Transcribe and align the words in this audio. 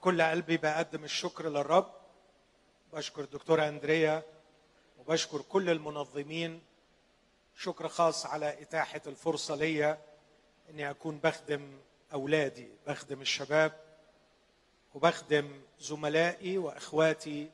كل 0.00 0.22
قلبي 0.22 0.56
بقدم 0.56 1.04
الشكر 1.04 1.48
للرب. 1.48 1.92
بشكر 2.92 3.22
الدكتورة 3.24 3.68
أندريا 3.68 4.22
وبشكر 4.98 5.42
كل 5.42 5.70
المنظمين. 5.70 6.62
شكر 7.56 7.88
خاص 7.88 8.26
على 8.26 8.62
إتاحة 8.62 9.00
الفرصة 9.06 9.54
ليا 9.54 9.98
أني 10.70 10.90
أكون 10.90 11.18
بخدم 11.18 11.78
أولادي 12.12 12.68
بخدم 12.86 13.20
الشباب 13.20 13.80
وبخدم 14.94 15.62
زملائي 15.80 16.58
وإخواتي 16.58 17.50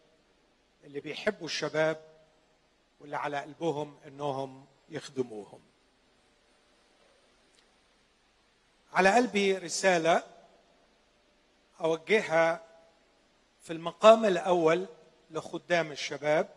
اللي 0.85 1.01
بيحبوا 1.01 1.47
الشباب 1.47 2.05
واللي 3.01 3.17
على 3.17 3.41
قلبهم 3.41 3.99
أنهم 4.07 4.67
يخدموهم. 4.89 5.61
على 8.93 9.15
قلبي 9.15 9.59
رسالة 9.59 10.36
أوجهها 11.81 12.63
في 13.61 13.73
المقام 13.73 14.25
الأول 14.25 14.87
لخدام 15.31 15.93
الشباب 15.93 16.49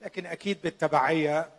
لكن 0.00 0.26
أكيد 0.26 0.62
بالتبعية 0.62 1.50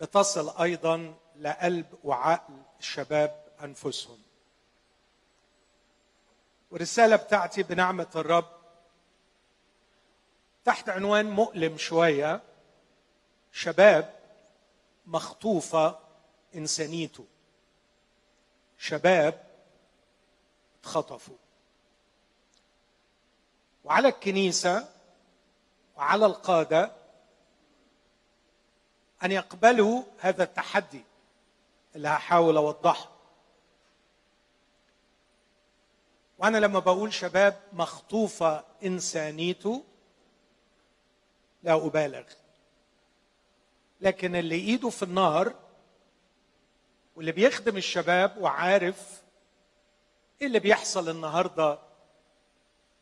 بتصل 0.00 0.62
أيضا 0.62 1.14
لقلب 1.40 1.86
وعقل 2.04 2.54
الشباب 2.80 3.44
أنفسهم. 3.62 4.18
والرسالة 6.70 7.16
بتاعتي 7.16 7.62
بنعمة 7.62 8.06
الرب 8.16 8.56
تحت 10.64 10.88
عنوان 10.88 11.30
مؤلم 11.30 11.76
شوية 11.78 12.40
شباب 13.52 14.14
مخطوفة 15.06 15.98
إنسانيته. 16.54 17.24
شباب 18.78 19.45
اتخطفوا. 20.86 21.36
وعلى 23.84 24.08
الكنيسة 24.08 24.88
وعلى 25.96 26.26
القادة 26.26 26.92
أن 29.24 29.32
يقبلوا 29.32 30.02
هذا 30.18 30.42
التحدي 30.42 31.04
اللي 31.96 32.08
هحاول 32.08 32.56
أوضحه 32.56 33.10
وأنا 36.38 36.58
لما 36.58 36.78
بقول 36.78 37.12
شباب 37.12 37.60
مخطوفة 37.72 38.64
إنسانيته 38.84 39.84
لا 41.62 41.74
أبالغ. 41.86 42.24
لكن 44.00 44.36
اللي 44.36 44.54
إيده 44.54 44.90
في 44.90 45.02
النار 45.02 45.54
واللي 47.16 47.32
بيخدم 47.32 47.76
الشباب 47.76 48.36
وعارف 48.38 49.22
إيه 50.40 50.46
اللي 50.46 50.58
بيحصل 50.58 51.08
النهارده 51.08 51.78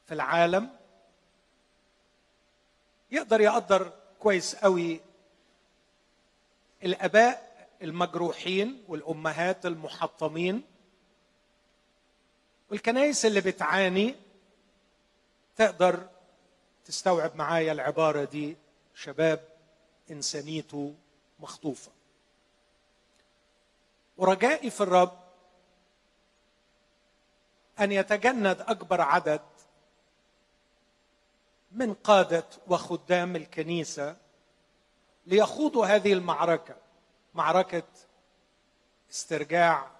في 0.06 0.14
العالم؟ 0.14 0.70
يقدر 3.10 3.40
يقدر 3.40 3.92
كويس 4.20 4.56
قوي 4.56 5.00
الآباء 6.84 7.68
المجروحين 7.82 8.84
والأمهات 8.88 9.66
المحطمين 9.66 10.62
والكنائس 12.70 13.26
اللي 13.26 13.40
بتعاني 13.40 14.14
تقدر 15.56 16.08
تستوعب 16.84 17.36
معايا 17.36 17.72
العبارة 17.72 18.24
دي 18.24 18.56
شباب 18.94 19.48
إنسانيته 20.10 20.94
مخطوفة. 21.40 21.90
ورجائي 24.16 24.70
في 24.70 24.80
الرب 24.80 25.23
أن 27.80 27.92
يتجند 27.92 28.60
أكبر 28.60 29.00
عدد 29.00 29.40
من 31.72 31.94
قادة 31.94 32.44
وخدام 32.68 33.36
الكنيسة 33.36 34.16
ليخوضوا 35.26 35.86
هذه 35.86 36.12
المعركة. 36.12 36.76
معركة 37.34 37.82
استرجاع 39.10 39.90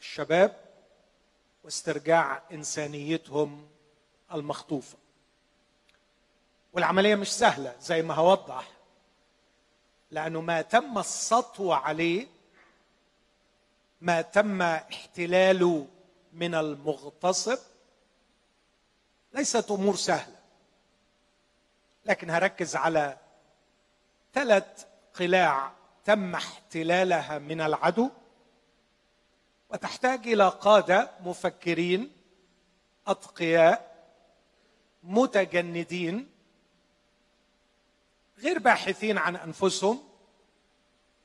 الشباب 0.00 0.56
واسترجاع 1.64 2.42
إنسانيتهم 2.52 3.68
المخطوفة. 4.34 4.98
والعملية 6.72 7.14
مش 7.14 7.32
سهلة 7.32 7.76
زي 7.80 8.02
ما 8.02 8.14
هوضح 8.14 8.68
لأنه 10.10 10.40
ما 10.40 10.62
تم 10.62 10.98
السطو 10.98 11.72
عليه 11.72 12.26
ما 14.00 14.22
تم 14.22 14.62
احتلاله 14.62 15.86
من 16.32 16.54
المغتصب 16.54 17.58
ليست 19.32 19.70
أمور 19.70 19.96
سهلة. 19.96 20.36
لكن 22.06 22.30
هركز 22.30 22.76
على 22.76 23.18
ثلاث 24.34 24.86
قلاع 25.14 25.72
تم 26.04 26.34
احتلالها 26.34 27.38
من 27.38 27.60
العدو 27.60 28.10
وتحتاج 29.70 30.28
إلى 30.28 30.48
قادة 30.48 31.10
مفكرين 31.20 32.12
أتقياء 33.06 33.92
متجندين 35.02 36.30
غير 38.38 38.58
باحثين 38.58 39.18
عن 39.18 39.36
أنفسهم 39.36 40.02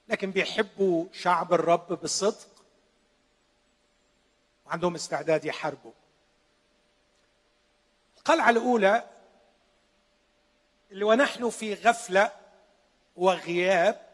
لكن 0.07 0.31
بيحبوا 0.31 1.06
شعب 1.12 1.53
الرب 1.53 1.94
بصدق. 2.03 2.56
وعندهم 4.67 4.95
استعداد 4.95 5.45
يحاربوا. 5.45 5.91
القلعة 8.17 8.50
الأولى 8.50 9.09
اللي 10.91 11.03
ونحن 11.03 11.50
في 11.50 11.73
غفلة 11.73 12.31
وغياب 13.16 14.07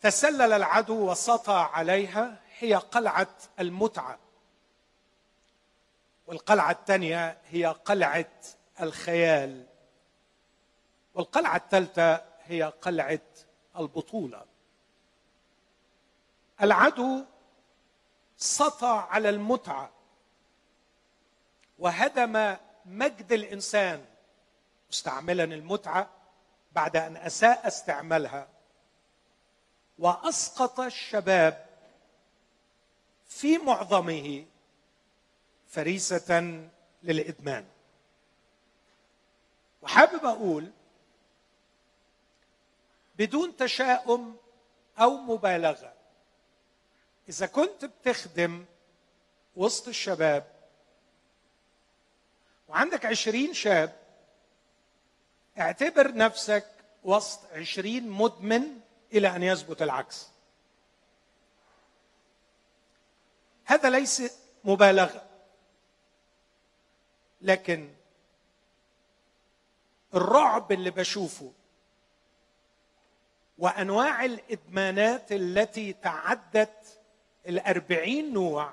تسلل 0.00 0.52
العدو 0.52 1.10
وسطى 1.10 1.68
عليها 1.72 2.40
هي 2.58 2.74
قلعة 2.74 3.34
المتعة. 3.60 4.18
والقلعة 6.26 6.70
الثانية 6.70 7.38
هي 7.48 7.66
قلعة 7.66 8.30
الخيال. 8.80 9.66
والقلعة 11.14 11.56
الثالثة 11.56 12.24
هي 12.44 12.62
قلعة 12.62 13.20
البطولة. 13.78 14.44
العدو 16.62 17.24
سطى 18.42 19.06
على 19.10 19.28
المتعة. 19.28 19.90
وهدم 21.78 22.56
مجد 22.84 23.32
الإنسان 23.32 24.04
مستعملا 24.90 25.44
المتعة 25.44 26.10
بعد 26.72 26.96
أن 26.96 27.16
أساء 27.16 27.68
استعمالها. 27.68 28.48
وأسقط 29.98 30.80
الشباب 30.80 31.66
في 33.26 33.58
معظمه 33.58 34.46
فريسة 35.68 36.60
للإدمان. 37.02 37.64
وحابب 39.82 40.24
أقول 40.24 40.70
بدون 43.18 43.56
تشاؤم 43.56 44.36
أو 44.98 45.16
مبالغة 45.16 45.91
إذا 47.32 47.46
كنت 47.46 47.84
بتخدم 47.84 48.64
وسط 49.56 49.88
الشباب 49.88 50.52
وعندك 52.68 53.06
عشرين 53.06 53.54
شاب 53.54 53.96
اعتبر 55.58 56.14
نفسك 56.14 56.66
وسط 57.04 57.40
عشرين 57.52 58.08
مدمن 58.10 58.80
إلى 59.12 59.36
أن 59.36 59.42
يثبت 59.42 59.82
العكس. 59.82 60.28
هذا 63.64 63.90
ليس 63.90 64.22
مبالغة 64.64 65.26
لكن 67.42 67.94
الرعب 70.14 70.72
اللي 70.72 70.90
بشوفه 70.90 71.52
وأنواع 73.58 74.24
الإدمانات 74.24 75.32
التي 75.32 75.92
تعدت 75.92 77.01
الأربعين 77.48 78.32
نوع. 78.32 78.72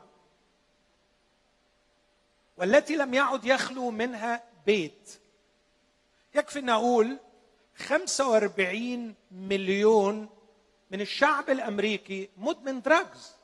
والتي 2.57 2.95
لم 2.95 3.13
يعد 3.13 3.45
يخلو 3.45 3.91
منها 3.91 4.43
بيت. 4.65 5.19
يكفي 6.35 6.59
أن 6.59 6.69
أقول 6.69 7.19
45 7.77 9.15
مليون 9.31 10.29
من 10.91 11.01
الشعب 11.01 11.49
الأمريكي 11.49 12.29
مدمن 12.37 12.81
دراجز 12.81 13.35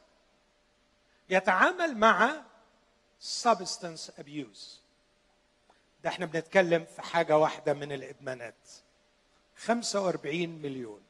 يتعامل 1.30 1.98
مع 1.98 2.42
substance 3.44 4.12
abuse. 4.22 4.80
ده 6.04 6.10
إحنا 6.10 6.26
بنتكلم 6.26 6.86
في 6.86 7.02
حاجة 7.02 7.38
واحدة 7.38 7.74
من 7.74 7.92
الإدمانات. 7.92 8.70
45 9.58 10.50
مليون. 10.50 11.02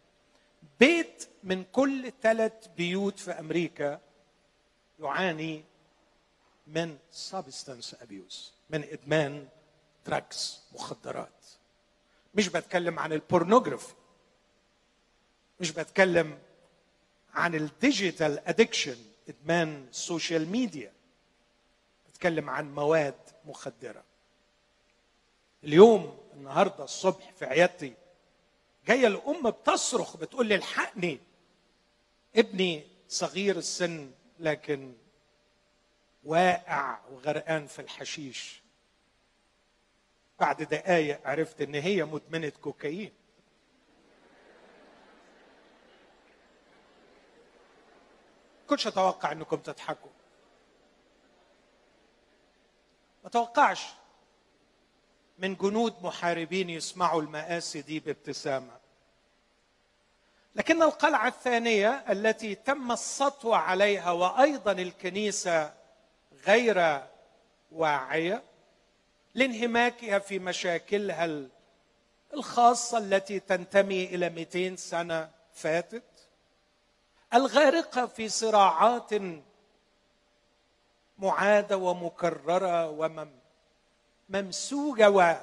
بيت 0.79 1.27
من 1.43 1.63
كل 1.63 2.11
ثلاث 2.21 2.67
بيوت 2.77 3.19
في 3.19 3.31
أمريكا 3.31 4.01
يعاني 4.99 5.63
من 6.67 6.97
substance 7.31 7.95
abuse 7.95 8.35
من 8.69 8.83
إدمان 8.83 9.47
drugs 10.05 10.61
مخدرات. 10.73 11.45
مش 12.35 12.49
بتكلم 12.49 12.99
عن 12.99 13.13
ال 13.13 13.20
pornography 13.20 13.93
مش 15.59 15.71
بتكلم 15.71 16.39
عن 17.33 17.55
ال 17.55 17.66
digital 17.66 18.39
addiction 18.47 18.97
إدمان 19.29 19.87
ال 19.89 19.98
social 19.98 20.49
media 20.49 20.93
بتكلم 22.09 22.49
عن 22.49 22.75
مواد 22.75 23.15
مخدرة. 23.45 24.03
اليوم 25.63 26.17
النهارده 26.33 26.83
الصبح 26.83 27.31
في 27.31 27.45
عيادتي 27.45 27.93
جاية 28.85 29.07
الام 29.07 29.49
بتصرخ 29.49 30.17
بتقول 30.17 30.47
لي 30.47 30.55
الحقني. 30.55 31.19
ابني 32.35 32.87
صغير 33.07 33.57
السن 33.57 34.11
لكن 34.39 34.93
واقع 36.23 36.99
وغرقان 37.11 37.67
في 37.67 37.79
الحشيش. 37.81 38.61
بعد 40.39 40.63
دقايق 40.63 41.27
عرفت 41.27 41.61
إن 41.61 41.75
هي 41.75 42.03
مدمنة 42.03 42.49
كوكايين. 42.49 43.11
كنتش 48.67 48.87
أتوقع 48.87 49.31
إنكم 49.31 49.57
تضحكوا. 49.57 50.11
ما 53.23 53.29
توقعش. 53.29 53.85
من 55.37 55.55
جنود 55.55 55.93
محاربين 56.03 56.69
يسمعوا 56.69 57.21
المآسي 57.21 57.81
دي 57.81 57.99
بابتسامة. 57.99 58.77
لكن 60.55 60.83
القلعة 60.83 61.27
الثانية 61.27 61.89
التي 62.09 62.55
تم 62.55 62.91
السطو 62.91 63.53
عليها 63.53 64.11
وأيضا 64.11 64.71
الكنيسة 64.71 65.73
غير 66.47 67.03
واعية 67.71 68.43
لانهماكها 69.33 70.19
في 70.19 70.39
مشاكلها 70.39 71.47
الخاصة 72.33 72.97
التي 72.97 73.39
تنتمي 73.39 74.05
إلى 74.05 74.29
200 74.29 74.75
سنة 74.75 75.29
فاتت. 75.53 76.03
الغارقة 77.33 78.05
في 78.05 78.29
صراعات 78.29 79.09
معادة 81.17 81.77
ومكررة 81.77 82.89
وممسوجة 84.29 85.41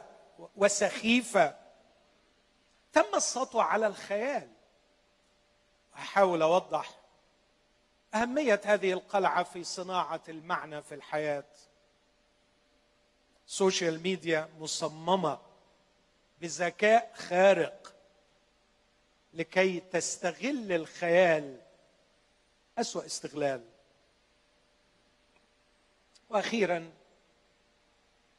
وسخيفة. 0.56 1.56
تم 2.92 3.14
السطو 3.14 3.60
على 3.60 3.86
الخيال. 3.86 4.48
أحاول 5.94 6.42
أوضح 6.42 6.98
أهمية 8.14 8.60
هذه 8.64 8.92
القلعة 8.92 9.42
في 9.42 9.64
صناعة 9.64 10.22
المعنى 10.28 10.82
في 10.82 10.94
الحياة. 10.94 11.44
السوشيال 13.46 14.02
ميديا 14.02 14.48
مصممة 14.58 15.38
بذكاء 16.40 17.12
خارق 17.14 17.94
لكي 19.34 19.80
تستغل 19.80 20.72
الخيال 20.72 21.60
أسوأ 22.78 23.06
استغلال. 23.06 23.64
وأخيرا 26.30 26.92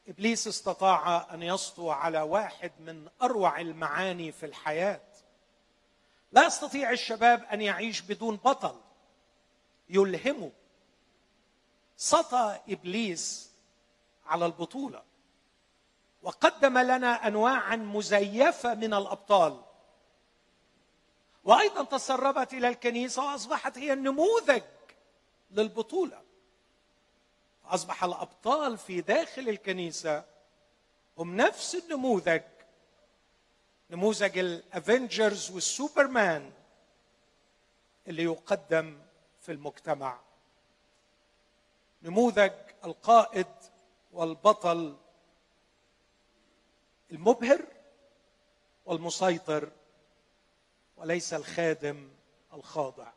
إبليس 0.08 0.48
استطاع 0.48 1.34
أن 1.34 1.44
يسطو 1.44 1.92
على 1.92 2.22
واحد 2.22 2.72
من 2.80 3.08
أروع 3.22 3.60
المعاني 3.60 4.32
في 4.32 4.46
الحياة. 4.46 5.02
لا 6.32 6.46
يستطيع 6.46 6.92
الشباب 6.92 7.44
أن 7.44 7.62
يعيش 7.62 8.02
بدون 8.02 8.36
بطل 8.36 8.76
يلهمه. 9.90 10.52
سطى 11.98 12.60
إبليس 12.70 13.52
على 14.26 14.46
البطولة 14.46 15.04
وقدم 16.22 16.78
لنا 16.78 17.28
انواعا 17.28 17.76
مزيفة 17.76 18.74
من 18.74 18.94
الأبطال. 18.94 19.62
وأيضا 21.44 21.84
تسربت 21.84 22.54
إلى 22.54 22.68
الكنيسة 22.68 23.32
وأصبحت 23.32 23.78
هي 23.78 23.94
النموذج 23.94 24.62
للبطولة. 25.52 26.22
أصبح 27.66 28.04
الأبطال 28.04 28.78
في 28.78 29.02
داخل 29.02 29.50
الكنيسة 29.50 30.24
هم 31.18 31.36
نفس 31.36 31.76
النموذج 31.76 32.42
نموذج 33.90 34.38
الافنجرز 34.38 35.52
والسوبرمان 35.52 36.52
اللي 38.08 38.24
يقدم 38.24 39.00
في 39.42 39.52
المجتمع. 39.52 40.20
نموذج 42.04 42.52
القائد 42.84 43.48
والبطل 44.14 44.98
المبهر 47.12 47.66
والمسيطر 48.86 49.72
وليس 50.98 51.34
الخادم 51.34 52.10
الخاضع. 52.54 53.12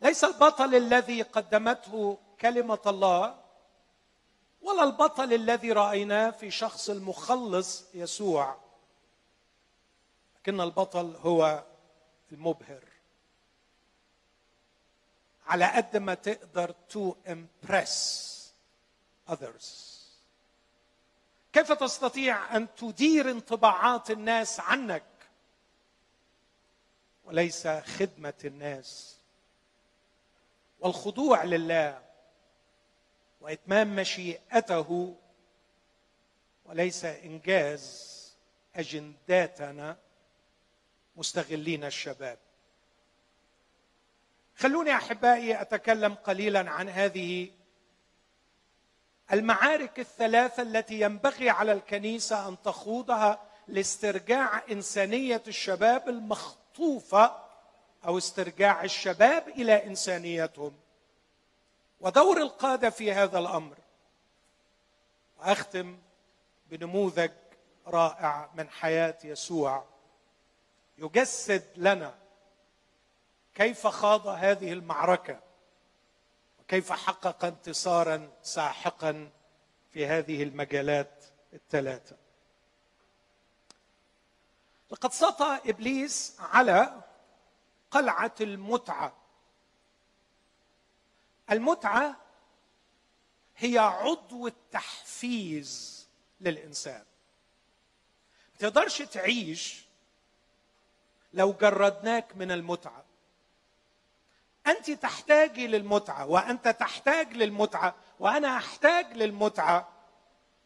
ليس 0.00 0.24
البطل 0.24 0.74
الذي 0.74 1.22
قدمته 1.22 2.18
كلمة 2.40 2.80
الله. 2.86 3.38
ولا 4.62 4.84
البطل 4.84 5.32
الذي 5.32 5.72
رأيناه 5.72 6.30
في 6.30 6.50
شخص 6.50 6.90
المخلص 6.90 7.84
يسوع. 7.94 8.56
لكن 10.36 10.60
البطل 10.60 11.16
هو 11.16 11.64
المبهر. 12.32 12.82
على 15.46 15.64
قد 15.64 15.96
ما 15.96 16.14
تقدر 16.14 16.74
to 16.88 17.14
impress 17.28 18.26
others. 19.30 19.96
كيف 21.52 21.72
تستطيع 21.72 22.56
أن 22.56 22.74
تدير 22.74 23.30
انطباعات 23.30 24.10
الناس 24.10 24.60
عنك؟ 24.60 25.04
وليس 27.24 27.68
خدمة 27.68 28.34
الناس. 28.44 29.16
والخضوع 30.80 31.44
لله. 31.44 32.05
وإتمام 33.40 33.96
مشيئته 33.96 35.16
وليس 36.64 37.04
إنجاز 37.04 38.16
أجنداتنا 38.76 39.96
مستغلين 41.16 41.84
الشباب. 41.84 42.38
خلوني 44.56 44.94
أحبائي 44.94 45.60
أتكلم 45.60 46.14
قليلا 46.14 46.70
عن 46.70 46.88
هذه 46.88 47.50
المعارك 49.32 50.00
الثلاثة 50.00 50.62
التي 50.62 51.00
ينبغي 51.00 51.50
على 51.50 51.72
الكنيسة 51.72 52.48
أن 52.48 52.62
تخوضها 52.62 53.42
لاسترجاع 53.68 54.62
إنسانية 54.70 55.42
الشباب 55.48 56.08
المخطوفة 56.08 57.36
أو 58.06 58.18
استرجاع 58.18 58.84
الشباب 58.84 59.48
إلى 59.48 59.86
إنسانيتهم. 59.86 60.72
ودور 62.00 62.42
القادة 62.42 62.90
في 62.90 63.12
هذا 63.12 63.38
الأمر. 63.38 63.76
وأختم 65.38 65.98
بنموذج 66.70 67.30
رائع 67.86 68.50
من 68.54 68.70
حياة 68.70 69.18
يسوع. 69.24 69.84
يجسد 70.98 71.64
لنا 71.76 72.14
كيف 73.54 73.86
خاض 73.86 74.26
هذه 74.26 74.72
المعركة 74.72 75.40
وكيف 76.60 76.92
حقق 76.92 77.44
انتصارا 77.44 78.30
ساحقا 78.42 79.30
في 79.90 80.06
هذه 80.06 80.42
المجالات 80.42 81.24
الثلاثة. 81.52 82.16
لقد 84.90 85.12
سطى 85.12 85.60
إبليس 85.66 86.36
على 86.40 87.02
قلعة 87.90 88.34
المتعة. 88.40 89.12
المتعة 91.50 92.16
هي 93.56 93.78
عضو 93.78 94.46
التحفيز 94.46 96.06
للإنسان. 96.40 97.04
ما 98.52 98.58
تقدرش 98.58 99.02
تعيش 99.02 99.84
لو 101.32 101.52
جردناك 101.52 102.36
من 102.36 102.52
المتعة. 102.52 103.04
أنت 104.66 104.90
تحتاجي 104.90 105.66
للمتعة 105.66 106.26
وأنت 106.26 106.68
تحتاج 106.68 107.32
للمتعة 107.32 107.94
وأنا 108.20 108.56
أحتاج 108.56 109.12
للمتعة. 109.12 109.88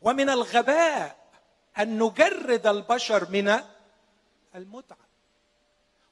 ومن 0.02 0.30
الغباء 0.30 1.16
أن 1.78 2.02
نجرد 2.02 2.66
البشر 2.66 3.30
من 3.30 3.60
المتعة. 4.54 5.10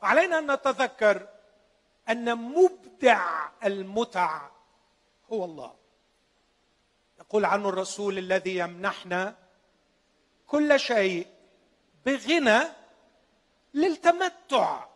وعلينا 0.02 0.38
أن 0.38 0.52
نتذكر 0.52 1.28
أن 2.08 2.38
مبدع 2.38 3.48
المتع 3.64 4.48
هو 5.32 5.44
الله. 5.44 5.74
يقول 7.18 7.44
عنه 7.44 7.68
الرسول 7.68 8.18
الذي 8.18 8.56
يمنحنا 8.56 9.36
كل 10.46 10.80
شيء 10.80 11.26
بغنى 12.06 12.60
للتمتع. 13.74 14.86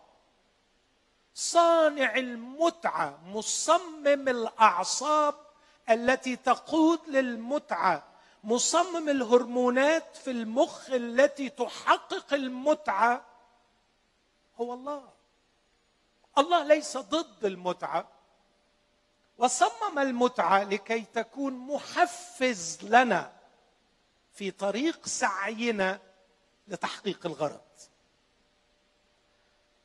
صانع 1.35 2.17
المتعة 2.17 3.19
مصمم 3.25 4.29
الأعصاب 4.29 5.35
التي 5.91 6.37
تقود 6.37 7.09
للمتعة 7.09 8.05
مصمم 8.45 9.09
الهرمونات 9.09 10.17
في 10.17 10.31
المخ 10.31 10.91
التي 10.91 11.49
تحقق 11.49 12.35
المتعة. 12.35 13.25
هو 14.61 14.75
الله. 14.75 15.09
الله 16.39 16.65
ليس 16.65 16.97
ضد 16.97 17.45
المتعة. 17.45 18.09
وصمم 19.43 19.99
المتعة 19.99 20.65
لكي 20.65 21.01
تكون 21.01 21.53
محفز 21.53 22.79
لنا 22.83 23.33
في 24.35 24.51
طريق 24.51 25.07
سعينا 25.07 25.99
لتحقيق 26.69 27.27
الغرض. 27.27 27.61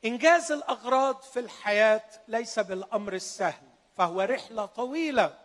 إنجاز 0.04 0.52
الأغراض 0.52 1.22
في 1.22 1.40
الحياة 1.40 2.04
ليس 2.28 2.58
بالأمر 2.58 3.12
السهل 3.12 3.68
فهو 3.96 4.20
رحلة 4.20 4.66
طويلة. 4.66 5.38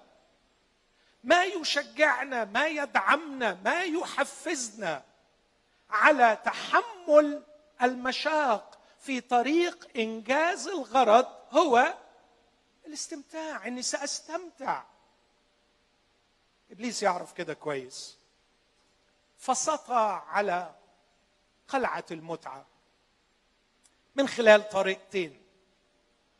ما 1.23 1.43
يشجعنا 1.43 2.45
ما 2.45 2.67
يدعمنا 2.67 3.57
ما 3.65 3.83
يحفزنا 3.83 5.03
على 5.89 6.37
تحمل 6.45 7.43
المشاق 7.81 8.79
في 8.99 9.21
طريق 9.21 9.87
إنجاز 9.95 10.67
الغرض 10.67 11.25
هو 11.51 11.93
الاستمتاع 12.93 13.67
إني 13.67 13.81
سأستمتع. 13.81 14.83
إبليس 16.71 17.03
يعرف 17.03 17.33
كده 17.33 17.53
كويس. 17.53 18.17
فسطى 19.37 20.21
على 20.27 20.75
قلعه 21.67 22.05
المتعة 22.11 22.65
من 24.15 24.27
خلال 24.27 24.69
طريقتين. 24.69 25.41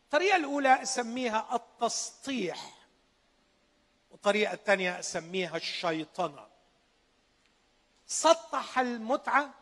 الطريقة 0.03 0.35
الأولى 0.35 0.81
أسميها 0.81 1.55
التسطيح 1.55 2.85
والطريقة 4.11 4.53
الثانية 4.53 4.99
أسميها 4.99 5.57
الشيطنة. 5.57 6.47
سطح 8.07 8.79
المتعة 8.79 9.53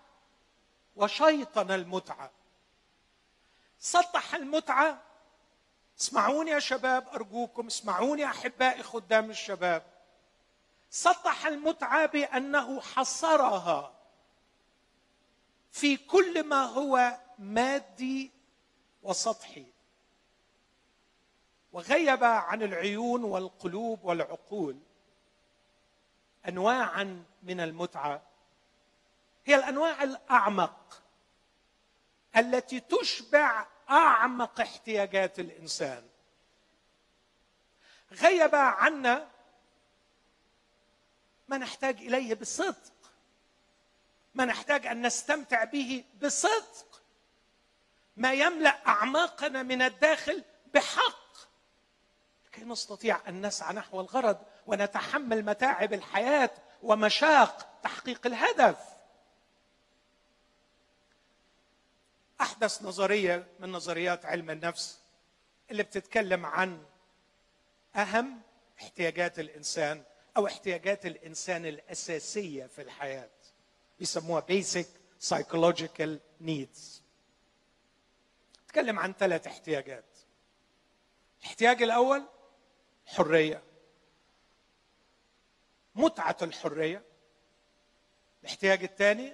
وشيطن 0.96 1.72
المتعة. 1.72 2.32
سطح 3.80 4.36
المتعة 4.36 5.11
اسمعوني 6.02 6.52
يا 6.52 6.60
شباب 6.60 7.08
أرجوكم 7.08 7.68
اسمعوني 7.68 8.26
أحبائي 8.26 8.84
خدام 8.84 9.30
الشباب. 9.30 9.84
سطح 10.90 11.46
المتعة 11.46 12.06
بأنه 12.06 12.82
حصرها 12.82 13.94
في 15.72 15.98
كل 15.98 16.44
ما 16.44 16.64
هو 16.64 17.18
مادي 17.40 18.32
وسطحي. 19.04 19.66
وغيب 21.72 22.24
عن 22.24 22.64
العيون 22.64 23.24
والقلوب 23.24 24.04
والعقول 24.04 24.80
انواعا 26.48 27.24
من 27.44 27.60
المتعة. 27.60 28.22
هي 29.46 29.56
الأنواع 29.56 30.04
الأعمق 30.04 31.04
التي 32.38 32.80
تشبع 32.80 33.68
أعمق 33.92 34.62
احتياجات 34.62 35.40
الإنسان. 35.40 36.04
غيب 38.12 38.56
عنا 38.56 39.28
ما 41.48 41.58
نحتاج 41.58 41.98
إليه 41.98 42.36
بصدق. 42.36 42.94
ما 44.34 44.46
نحتاج 44.46 44.88
أن 44.88 45.06
نستمتع 45.06 45.64
به 45.64 46.04
بصدق. 46.22 47.02
ما 48.18 48.34
يملأ 48.34 48.88
أعماقنا 48.88 49.64
من 49.64 49.82
الداخل 49.82 50.44
بحق. 50.74 51.22
لكي 52.46 52.64
نستطيع 52.64 53.22
أن 53.28 53.46
نسعى 53.46 53.74
نحو 53.74 54.02
الغرض 54.02 54.38
ونتحمل 54.68 55.46
متاعب 55.46 55.94
الحياة 55.94 56.52
ومشاق 56.84 57.80
تحقيق 57.84 58.28
الهدف. 58.28 58.91
احدث 62.62 62.82
نظرية 62.82 63.48
من 63.60 63.72
نظريات 63.72 64.26
علم 64.26 64.50
النفس 64.50 65.00
اللي 65.72 65.84
بتتكلم 65.84 66.46
عن 66.46 66.84
أهم 67.96 68.42
احتياجات 68.82 69.40
الإنسان 69.40 70.04
أو 70.38 70.48
احتياجات 70.48 71.06
الإنسان 71.06 71.66
الأساسية 71.66 72.66
في 72.66 72.82
الحياة. 72.82 73.30
بيسموها 74.00 74.46
basic 74.50 74.86
psychological 75.28 76.18
needs. 76.46 77.02
تكلم 78.68 79.00
عن 79.00 79.14
ثلاث 79.14 79.48
احتياجات. 79.48 80.18
الاحتياج 81.40 81.84
الأول 81.84 82.24
حرية. 83.06 83.64
متعة 85.96 86.38
الحرية. 86.42 87.04
الاحتياج 88.44 88.84
الثاني 88.84 89.34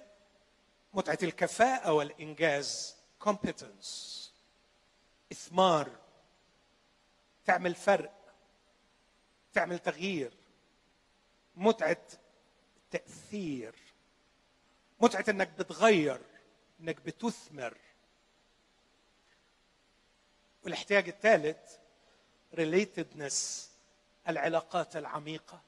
متعة 0.93 1.19
الكفاءة 1.24 1.91
والإنجاز. 1.93 2.96
Competence. 3.19 3.88
إثمار. 5.31 5.89
تعمل 7.45 7.75
فرق. 7.75 8.13
تعمل 9.53 9.79
تغيير. 9.79 10.31
متعة 11.55 12.01
التأثير. 12.77 13.74
متعة 15.00 15.25
إنك 15.29 15.50
بتغير 15.59 16.21
إنك 16.79 17.01
بتثمر. 17.05 17.77
والاحتياج 20.63 21.07
الثالث 21.07 21.57
ريليتدنس 22.53 23.69
العلاقات 24.27 24.95
العميقة. 24.95 25.62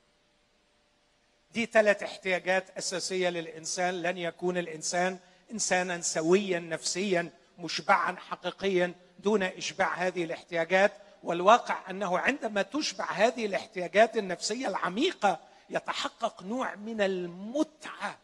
دي 1.53 1.65
ثلاث 1.65 2.03
احتياجات 2.03 2.69
أساسية 2.77 3.29
للإنسان. 3.29 4.01
لن 4.01 4.17
يكون 4.17 4.57
الإنسان 4.57 5.19
إنسانا 5.51 6.01
سويا 6.01 6.59
نفسيا. 6.59 7.38
مشبعا 7.59 8.15
حقيقيا 8.15 8.95
دون 9.19 9.43
إشباع 9.43 9.93
هذه 9.93 10.23
الاحتياجات 10.23 10.93
والواقع 11.23 11.89
أنه 11.89 12.19
عندما 12.19 12.61
تشبع 12.61 13.11
هذه 13.11 13.45
الاحتياجات 13.45 14.17
النفسية 14.17 14.67
العميقة 14.67 15.39
يتحقق 15.69 16.43
نوع 16.43 16.75
من 16.75 17.01
المتعة 17.01 18.17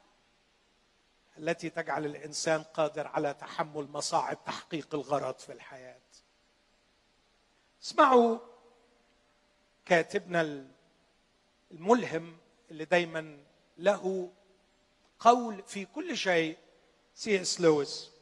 التي 1.37 1.69
تجعل 1.69 2.05
الإنسان 2.05 2.63
قادر 2.63 3.07
على 3.07 3.33
تحمل 3.33 3.87
مصاعب 3.91 4.37
تحقيق 4.45 4.95
الغرض 4.95 5.35
في 5.37 5.51
الحياة. 5.51 5.99
اسمعوا 7.83 8.37
كاتبنا 9.85 10.65
الملهم 11.71 12.37
اللي 12.71 12.85
دايما 12.85 13.37
له 13.77 14.31
قول 15.19 15.63
في 15.67 15.85
كل 15.85 16.17
شيء 16.17 16.57
سي 17.15 17.41
إس 17.41 17.61
لويس. 17.61 18.14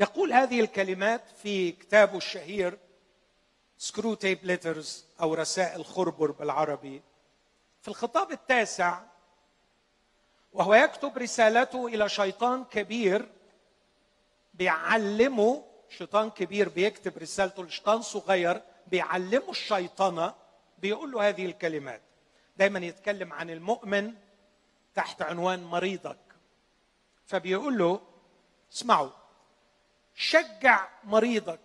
يقول 0.00 0.32
هذه 0.32 0.60
الكلمات 0.60 1.22
في 1.42 1.72
كتابه 1.72 2.16
الشهير 2.16 2.78
Screwtape 3.78 4.38
Letters 4.42 5.04
أو 5.20 5.34
رسائل 5.34 5.84
خربر 5.84 6.30
بالعربي. 6.30 7.02
في 7.82 7.88
الخطاب 7.88 8.32
التاسع 8.32 9.02
وهو 10.52 10.74
يكتب 10.74 11.18
رسالته 11.18 11.86
إلى 11.86 12.08
شيطان 12.08 12.64
كبير 12.64 13.28
بيعلمه 14.54 15.64
شيطان 15.88 16.30
كبير 16.30 16.68
بيكتب 16.68 17.18
رسالته 17.18 17.64
لشيطان 17.64 18.02
صغير 18.02 18.62
بيعلمه 18.86 19.50
الشيطنه 19.50 20.34
بيقول 20.78 21.12
له 21.12 21.28
هذه 21.28 21.46
الكلمات. 21.46 22.02
دايما 22.56 22.78
يتكلم 22.78 23.32
عن 23.32 23.50
المؤمن 23.50 24.14
تحت 24.94 25.22
عنوان 25.22 25.64
مريضك. 25.64 26.18
فبيقول 27.26 27.78
له 27.78 28.00
اسمعوا 28.72 29.19
شجع 30.20 30.88
مريضك 31.04 31.60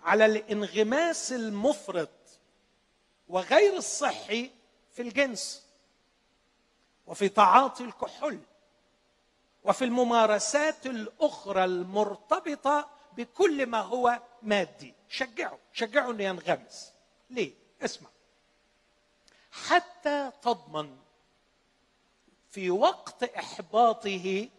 على 0.00 0.26
الانغماس 0.26 1.32
المفرط 1.32 2.10
وغير 3.28 3.76
الصحي 3.76 4.50
في 4.92 5.02
الجنس 5.02 5.66
وفي 7.06 7.28
تعاطي 7.28 7.84
الكحول 7.84 8.38
وفي 9.64 9.84
الممارسات 9.84 10.86
الأخرى 10.86 11.64
المرتبطة 11.64 12.90
بكل 13.12 13.66
ما 13.66 13.80
هو 13.80 14.22
مادي. 14.42 14.94
شجعه 15.08 15.58
شجعه 15.72 16.10
إنه 16.10 16.24
ينغمس. 16.24 16.92
ليه؟ 17.30 17.52
اسمع. 17.82 18.10
حتى 19.50 20.32
تضمن 20.42 20.96
في 22.50 22.70
وقت 22.70 23.22
إحباطه 23.22 24.50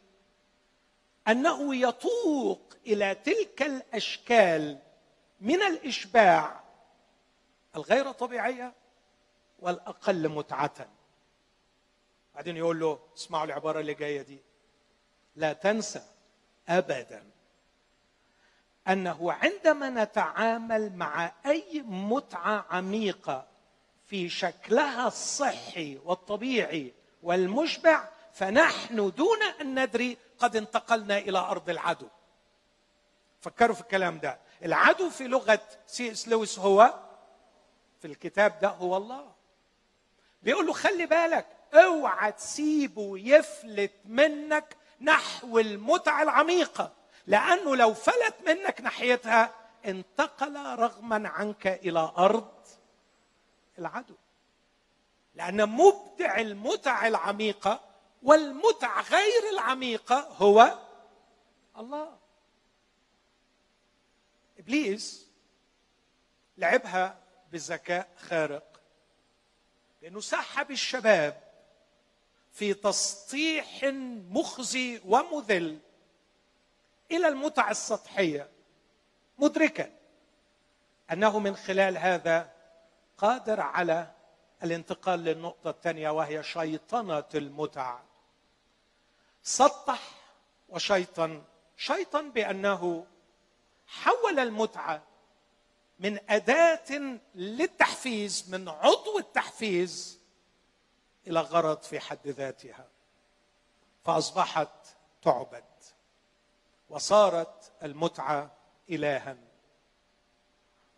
أنه 1.27 1.75
يتوق 1.75 2.73
إلى 2.87 3.15
تلك 3.15 3.61
الأشكال 3.61 4.79
من 5.41 5.61
الإشباع 5.61 6.63
الغير 7.75 8.11
طبيعية 8.11 8.73
والأقل 9.59 10.29
متعة. 10.29 10.87
بعدين 12.35 12.57
يقول 12.57 12.79
له 12.79 12.99
اسمعوا 13.17 13.45
العبارة 13.45 13.79
اللي 13.79 13.93
جاية 13.93 14.21
دي. 14.21 14.39
لا 15.35 15.53
تنسى 15.53 16.01
ابدا 16.69 17.23
أنه 18.87 19.31
عندما 19.31 19.89
نتعامل 19.89 20.95
مع 20.95 21.31
أي 21.45 21.81
متعة 21.87 22.65
عميقة 22.69 23.47
في 24.05 24.29
شكلها 24.29 25.07
الصحي 25.07 25.97
والطبيعي 26.05 26.93
والمشبع 27.23 28.09
فنحن 28.35 29.11
دون 29.17 29.43
أن 29.61 29.83
ندري 29.83 30.17
قد 30.39 30.55
انتقلنا 30.55 31.17
إلى 31.17 31.39
أرض 31.39 31.69
العدو. 31.69 32.07
فكروا 33.41 33.75
في 33.75 33.81
الكلام 33.81 34.19
ده. 34.19 34.39
العدو 34.63 35.09
في 35.09 35.27
لغة 35.27 35.61
سي 35.87 36.11
إس 36.11 36.27
لويس 36.27 36.59
هو 36.59 36.93
في 38.01 38.07
الكتاب 38.07 38.59
ده 38.59 38.67
هو 38.67 38.97
الله. 38.97 39.31
بيقول 40.43 40.67
له 40.67 40.73
خلي 40.73 41.05
بالك 41.05 41.47
أوعى 41.73 42.31
تسيبه 42.31 43.17
يفلت 43.17 43.93
منك 44.05 44.77
نحو 45.01 45.59
المتعة 45.59 46.23
العميقة. 46.23 46.91
لأنه 47.27 47.75
لو 47.75 47.93
فلت 47.93 48.35
منك 48.47 48.81
ناحيتها 48.81 49.53
انتقل 49.85 50.55
رغما 50.55 51.29
عنك 51.29 51.67
إلى 51.67 52.11
أرض 52.17 52.51
العدو. 53.79 54.15
لأن 55.35 55.69
مبدع 55.69 56.37
المتع 56.37 57.07
العميقة 57.07 57.84
والمتع 58.25 59.01
غير 59.01 59.49
العميقه 59.53 60.19
هو 60.19 60.79
الله. 61.77 62.17
إبليس 64.59 65.29
لعبها 66.57 67.19
بذكاء 67.51 68.09
خارق 68.17 68.81
لأنه 70.01 70.19
سحب 70.19 70.71
الشباب 70.71 71.43
في 72.51 72.73
تسطيح 72.73 73.83
مخزي 74.29 75.01
ومذل 75.05 75.79
إلى 77.11 77.27
المتع 77.27 77.71
السطحية. 77.71 78.49
مدركا 79.37 79.91
أنه 81.11 81.39
من 81.39 81.55
خلال 81.55 81.97
هذا 81.97 82.51
قادر 83.17 83.59
على 83.61 84.11
الانتقال 84.63 85.19
للنقطة 85.19 85.69
الثانية 85.69 86.09
وهي 86.09 86.43
شيطنة 86.43 87.29
المتع. 87.35 87.99
سطح 89.45 90.01
وشيطن 90.69 91.43
شيطن 91.77 92.31
بأنه 92.31 93.05
حول 93.87 94.39
المتعة 94.39 95.03
من 95.99 96.19
أداة 96.29 97.19
للتحفيز 97.35 98.49
من 98.49 98.69
عضو 98.69 99.19
التحفيز 99.19 100.19
إلى 101.27 101.39
غرض 101.39 101.81
في 101.81 101.99
حد 101.99 102.27
ذاتها. 102.27 102.87
فأصبحت 104.03 104.69
تعبد 105.21 105.63
وصارت 106.89 107.71
المتعة 107.83 108.51
إلها. 108.89 109.37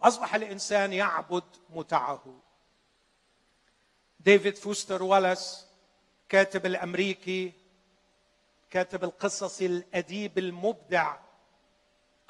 أصبح 0.01 0.35
الإنسان 0.35 0.93
يعبد 0.93 1.43
متعه. 1.69 2.39
ديفيد 4.19 4.55
فوستر 4.55 5.03
والاس 5.03 5.67
كاتب 6.29 6.65
الأمريكي 6.65 7.53
كاتب 8.69 9.03
القصص 9.03 9.61
الأديب 9.61 10.37
المبدع. 10.37 11.17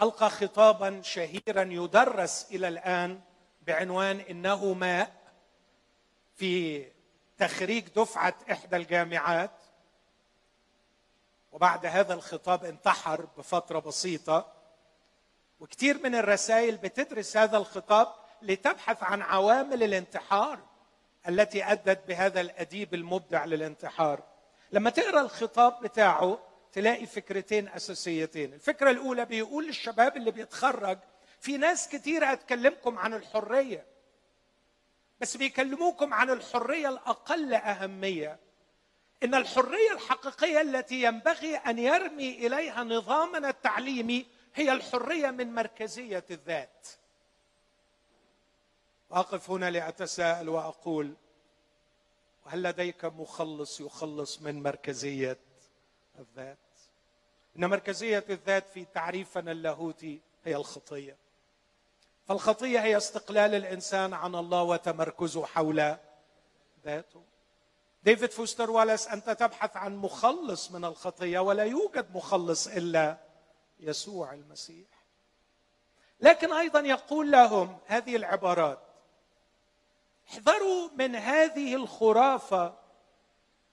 ألقى 0.01 0.29
خطابا 0.29 1.01
شهيرا 1.01 1.61
يدرس 1.61 2.47
إلى 2.51 2.67
الآن 2.67 3.21
بعنوان 3.61 4.19
إنه 4.19 4.73
ماء 4.73 5.11
في 6.35 6.85
تخريج 7.37 7.87
دفعة 7.89 8.35
إحدى 8.51 8.75
الجامعات. 8.75 9.51
وبعد 11.51 11.85
هذا 11.85 12.13
الخطاب 12.13 12.65
انتحر 12.65 13.27
بفترة 13.37 13.79
بسيطة. 13.79 14.53
وكثير 15.59 16.03
من 16.03 16.15
الرسائل 16.15 16.77
بتدرس 16.77 17.37
هذا 17.37 17.57
الخطاب 17.57 18.07
لتبحث 18.41 19.03
عن 19.03 19.21
عوامل 19.21 19.83
الانتحار 19.83 20.59
التي 21.27 21.63
أدت 21.63 22.07
بهذا 22.07 22.41
الأديب 22.41 22.93
المبدع 22.93 23.45
للانتحار. 23.45 24.23
لما 24.71 24.89
تقرأ 24.89 25.21
الخطاب 25.21 25.81
بتاعه 25.81 26.39
تلاقي 26.71 27.05
فكرتين 27.05 27.67
أساسيتين. 27.67 28.53
الفكرة 28.53 28.91
الأولى 28.91 29.25
بيقول 29.25 29.67
للشباب 29.67 30.17
اللي 30.17 30.31
بيتخرج 30.31 30.99
في 31.39 31.57
ناس 31.57 31.87
كتير 31.89 32.33
هتكلمكم 32.33 32.97
عن 32.99 33.13
الحرية 33.13 33.85
بس 35.19 35.37
بيكلموكم 35.37 36.13
عن 36.13 36.29
الحرية 36.29 36.89
الأقل 36.89 37.53
أهمية 37.53 38.39
إن 39.23 39.35
الحرية 39.35 39.91
الحقيقية 39.91 40.61
التي 40.61 41.03
ينبغي 41.03 41.55
أن 41.55 41.79
يرمي 41.79 42.47
إليها 42.47 42.83
نظامنا 42.83 43.49
التعليمي 43.49 44.25
هي 44.55 44.71
الحرية 44.71 45.31
من 45.31 45.53
مركزية 45.55 46.25
الذات. 46.31 46.87
واقف 49.09 49.49
هنا 49.51 49.69
لأتساءل 49.71 50.49
وأقول 50.49 51.13
وهل 52.47 52.63
لديك 52.63 53.05
مخلص 53.05 53.81
يخلص 53.81 54.41
من 54.41 54.63
مركزية 54.63 55.37
الذات؟ 56.19 56.57
إن 57.57 57.65
مركزية 57.65 58.25
الذات 58.29 58.69
في 58.69 58.85
تعريفنا 58.85 59.51
اللاهوتي 59.51 60.21
هي 60.45 60.55
الخطية. 60.55 61.17
فالخطية 62.25 62.79
هي 62.79 62.97
استقلال 62.97 63.55
الإنسان 63.55 64.13
عن 64.13 64.35
الله 64.35 64.63
وتمركزه 64.63 65.45
حول 65.45 65.95
ذاته. 66.85 67.23
ديفيد 68.03 68.31
فوستر 68.31 68.71
والاس 68.71 69.07
أنت 69.07 69.29
تبحث 69.29 69.77
عن 69.77 69.95
مخلص 69.95 70.71
من 70.71 70.85
الخطية 70.85 71.39
ولا 71.39 71.63
يوجد 71.63 72.15
مخلص 72.15 72.67
إلا 72.67 73.17
يسوع 73.79 74.33
المسيح. 74.33 74.87
لكن 76.19 76.53
أيضا 76.53 76.79
يقول 76.79 77.31
لهم 77.31 77.77
هذه 77.85 78.15
العبارات 78.15 78.86
احذروا 80.29 80.89
من 80.95 81.15
هذه 81.15 81.75
الخرافة 81.75 82.73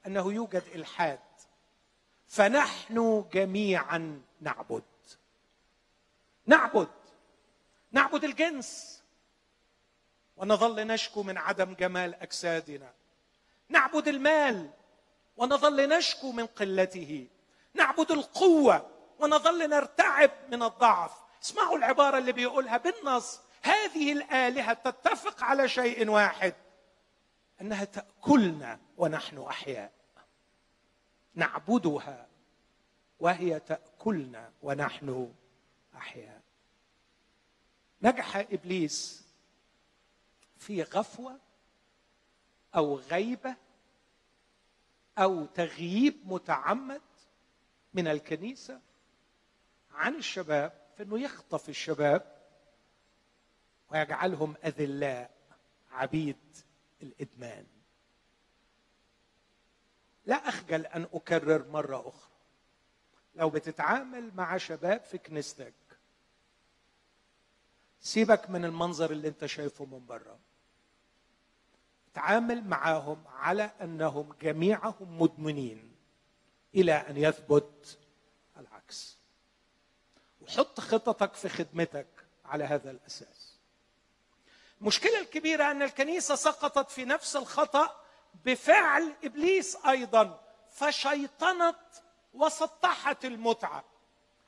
أنه 0.07 0.33
يوجد 0.33 0.63
إلحاد. 0.75 1.21
فنحن 2.29 3.25
جميعا 3.33 4.23
نعبد. 4.41 4.83
نعبد. 6.47 6.89
نعبد 7.93 8.25
الجنس. 8.25 9.03
ونظل 10.37 10.87
نشكو 10.87 11.23
من 11.23 11.39
عدم 11.39 11.75
جمال 11.75 12.15
أجسادنا. 12.15 12.93
نعبد 13.69 14.09
المال. 14.09 14.71
ونظل 15.37 15.89
نشكو 15.89 16.33
من 16.33 16.47
قلته. 16.47 17.29
نعبد 17.75 18.11
القوة. 18.11 18.91
ونظل 19.19 19.71
نرتعب 19.71 20.31
من 20.49 20.63
الضعف. 20.63 21.13
اسمعوا 21.43 21.77
العبارة 21.77 22.19
اللي 22.19 22.33
بيقولها 22.33 22.77
بالنص. 22.77 23.41
هذه 23.65 24.13
الآلهة 24.13 24.73
تتفق 24.73 25.43
على 25.43 25.69
شيء 25.69 26.09
واحد 26.09 26.55
أنها 27.61 27.85
تأكلنا 27.85 28.81
ونحن 28.97 29.39
أحياء 29.39 29.93
نعبدها 31.35 32.29
وهي 33.21 33.61
تأكلنا 33.61 34.53
ونحن 34.63 35.33
أحياء. 35.97 36.43
نجح 38.03 38.37
إبليس 38.37 39.25
في 40.59 40.83
غفوة 40.83 41.39
أو 42.77 42.97
غيبة 42.97 43.57
أو 45.19 45.47
تغييب 45.47 46.21
متعمد 46.25 47.03
من 47.95 48.09
الكنيسة 48.09 48.81
عن 49.93 50.15
الشباب 50.15 50.73
في 50.97 51.03
إنه 51.03 51.21
يخطف 51.21 51.69
الشباب 51.69 52.34
ويجعلهم 53.95 54.55
أذلاء 54.65 55.31
عبيد 55.91 56.37
الإدمان. 57.03 57.67
لا 60.27 60.37
أخجل 60.37 60.87
أن 60.87 61.09
أكرر 61.15 61.69
مرة 61.69 62.09
أخرى. 62.09 62.31
لو 63.35 63.51
بتتعامل 63.51 64.35
مع 64.35 64.57
شباب 64.57 65.01
في 65.01 65.19
كنيستك 65.19 65.75
سيبك 68.01 68.51
من 68.51 68.65
المنظر 68.65 69.11
اللي 69.11 69.29
أنت 69.29 69.47
شايفه 69.47 69.85
من 69.85 70.07
بره 70.07 70.39
تعامل 72.15 72.65
معاهم 72.65 73.25
على 73.27 73.63
أنهم 73.63 74.33
جميعهم 74.43 75.23
مدمنين 75.23 75.95
إلى 76.75 76.93
أن 76.93 77.17
يثبت 77.17 77.99
العكس. 78.57 79.19
وحط 80.41 80.81
خططك 80.81 81.35
في 81.35 81.49
خدمتك 81.49 82.07
على 82.45 82.65
هذا 82.65 82.91
الأساس. 82.91 83.44
المشكلة 84.85 85.21
الكبيرة 85.21 85.71
أن 85.71 85.83
الكنيسة 85.83 86.35
سقطت 86.35 86.91
في 86.91 87.05
نفس 87.05 87.37
الخطأ 87.37 88.01
بفعل 88.45 89.13
إبليس 89.25 89.77
أيضا 89.89 90.41
فشيطنت 90.71 91.77
وسطحت 92.35 93.25
المتعة. 93.25 93.85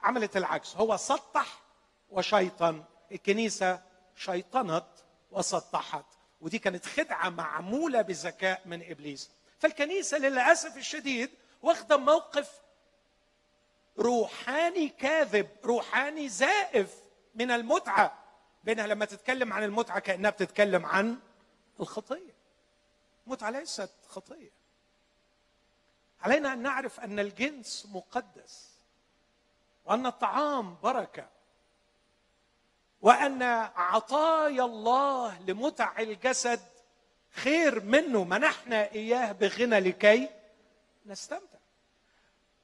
عملت 0.02 0.36
العكس 0.36 0.76
هو 0.76 0.96
سطح 0.96 1.62
وشيطن 2.10 2.84
الكنيسة 3.12 3.82
شيطنت 4.16 4.86
وسطحت. 5.30 6.04
ودي 6.40 6.58
كانت 6.58 6.86
خدعة 6.86 7.28
معمولة 7.28 8.02
بذكاء 8.02 8.62
من 8.64 8.90
إبليس. 8.90 9.30
فالكنيسة 9.58 10.18
للأسف 10.18 10.76
الشديد 10.76 11.30
واخدة 11.62 11.96
موقف 11.96 12.60
روحاني 13.98 14.88
كاذب 14.88 15.48
روحاني 15.64 16.28
زائف 16.28 16.94
من 17.34 17.50
المتعة. 17.50 18.25
بينها 18.66 18.86
لما 18.86 19.04
تتكلم 19.04 19.52
عن 19.52 19.62
المتعة 19.64 19.98
كأنها 19.98 20.30
بتتكلم 20.30 20.86
عن 20.86 21.18
الخطية. 21.80 22.34
المتعه 23.26 23.50
ليست 23.50 23.90
خطية. 24.08 24.50
علينا 26.20 26.52
أن 26.52 26.62
نعرف 26.62 27.00
أن 27.00 27.18
الجنس 27.18 27.86
مقدس 27.92 28.70
وأن 29.84 30.06
الطعام 30.06 30.76
بركة 30.82 31.28
وأن 33.00 33.42
عطايا 33.76 34.64
الله 34.64 35.42
لمتع 35.42 35.98
الجسد 35.98 36.60
خير 37.30 37.80
منه 37.80 38.24
منحنا 38.24 38.92
إياه 38.92 39.32
بغنى 39.32 39.80
لكي 39.80 40.28
نستمتع. 41.06 41.58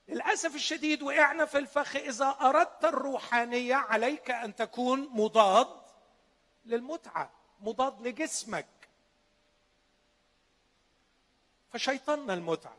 للأسف 0.09 0.55
الشديد 0.55 1.03
وقعنا 1.03 1.45
في 1.45 1.59
الفخ 1.59 1.97
إذا 1.97 2.37
أردت 2.41 2.85
الروحانية 2.85 3.75
عليك 3.75 4.31
أن 4.31 4.55
تكون 4.55 5.09
مضاد 5.13 5.82
للمتعة 6.65 7.31
مضاد 7.61 8.07
لجسمك. 8.07 8.67
فشيطنا 11.71 12.35
المتعة. 12.35 12.77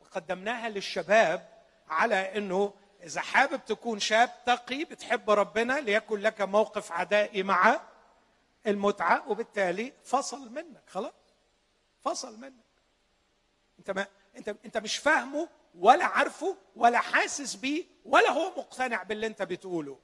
وقدمناها 0.00 0.68
للشباب 0.68 1.48
على 1.88 2.38
إنه 2.38 2.74
إذا 3.02 3.20
حابب 3.20 3.64
تكون 3.64 3.98
شاب 3.98 4.30
تقي 4.46 4.84
بتحب 4.84 5.30
ربنا 5.30 5.80
ليكن 5.80 6.20
لك 6.20 6.40
موقف 6.40 6.92
عدائي 6.92 7.42
مع 7.42 7.80
المتعة 8.66 9.30
وبالتالي 9.30 9.92
فصل 10.04 10.52
منك. 10.52 10.82
خلاص؟ 10.86 11.12
فصل 12.00 12.40
منك. 12.40 12.64
أنت 13.78 13.90
ما 13.90 14.06
أنت 14.36 14.48
أنت 14.64 14.78
مش 14.78 14.96
فاهمه 14.96 15.48
ولا 15.74 16.04
عارفه 16.04 16.56
ولا 16.76 16.98
حاسس 16.98 17.54
بيه 17.54 17.84
ولا 18.04 18.30
هو 18.30 18.50
مقتنع 18.56 19.02
باللي 19.02 19.26
أنت 19.26 19.42
بتقوله. 19.42 19.98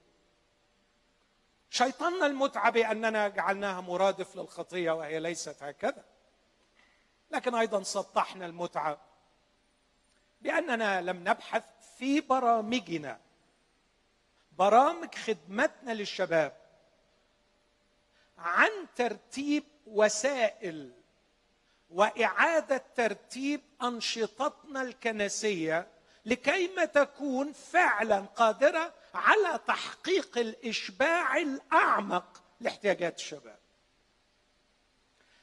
شيطاننا 1.70 2.26
المتعة 2.26 2.70
بأننا 2.70 3.29
جعلناها 3.29 3.81
مرادف 3.81 4.37
للخطية 4.37 4.90
وهي 4.90 5.20
ليست 5.20 5.62
هكذا. 5.62 6.05
لكن 7.31 7.55
أيضا 7.55 7.83
سطحنا 7.83 8.46
المتعة 8.46 8.98
بأننا 10.40 11.00
لم 11.00 11.29
نبحث 11.29 11.64
في 11.98 12.20
برامجنا. 12.20 13.20
برامج 14.52 15.14
خدمتنا 15.14 15.92
للشباب 15.92 16.57
عن 18.38 18.70
ترتيب 18.96 19.64
وسائل 19.87 20.92
وإعادة 21.90 22.83
ترتيب 22.94 23.61
أنشطتنا 23.83 24.83
الكنسية 24.83 25.87
لكيما 26.26 26.85
تكون 26.85 27.52
فعلا 27.52 28.20
قادرة 28.20 28.94
على 29.16 29.61
تحقيق 29.66 30.38
الإشباع 30.38 31.37
الأعمق 31.37 32.42
لاحتياجات 32.61 33.18
الشباب. 33.18 33.59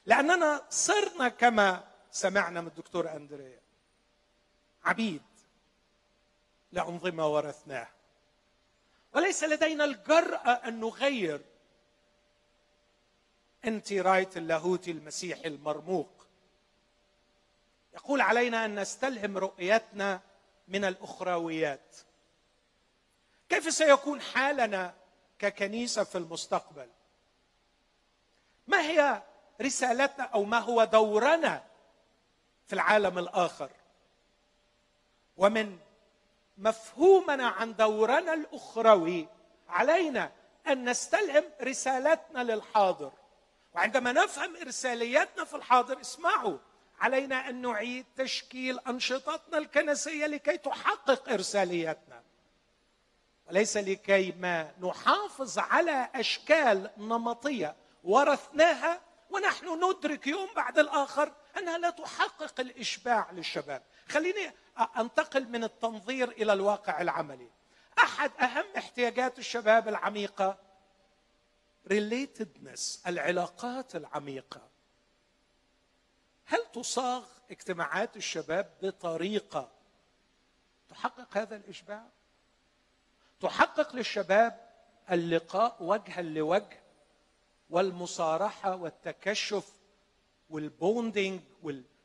لأننا 0.05 0.65
صرنا 0.69 1.29
كما 1.29 1.83
سمعنا 2.12 2.62
من 2.62 2.67
الدكتور 2.67 3.12
أندريا. 3.12 3.59
عبيد. 4.86 5.21
لانظمه 6.71 7.27
ورثناها 7.27 7.91
وليس 9.13 9.43
لدينا 9.43 9.86
الجرأة 9.86 10.49
أن 10.49 10.79
نغير 10.79 11.41
انت 13.65 13.93
رايت 13.93 14.38
اللاهوتي 14.38 14.91
المسيحي 14.91 15.47
المرموق. 15.47 16.27
يقول 17.93 18.21
علينا 18.21 18.65
أن 18.65 18.79
نستلهم 18.79 19.38
رؤيتنا 19.38 20.21
من 20.67 20.86
الاخرويات 20.86 21.95
كيف 23.54 23.74
سيكون 23.74 24.22
حالنا 24.22 24.94
ككنيسة 25.39 26.04
في 26.04 26.18
المستقبل؟ 26.18 26.89
ما 28.68 28.82
هي 28.82 29.22
رسالتنا 29.62 30.24
أو 30.24 30.44
ما 30.44 30.60
هو 30.60 30.84
دورنا 30.84 31.63
في 32.68 32.74
العالم 32.74 33.20
الآخر؟ 33.20 33.70
ومن 35.38 35.78
مفهومنا 36.58 37.48
عن 37.48 37.76
دورنا 37.76 38.34
الأخروي 38.34 39.28
علينا 39.70 40.32
أن 40.68 40.89
نستلهم 40.89 41.44
رسالتنا 41.62 42.44
للحاضر. 42.44 43.12
وعندما 43.74 44.12
نفهم 44.12 44.56
ارسالياتنا 44.56 45.44
في 45.44 45.56
الحاضر 45.56 46.02
اسمعوا 46.02 46.58
علينا 47.00 47.50
أن 47.50 47.62
نعيد 47.62 48.06
تشكيل 48.18 48.80
أنشطتنا 48.80 49.58
الكنسية 49.58 50.26
لكي 50.26 50.58
تحقق 50.58 51.30
ارساليتنا 51.30 52.22
وليس 53.47 53.77
لكي 53.77 54.32
ما 54.32 54.71
نحافظ 54.79 55.60
على 55.60 56.10
أشكال 56.15 56.89
نمطية 56.97 57.75
ورثناها 58.03 59.01
ونحن 59.29 59.84
ندرك 59.84 60.27
يوم 60.27 60.53
بعد 60.56 60.79
الآخر 60.79 61.34
أنها 61.58 61.77
لا 61.77 61.89
تحقق 61.89 62.60
الإشباع 62.60 63.32
للشباب. 63.32 63.84
خليني 64.08 64.51
أنتقل 64.97 65.47
من 65.47 65.63
التنظير 65.63 66.29
إلى 66.29 66.53
الواقع 66.53 67.01
العملي. 67.01 67.49
أحد 67.99 68.32
أهم 68.41 68.65
احتياجات 68.77 69.39
الشباب 69.39 69.88
العميقة 69.88 70.58
relatedness 71.89 73.08
العلاقات 73.08 73.95
العميقة. 73.95 74.62
هل 76.45 76.60
تصاغ 76.73 77.25
اجتماعات 77.51 78.17
الشباب 78.17 78.73
بطريقة 78.82 79.71
تحقق 80.89 81.38
هذا 81.38 81.56
الإشباع؟ 81.56 82.10
تحقق 83.43 83.95
للشباب 83.95 84.69
اللقاء 85.12 85.75
وجها 85.79 86.21
لوجه 86.21 86.84
والمصارحة 87.69 88.75
والتكشف 88.75 89.73
والبوندينج 90.49 91.41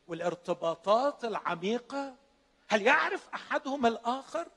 والارتباطات 0.07 1.25
العميقة. 1.25 2.15
هل 2.67 2.81
يعرف 2.81 3.29
أحدهم 3.33 3.85
الآخر؟ 3.85 4.47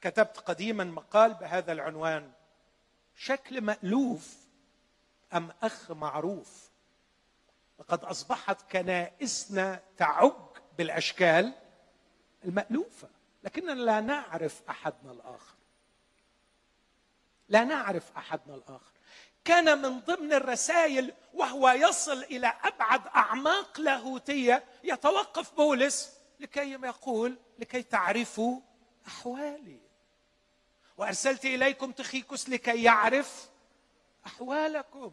كتبت 0.00 0.38
قديما 0.38 0.84
مقال 0.84 1.34
بهذا 1.34 1.72
العنوان 1.72 2.32
شكل 3.14 3.60
مألوف 3.60 4.36
أم 5.34 5.52
أخ 5.62 5.90
معروف؟ 5.90 6.70
لقد 7.78 8.04
أصبحت 8.04 8.72
كنائسنا 8.72 9.82
تعج 9.96 10.32
بالأشكال 10.78 11.52
المألوفة. 12.44 13.15
لكننا 13.46 13.72
لا 13.72 14.00
نعرف 14.00 14.62
أحدنا 14.70 15.12
الآخر. 15.12 15.54
لا 17.48 17.64
نعرف 17.64 18.16
أحدنا 18.16 18.54
الآخر. 18.54 18.92
كان 19.44 19.82
من 19.82 20.00
ضمن 20.00 20.32
الرسائل 20.32 21.14
وهو 21.34 21.70
يصل 21.70 22.22
إلى 22.22 22.52
أبعد 22.64 23.06
أعماق 23.06 23.80
لاهوتية 23.80 24.64
يتوقف 24.84 25.54
بولس 25.54 26.12
لكي 26.40 26.72
يقول 26.72 27.36
لكي 27.58 27.82
تعرفوا 27.82 28.60
أحوالي. 29.06 29.80
وأرسلت 30.96 31.44
إليكم 31.44 31.92
تخيكس 31.92 32.48
لكي 32.48 32.82
يعرف 32.82 33.48
أحوالكم. 34.26 35.12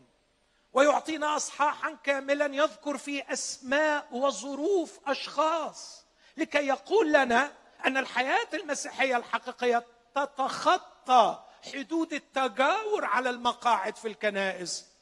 ويعطينا 0.73 1.35
اصحاحا 1.35 1.97
كاملا 2.03 2.45
يذكر 2.45 2.97
في 2.97 3.33
أسماء 3.33 4.07
وظروف 4.11 4.99
أشخاص 5.05 6.05
لكي 6.37 6.67
يقول 6.67 7.13
لنا 7.13 7.51
أن 7.85 7.97
الحياة 7.97 8.47
المسيحية 8.53 9.17
الحقيقية 9.17 9.85
تتخطى 10.15 11.43
حدود 11.73 12.13
التجاور 12.13 13.05
على 13.05 13.29
المقاعد 13.29 13.95
في 13.95 14.07
الكنائس 14.07 14.93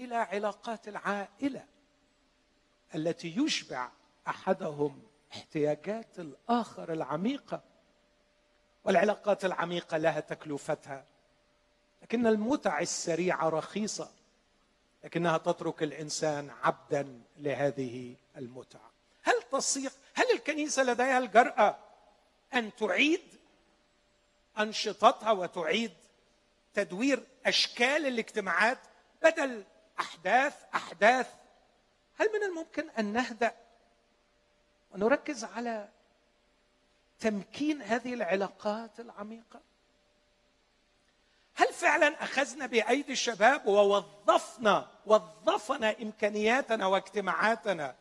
إلى 0.00 0.14
علاقات 0.16 0.88
العائلة 0.88 1.64
التي 2.94 3.36
يشبع 3.36 3.90
أحدهم 4.28 5.02
احتياجات 5.32 6.18
الآخر 6.18 6.92
العميقة 6.92 7.62
والعلاقات 8.84 9.44
العميقة 9.44 9.96
لها 9.96 10.20
تكلفتها. 10.20 11.04
لكن 12.02 12.26
المتع 12.26 12.80
السريعة 12.80 13.48
رخيصة 13.48 14.10
لكنها 15.04 15.38
تترك 15.38 15.82
الإنسان 15.82 16.50
عبدا 16.62 17.22
لهذه 17.36 18.16
المتع. 18.36 18.78
هل 19.22 19.42
تصيغ 19.52 19.90
هل 20.18 20.30
الكنيسة 20.34 20.82
لديها 20.82 21.18
الجرأة 21.18 21.78
أن 22.54 22.76
تعيد 22.76 23.22
أنشطتها 24.58 25.30
وتعيد 25.30 25.92
تدوير 26.74 27.26
أشكال 27.46 28.06
الاجتماعات 28.06 28.78
بدل 29.22 29.64
أحداث 30.00 30.54
أحداث؟ 30.74 31.26
هل 32.16 32.28
من 32.32 32.42
الممكن 32.42 32.90
أن 32.90 33.12
نهدأ 33.12 33.54
ونركز 34.90 35.44
على 35.44 35.88
تمكين 37.20 37.82
هذه 37.82 38.14
العلاقات 38.14 39.00
العميقة؟ 39.00 39.60
هل 41.54 41.72
فعلا 41.72 42.22
أخذنا 42.22 42.66
بأيدي 42.66 43.12
الشباب 43.12 43.66
ووظفنا 43.66 44.90
وظفنا 45.06 45.96
إمكانياتنا 46.02 46.86
واجتماعاتنا 46.86 47.96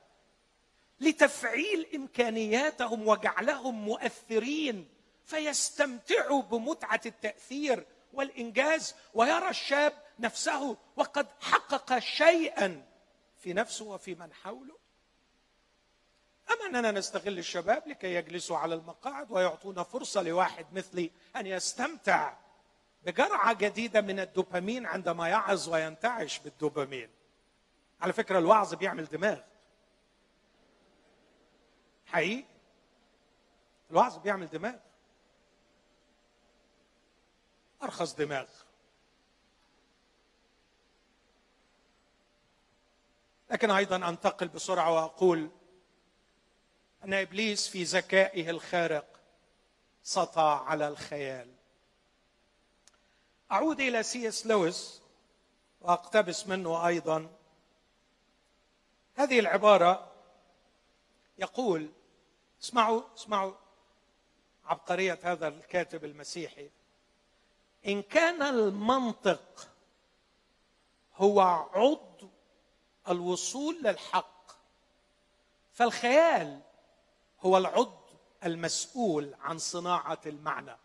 لتفعيل 1.00 1.88
إمكانياتهم 1.96 3.08
وجعلهم 3.08 3.86
مؤثرين 3.86 4.90
فيستمتعوا 5.26 6.42
بمتعة 6.42 7.02
التأثير 7.06 7.86
والإنجاز. 8.14 8.96
ويرى 9.14 9.50
الشاب 9.50 9.94
نفسه 10.20 10.78
وقد 10.96 11.28
حقق 11.42 12.00
شيئا 12.00 12.86
في 13.38 13.54
نفسه 13.54 13.86
وفي 13.86 14.16
من 14.16 14.34
حوله. 14.34 14.78
أما 16.52 16.66
أننا 16.66 16.92
نستغل 16.92 17.38
الشباب 17.38 17.88
لكي 17.88 18.14
يجلسوا 18.14 18.58
على 18.58 18.76
المقاعد 18.76 19.32
ويعطونا 19.32 19.84
فرصة 19.84 20.22
لواحد 20.22 20.66
مثلي 20.74 21.12
أن 21.36 21.48
يستمتع 21.48 22.34
بجرعة 23.06 23.54
جديدة 23.54 24.02
من 24.02 24.20
الدوبامين 24.20 24.86
عندما 24.86 25.28
يعظ 25.28 25.70
وينتعش 25.70 26.40
بالدوبامين. 26.40 27.10
على 28.02 28.14
فكرة 28.14 28.40
الوعظ 28.40 28.74
بيعمل 28.74 29.06
دماغ. 29.06 29.40
حقيقي؟ 32.08 32.46
الوعظ 33.92 34.18
بيعمل 34.18 34.50
دماغ. 34.50 34.76
أرخص 37.84 38.16
دماغ. 38.16 38.48
لكن 43.52 43.72
أيضا 43.72 44.10
أنتقل 44.10 44.48
بسرعة 44.48 44.94
وأقول 44.94 45.50
أن 47.04 47.14
إبليس 47.14 47.68
في 47.68 47.84
ذكائه 47.84 48.50
الخارق 48.50 49.20
سطا 50.04 50.64
على 50.66 50.88
الخيال. 50.88 51.54
أعود 53.52 53.80
إلى 53.80 54.04
سي 54.04 54.28
إس 54.28 54.46
لويس 54.48 55.02
وأقتبس 55.82 56.48
منه 56.48 56.88
أيضا. 56.88 57.30
هذه 59.16 59.40
العبارة 59.40 60.12
يقول 61.38 61.92
اسمعوا 62.64 63.02
اسمعوا 63.16 63.54
عبقرية 64.66 65.20
هذا 65.24 65.48
الكاتب 65.48 66.06
المسيحي. 66.06 66.70
إن 67.88 68.02
كان 68.02 68.42
المنطق 68.42 69.70
هو 71.16 71.42
عضو 71.74 72.30
الوصول 73.10 73.84
للحق 73.84 74.52
فالخيال 75.74 76.62
هو 77.42 77.58
العضو 77.58 77.98
المسؤول 78.44 79.36
عن 79.40 79.58
صناعة 79.58 80.22
المعنى. 80.26 80.78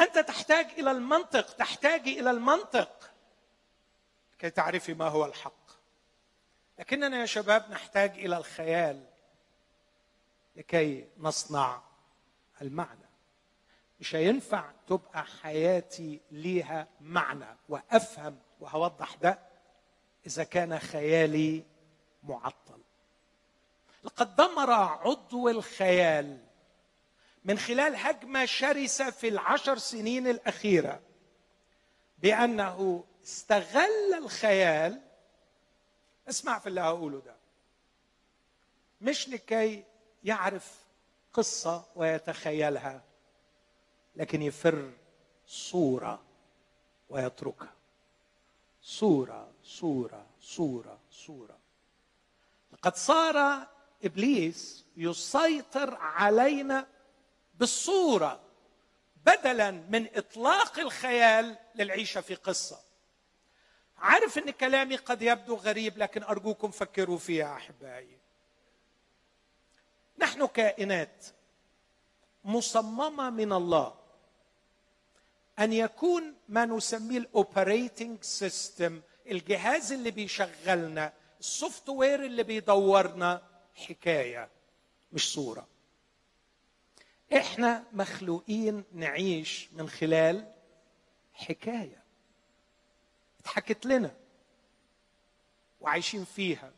أنت 0.00 0.18
تحتاج 0.18 0.66
إلى 0.78 0.90
المنطق 0.90 1.52
تحتاج 1.52 2.08
إلى 2.08 2.30
المنطق 2.30 3.10
كي 4.38 4.50
تعرفي 4.50 4.94
ما 4.94 5.08
هو 5.08 5.24
الحق. 5.24 5.70
لكننا 6.78 7.20
يا 7.20 7.26
شباب 7.26 7.70
نحتاج 7.70 8.10
إلى 8.10 8.36
الخيال. 8.36 9.09
لكي 10.56 11.08
نصنع 11.18 11.82
المعنى. 12.62 13.10
مش 14.00 14.14
هينفع 14.14 14.70
تبقى 14.86 15.24
حياتي 15.42 16.20
ليها 16.30 16.88
معنى 17.00 17.56
وأفهم 17.68 18.38
وهوضح 18.60 19.14
ده 19.14 19.38
إذا 20.26 20.44
كان 20.44 20.78
خيالي 20.78 21.64
معطل. 22.22 22.80
لقد 24.04 24.36
دمر 24.36 24.70
عضو 24.72 25.48
الخيال 25.48 26.38
من 27.44 27.58
خلال 27.58 27.96
هجمة 27.96 28.44
شرسة 28.44 29.10
في 29.10 29.28
العشر 29.28 29.78
سنين 29.78 30.26
الأخيرة 30.28 31.00
بأنه 32.18 33.04
استغل 33.24 34.14
الخيال. 34.18 35.00
اسمع 36.28 36.58
في 36.58 36.66
اللي 36.68 36.80
هقوله 36.80 37.20
ده. 37.20 37.36
مش 39.00 39.28
لكي 39.28 39.84
يعرف 40.24 40.84
قصة 41.32 41.84
ويتخيلها 41.96 43.02
لكن 44.16 44.42
يفر 44.42 44.90
صورة 45.46 46.22
ويتركها. 47.08 47.74
صورة 48.82 49.52
صورة 49.64 50.26
صورة 50.40 50.98
صورة. 51.10 51.58
لقد 52.72 52.96
صار 52.96 53.66
إبليس 54.04 54.84
يسيطر 54.96 55.94
علينا 55.94 56.86
بالصورة 57.54 58.40
بدلا 59.26 59.70
من 59.70 60.06
إطلاق 60.16 60.78
الخيال 60.78 61.56
للعيشة 61.74 62.20
في 62.20 62.34
قصة. 62.34 62.80
عارف 63.96 64.38
إن 64.38 64.50
كلامي 64.50 64.96
قد 64.96 65.22
يبدو 65.22 65.54
غريب 65.54 65.98
لكن 65.98 66.22
أرجوكم 66.22 66.70
فكروا 66.70 67.18
فيها 67.18 67.56
أحبائي. 67.56 68.19
نحن 70.20 70.46
كائنات 70.46 71.26
مصممة 72.44 73.30
من 73.30 73.52
الله 73.52 73.94
أن 75.58 75.72
يكون 75.72 76.34
ما 76.48 76.64
نسميه 76.64 77.18
ال 77.18 77.28
operating 77.28 78.22
system 78.22 79.02
الجهاز 79.26 79.92
اللي 79.92 80.10
بيشغلنا 80.10 81.12
ال 81.40 81.88
software 81.88 82.24
اللي 82.24 82.42
بيدورنا 82.42 83.42
حكاية 83.74 84.50
مش 85.12 85.32
صورة. 85.32 85.66
إحنا 87.36 87.84
مخلوقين 87.92 88.84
نعيش 88.92 89.68
من 89.72 89.88
خلال 89.88 90.52
حكاية 91.32 92.04
اتحكت 93.40 93.86
لنا 93.86 94.16
وعايشين 95.80 96.24
فيها 96.24 96.72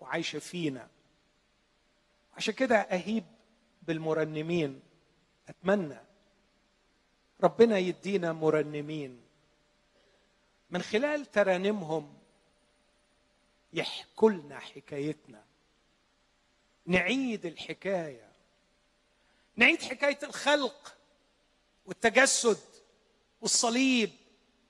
وعايشة 0.00 0.38
فينا. 0.38 0.88
عشان 2.36 2.54
كده 2.54 2.76
أهيب 2.76 3.24
بالمرنمين. 3.82 4.82
أتمنى 5.48 5.98
ربنا 7.42 7.78
يدينا 7.78 8.32
مرنمين. 8.32 9.20
من 10.70 10.82
خلال 10.82 11.30
ترانيمهم 11.30 12.18
يحكوا 13.72 14.30
لنا 14.30 14.58
حكايتنا. 14.58 15.44
نعيد 16.86 17.46
الحكاية. 17.46 18.28
نعيد 19.56 19.82
حكاية 19.82 20.18
الخلق 20.22 20.96
والتجسد 21.86 22.58
والصليب 23.40 24.10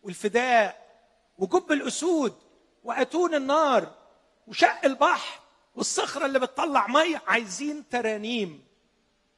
والفداء 0.03 0.85
وجب 1.39 1.73
الأسود 1.73 2.35
وأتون 2.85 3.35
النار 3.35 3.95
وشق 4.47 4.85
البحر. 4.85 5.44
والصخرة 5.75 6.27
اللي 6.27 6.39
بتطلع 6.39 6.87
ميه 6.87 7.23
عايزين 7.27 7.89
ترانيم 7.89 8.65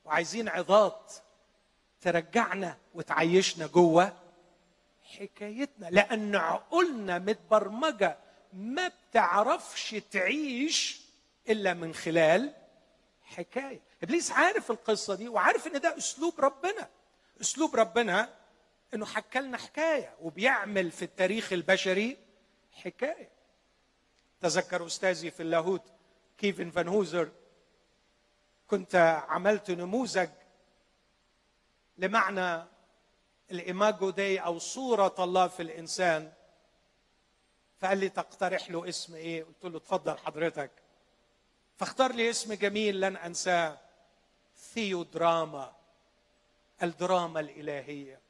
وعايزين 0.05 0.49
عظات 0.49 1.13
ترجعنا 2.01 2.77
وتعيشنا 2.95 3.67
جوه 3.67 4.13
حكايتنا. 5.19 5.87
لأن 5.91 6.37
عقولنا 6.37 7.19
متبرمجة 7.19 8.19
ما 8.53 8.89
بتعرفش 9.11 9.91
تعيش 10.11 11.01
إلا 11.49 11.75
من 11.75 11.95
خلال 11.95 12.55
حكاية. 13.23 13.81
إبليس 14.03 14.31
عارف 14.33 14.71
القصة 14.71 15.15
دي 15.15 15.29
وعارف 15.29 15.67
إن 15.67 15.81
ده 15.81 15.97
أسلوب 15.99 16.41
ربنا. 16.41 16.89
أسلوب 17.41 17.77
ربنا 17.77 18.35
إنه 18.95 19.07
حكى 19.07 19.39
لنا 19.41 19.59
حكاية 19.59 20.15
وبيعمل 20.23 20.91
في 20.91 21.03
التاريخ 21.05 21.53
البشري 21.53 22.17
حكاية. 22.73 23.31
تذكر 24.41 24.87
أستاذي 24.87 25.31
في 25.31 25.43
اللاهوت 25.43 25.83
كيفن 26.39 26.71
فان 26.71 26.89
هوزر 26.89 27.31
كنت 28.67 29.25
عملت 29.29 29.71
نموذج 29.71 30.31
لمعنى 31.99 32.65
الإيماجو 33.51 34.11
دي 34.11 34.39
أو 34.39 34.59
صورة 34.59 35.15
الله 35.19 35.49
في 35.49 35.63
الإنسان 35.63 36.33
فقال 37.81 37.99
لي 37.99 38.09
تقترح 38.09 38.71
له 38.71 38.89
اسم 38.89 39.15
إيه؟ 39.15 39.45
قلت 39.45 39.65
له 39.65 39.77
اتفضل 39.77 40.19
حضرتك. 40.19 40.71
فاختار 41.77 42.13
لي 42.13 42.31
اسم 42.31 42.55
جميل 42.55 43.01
لن 43.01 43.17
أنساه 43.17 43.79
ثيودراما 44.57 45.73
الدراما 46.83 47.41
الإلهية. 47.41 48.21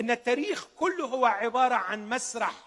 إن 0.00 0.10
التاريخ 0.10 0.66
كله 0.76 1.06
هو 1.06 1.26
عبارة 1.26 1.74
عن 1.74 2.08
مسرح 2.08 2.64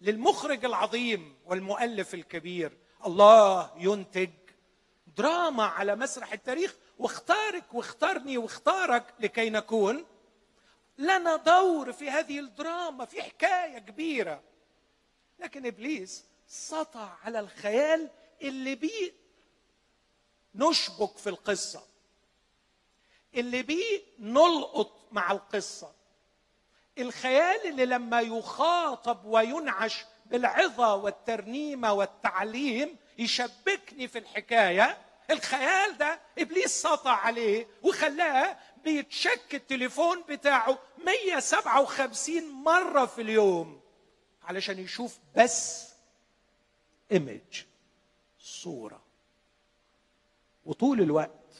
للمخرج 0.00 0.64
العظيم 0.64 1.38
والمؤلف 1.46 2.14
الكبير. 2.14 2.72
الله 3.06 3.70
ينتج 3.76 4.30
دراما 5.16 5.64
على 5.64 5.96
مسرح 5.96 6.32
التاريخ 6.32 6.74
واختارك 6.98 7.74
واختارني 7.74 8.38
واختارك 8.38 9.14
لكي 9.20 9.50
نكون. 9.50 10.06
لنا 10.98 11.36
دور 11.36 11.92
في 11.92 12.10
هذه 12.10 12.40
الدراما 12.40 13.04
في 13.04 13.22
حكاية 13.22 13.78
كبيرة. 13.78 14.42
لكن 15.38 15.66
إبليس 15.66 16.24
سطع 16.48 17.08
على 17.24 17.40
الخيال 17.40 18.10
اللي 18.42 18.74
بيه 18.74 19.12
نشبك 20.54 21.16
في 21.18 21.28
القصة. 21.28 21.82
اللي 23.34 23.62
بيه 23.62 24.02
نلقط 24.18 25.08
مع 25.12 25.32
القصة. 25.32 25.92
الخيال 26.98 27.66
اللي 27.66 27.86
لما 27.86 28.20
يخاطب 28.20 29.24
وينعش 29.24 30.04
بالعظه 30.30 30.94
والترنيمة 30.94 31.92
والتعليم 31.92 32.96
يشبكني 33.18 34.08
في 34.08 34.18
الحكاية. 34.18 34.98
الخيال 35.30 35.98
ده 35.98 36.20
إبليس 36.38 36.82
سطع 36.82 37.10
عليه 37.10 37.66
وخلاه 37.82 38.56
بيتشك 38.84 39.54
التليفون 39.54 40.22
بتاعه 40.28 40.78
157 41.04 42.48
مرة 42.64 43.06
في 43.06 43.22
اليوم 43.22 43.80
علشان 44.42 44.78
يشوف 44.78 45.18
بس 45.36 45.88
image 47.12 47.64
صورة. 48.40 49.00
وطول 50.66 51.00
الوقت 51.00 51.54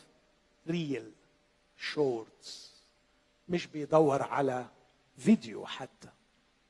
reel 0.69 1.13
shorts 1.79 2.71
مش 3.49 3.67
بيدور 3.67 4.23
على 4.23 4.67
فيديو 5.19 5.67
حتى 5.67 6.09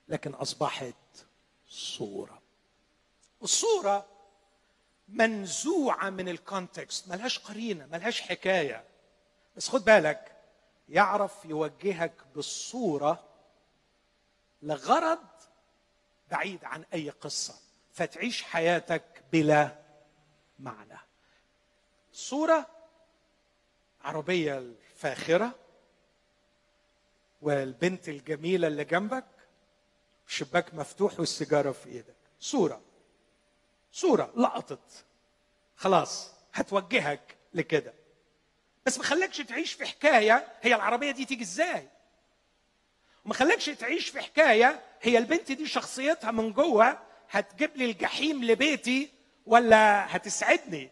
لكن 0.08 0.30
أصبحت 0.34 0.94
صورة. 1.70 2.42
الصورة 3.42 4.06
منزوعة 5.08 6.10
من 6.10 6.28
ال 6.28 6.38
context 6.38 7.08
ملهاش 7.08 7.38
قرينة 7.38 7.86
ملهاش 7.86 8.20
حكاية. 8.20 8.84
بس 9.56 9.68
خد 9.68 9.84
بالك 9.84 10.36
يعرف 10.88 11.44
يوجهك 11.44 12.14
بالصورة 12.34 13.24
لغرض 14.62 15.26
بعيد 16.30 16.64
عن 16.64 16.84
أي 16.94 17.10
قصة 17.10 17.54
فتعيش 17.92 18.42
حياتك 18.42 19.24
بلا 19.32 19.78
معنى. 20.58 20.98
صورة 22.12 22.66
عربية 24.00 24.58
الفاخرة 24.58 25.54
والبنت 27.42 28.08
الجميلة 28.08 28.68
اللي 28.68 28.84
جنبك 28.84 29.24
الشباك 30.34 30.74
مفتوح 30.74 31.20
والسيجارة 31.20 31.72
في 31.72 31.88
إيدك. 31.88 32.16
صورة. 32.40 32.80
صورة. 33.92 34.32
لقطت. 34.36 35.04
خلاص. 35.76 36.30
هتوجهك 36.52 37.36
لكده. 37.54 37.94
بس 38.86 38.98
ما 38.98 39.04
خلكش 39.04 39.36
تعيش 39.38 39.72
في 39.72 39.86
حكاية 39.86 40.48
هي 40.62 40.74
العربية 40.74 41.10
دي 41.10 41.24
تيجي 41.24 41.42
إزاي؟ 41.42 41.88
وما 43.24 43.34
خلكش 43.34 43.66
تعيش 43.66 44.08
في 44.08 44.20
حكاية 44.20 44.82
هي 45.02 45.18
البنت 45.18 45.52
دي 45.52 45.66
شخصيتها 45.66 46.30
من 46.30 46.52
جوه 46.52 46.98
هتجيب 47.30 47.76
لي 47.76 47.84
الجحيم 47.84 48.44
لبيتي 48.44 49.10
ولا 49.46 50.16
هتسعدني؟ 50.16 50.90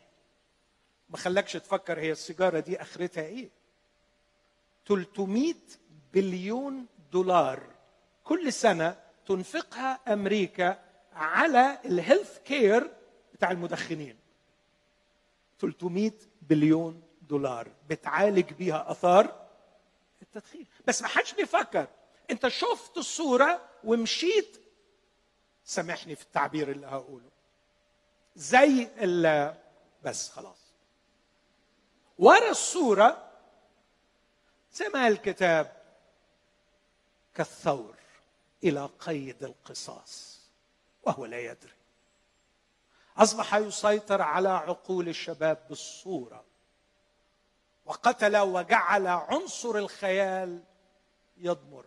ما 1.08 1.16
خلكش 1.16 1.52
تفكر 1.52 2.00
هي 2.00 2.12
السيجارة 2.12 2.60
دي 2.60 2.82
آخرتها 2.82 3.24
إيه؟ 3.24 3.50
300 4.88 5.54
بليون 6.12 6.86
دولار. 7.12 7.74
كل 8.24 8.52
سنة 8.52 9.07
تنفقها 9.28 10.00
أمريكا 10.12 10.84
على 11.12 11.78
ال 11.84 11.92
health 11.92 12.38
care 12.38 12.90
بتاع 13.34 13.50
المدخنين. 13.50 14.18
300 15.60 16.12
بليون 16.42 17.02
دولار. 17.22 17.68
بتعالج 17.88 18.52
بيها 18.52 18.90
آثار 18.90 19.48
التدخين. 20.22 20.66
بس 20.86 21.02
ما 21.02 21.08
حدش 21.08 21.34
بيفكر. 21.34 21.86
انت 22.30 22.48
شفت 22.48 22.96
الصورة 22.96 23.68
ومشيت. 23.84 24.60
سامحني 25.64 26.14
في 26.16 26.22
التعبير 26.22 26.70
اللي 26.70 26.86
هقوله. 26.86 27.30
زي 28.36 28.88
بس 30.04 30.30
خلاص. 30.30 30.72
ورا 32.18 32.50
الصورة 32.50 33.30
زي 34.72 34.88
ما 34.88 35.08
الكتاب 35.08 35.82
كالثور. 37.34 37.97
إلى 38.64 38.88
قيد 38.98 39.44
القصاص 39.44 40.40
وهو 41.02 41.26
لا 41.26 41.40
يدري. 41.40 41.72
أصبح 43.16 43.54
يسيطر 43.54 44.22
على 44.22 44.48
عقول 44.48 45.08
الشباب 45.08 45.66
بالصورة 45.68 46.44
وقتل 47.86 48.36
وجعل 48.36 49.06
عنصر 49.06 49.76
الخيال 49.76 50.62
يضمر. 51.36 51.84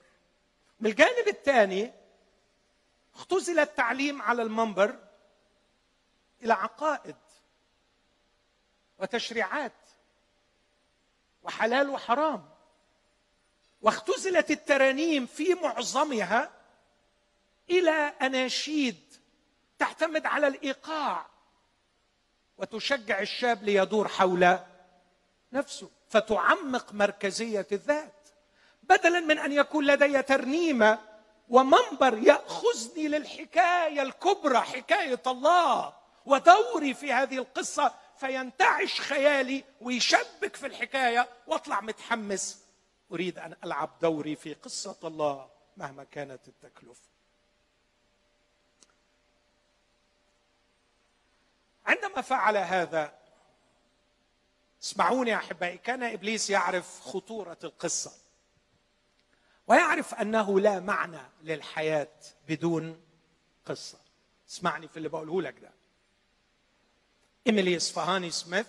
من 0.79 0.89
الجانب 0.89 1.27
الثاني 1.27 1.91
اختزل 3.15 3.60
التعليم 3.60 4.21
على 4.21 4.41
المنبر 4.41 4.99
إلى 6.43 6.53
عقائد 6.53 7.15
وتشريعات 8.99 9.73
وحلال 11.43 11.89
وحرام. 11.89 12.49
واختزلت 13.81 14.51
الترانيم 14.51 15.25
في 15.25 15.53
معظمها 15.53 16.61
إلى 17.71 18.13
أناشيد 18.21 19.13
تعتمد 19.79 20.25
على 20.25 20.47
الإيقاع 20.47 21.25
وتشجع 22.57 23.19
الشاب 23.19 23.63
ليدور 23.63 24.07
حول 24.07 24.60
نفسه 25.53 25.89
فتعمق 26.10 26.93
مركزية 26.93 27.67
الذات. 27.71 28.27
بدلا 28.84 29.19
من 29.19 29.39
أن 29.39 29.51
يكون 29.51 29.86
لدي 29.86 30.21
ترنيمة 30.21 30.99
ومنبر 31.49 32.17
يأخذني 32.17 33.07
للحكاية 33.07 34.01
الكبرى 34.01 34.57
حكاية 34.57 35.21
الله 35.27 35.93
ودوري 36.25 36.93
في 36.93 37.13
هذه 37.13 37.38
القصة 37.38 37.93
فينتعش 38.17 39.01
خيالي 39.01 39.63
ويشبك 39.81 40.55
في 40.55 40.67
الحكاية 40.67 41.29
واطلع 41.47 41.81
متحمس. 41.81 42.63
أريد 43.12 43.39
أن 43.39 43.55
ألعب 43.63 43.89
دوري 44.01 44.36
في 44.36 44.53
قصة 44.53 44.97
الله 45.03 45.49
مهما 45.77 46.03
كانت 46.03 46.47
التكلفة. 46.47 47.11
عندما 51.91 52.21
فعل 52.21 52.58
هذا 52.58 53.13
اسمعوني 54.84 55.36
أحبائي 55.36 55.77
كان 55.77 56.04
إبليس 56.04 56.49
يعرف 56.49 56.99
خطورة 57.01 57.58
القصة 57.63 58.12
ويعرف 59.67 60.13
أنه 60.13 60.60
لا 60.60 60.80
معنى 60.80 61.21
للحياة 61.43 62.08
بدون 62.47 63.01
قصة. 63.65 63.97
اسمعني 64.49 64.88
في 64.88 64.97
اللي 64.97 65.10
بقوله 65.10 65.41
لك 65.41 65.60
ده. 65.60 65.71
ايميلي 67.47 67.77
اصفهاني 67.77 68.32
سميث 68.32 68.67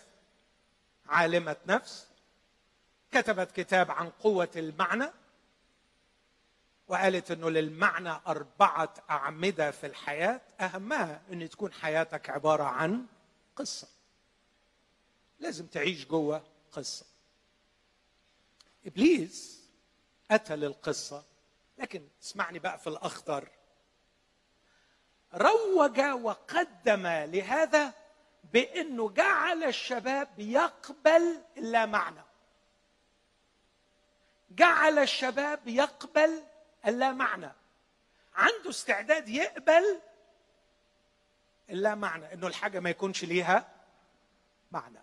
عالمة 1.06 1.56
نفس 1.66 2.06
كتبت 3.12 3.50
كتاب 3.60 3.90
عن 3.90 4.10
قوة 4.10 4.50
المعنى 4.56 5.06
وقالت 6.88 7.30
إنه 7.30 7.50
للمعنى 7.50 8.10
أربعة 8.26 8.94
أعمدة 9.10 9.70
في 9.70 9.86
الحياة 9.86 10.40
أهمها 10.60 11.22
إن 11.32 11.48
تكون 11.48 11.72
حياتك 11.72 12.30
عبارة 12.30 12.62
عن 12.64 13.06
قصة. 13.56 13.88
لازم 15.38 15.66
تعيش 15.66 16.06
جوه 16.06 16.42
قصة. 16.72 17.06
إبليس 18.86 19.62
أتى 20.30 20.56
للقصة 20.56 21.24
لكن 21.78 22.08
اسمعني 22.22 22.58
بقى 22.58 22.78
في 22.78 22.86
الاخطر 22.86 23.48
روج 25.34 26.00
وقدم 26.00 27.06
لهذا 27.06 27.94
بأنه 28.52 29.10
جعل 29.10 29.64
الشباب 29.64 30.28
يقبل 30.38 31.42
اللا 31.56 31.86
معنى. 31.86 32.22
جعل 34.50 34.98
الشباب 34.98 35.68
يقبل 35.68 36.42
اللا 36.86 37.12
معنى. 37.12 37.52
عنده 38.34 38.70
استعداد 38.70 39.28
يقبل 39.28 40.00
اللا 41.70 41.94
معنى. 41.94 42.32
إنه 42.32 42.46
الحاجة 42.46 42.80
ما 42.80 42.90
يكونش 42.90 43.24
ليها 43.24 43.68
معنى. 44.72 44.98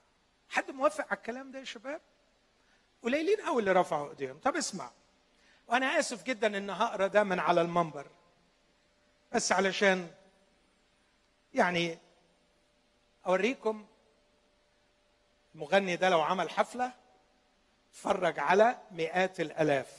حد 0.49 0.71
موافق 0.71 1.05
على 1.09 1.17
الكلام 1.17 1.51
ده 1.51 1.59
يا 1.59 1.63
شباب؟ 1.63 2.01
قليلين 3.03 3.41
قوي 3.41 3.59
اللي 3.59 3.71
رفعوا 3.71 4.09
إيديهم. 4.09 4.37
طب 4.39 4.55
اسمع. 4.55 4.91
وأنا 5.67 5.99
آسف 5.99 6.23
جدا 6.23 6.57
إن 6.57 6.69
هقرأ 6.69 7.07
ده 7.07 7.23
من 7.23 7.39
على 7.39 7.61
المنبر. 7.61 8.07
بس 9.31 9.51
علشان 9.51 10.11
يعني 11.53 11.99
أوريكم 13.25 13.87
المغني 15.55 15.95
ده 15.95 16.09
لو 16.09 16.21
عمل 16.21 16.49
حفلة 16.49 16.91
اتفرج 17.91 18.39
على 18.39 18.77
مئات 18.91 19.39
الألاف. 19.39 19.98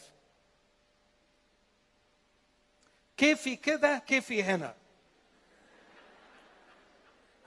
كيفي 3.20 3.56
كده 3.56 3.98
كيفي 3.98 4.42
هنا. 4.42 4.74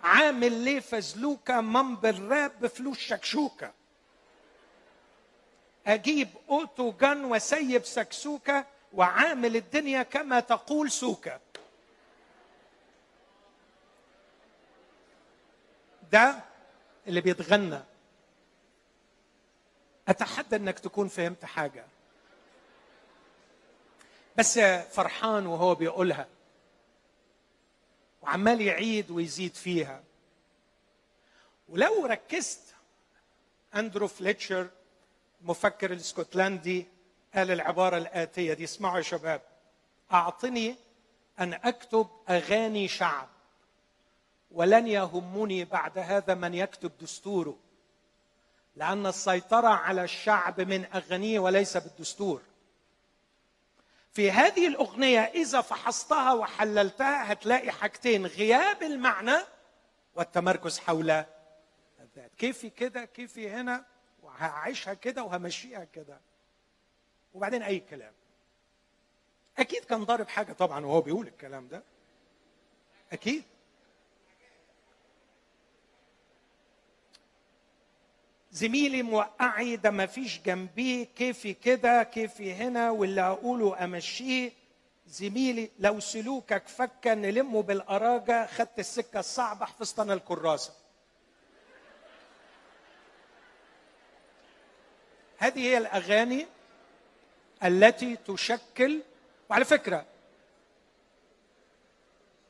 عامل 0.03 0.51
ليه 0.51 0.80
فزلوكة 0.80 1.61
منبر 1.61 2.19
راب 2.19 2.51
بفلوس 2.61 2.97
شكشوكة. 2.97 3.74
أجيب 5.88 6.30
أوتو 6.49 6.91
جن 6.91 7.26
وسيب 7.26 7.86
سكسوكة 7.86 8.65
وعامل 8.93 9.55
الدنيا 9.55 10.03
كما 10.03 10.39
تقول 10.39 10.91
سوكة. 10.91 11.39
ده 16.11 16.39
اللي 17.07 17.21
بيتغنى. 17.21 17.80
أتحدى 20.07 20.55
إنك 20.55 20.80
تكون 20.80 21.07
فهمت 21.07 21.45
حاجة. 21.45 21.86
بس 24.38 24.59
فرحان 24.91 25.47
وهو 25.47 25.75
بيقولها. 25.75 26.27
وعمال 28.21 28.61
يعيد 28.61 29.11
ويزيد 29.11 29.53
فيها. 29.53 30.03
ولو 31.69 32.05
ركزت 32.05 32.75
أندرو 33.75 34.07
فليتشر 34.07 34.69
المفكر 35.41 35.91
الاسكتلندي 35.91 36.88
قال 37.36 37.51
العبارة 37.51 37.97
الآتية 37.97 38.53
دي 38.53 38.63
اسمعوا 38.63 38.97
يا 38.97 39.01
شباب. 39.01 39.41
أعطني 40.11 40.75
أن 41.39 41.53
أكتب 41.53 42.07
أغاني 42.29 42.88
شعب 42.88 43.27
ولن 44.51 44.88
يهمني 44.88 45.65
بعد 45.65 45.97
هذا 45.97 46.34
من 46.34 46.53
يكتب 46.53 46.91
دستوره 47.01 47.57
لأن 48.75 49.05
السيطرة 49.05 49.67
على 49.67 50.03
الشعب 50.03 50.61
من 50.61 50.86
أغانيه 50.86 51.39
وليس 51.39 51.77
بالدستور. 51.77 52.41
في 54.14 54.32
هذه 54.32 54.68
الأغنية 54.68 55.20
إذا 55.20 55.61
فحصتها 55.61 56.34
وحللتها 56.34 57.32
هتلاقي 57.32 57.72
حاجتين 57.72 58.26
غياب 58.26 58.84
المعنى 58.84 59.38
والتمركز 60.16 60.80
حول 60.80 61.09
الذات. 61.99 62.32
كيفي 62.38 62.70
كده 62.70 63.05
كيفي 63.05 63.49
هنا 63.49 63.86
وهعيشها 64.24 64.93
كده 64.93 65.24
وهمشيها 65.24 65.84
كده. 65.84 66.22
وبعدين 67.34 67.64
أي 67.64 67.80
كلام. 67.80 68.14
أكيد 69.57 69.86
كان 69.86 70.03
ضارب 70.03 70.28
حاجة 70.28 70.53
طبعا 70.53 70.86
وهو 70.86 71.01
بيقول 71.01 71.28
الكلام 71.28 71.68
ده. 71.68 71.84
أكيد. 73.11 73.43
زميلي 78.54 79.01
موقعي 79.01 79.76
ده 79.76 79.91
ما 79.91 80.06
فيش 80.06 80.39
جنبيه 80.45 81.06
كيفي 81.16 81.54
كده 81.54 82.04
كيفي 82.04 82.54
هنا 82.54 82.91
واللي 82.91 83.22
اقوله 83.22 83.84
أمشيه. 83.84 84.51
زميلي 85.08 85.70
لو 85.80 85.99
سلوكك 85.99 86.68
فكا 86.68 87.14
نلمه 87.16 87.62
بالأراجة. 87.62 88.45
خدت 88.45 88.80
السكة 88.80 89.20
الصعبة 89.20 89.66
حفظت 89.66 89.99
أنا 89.99 90.14
الكراسة. 90.14 90.74
هذه 95.38 95.60
هي 95.60 95.78
الأغاني 95.78 96.47
التي 97.64 98.16
تشكل 98.16 99.01
وعلى 99.49 99.66
فكرة 99.66 100.06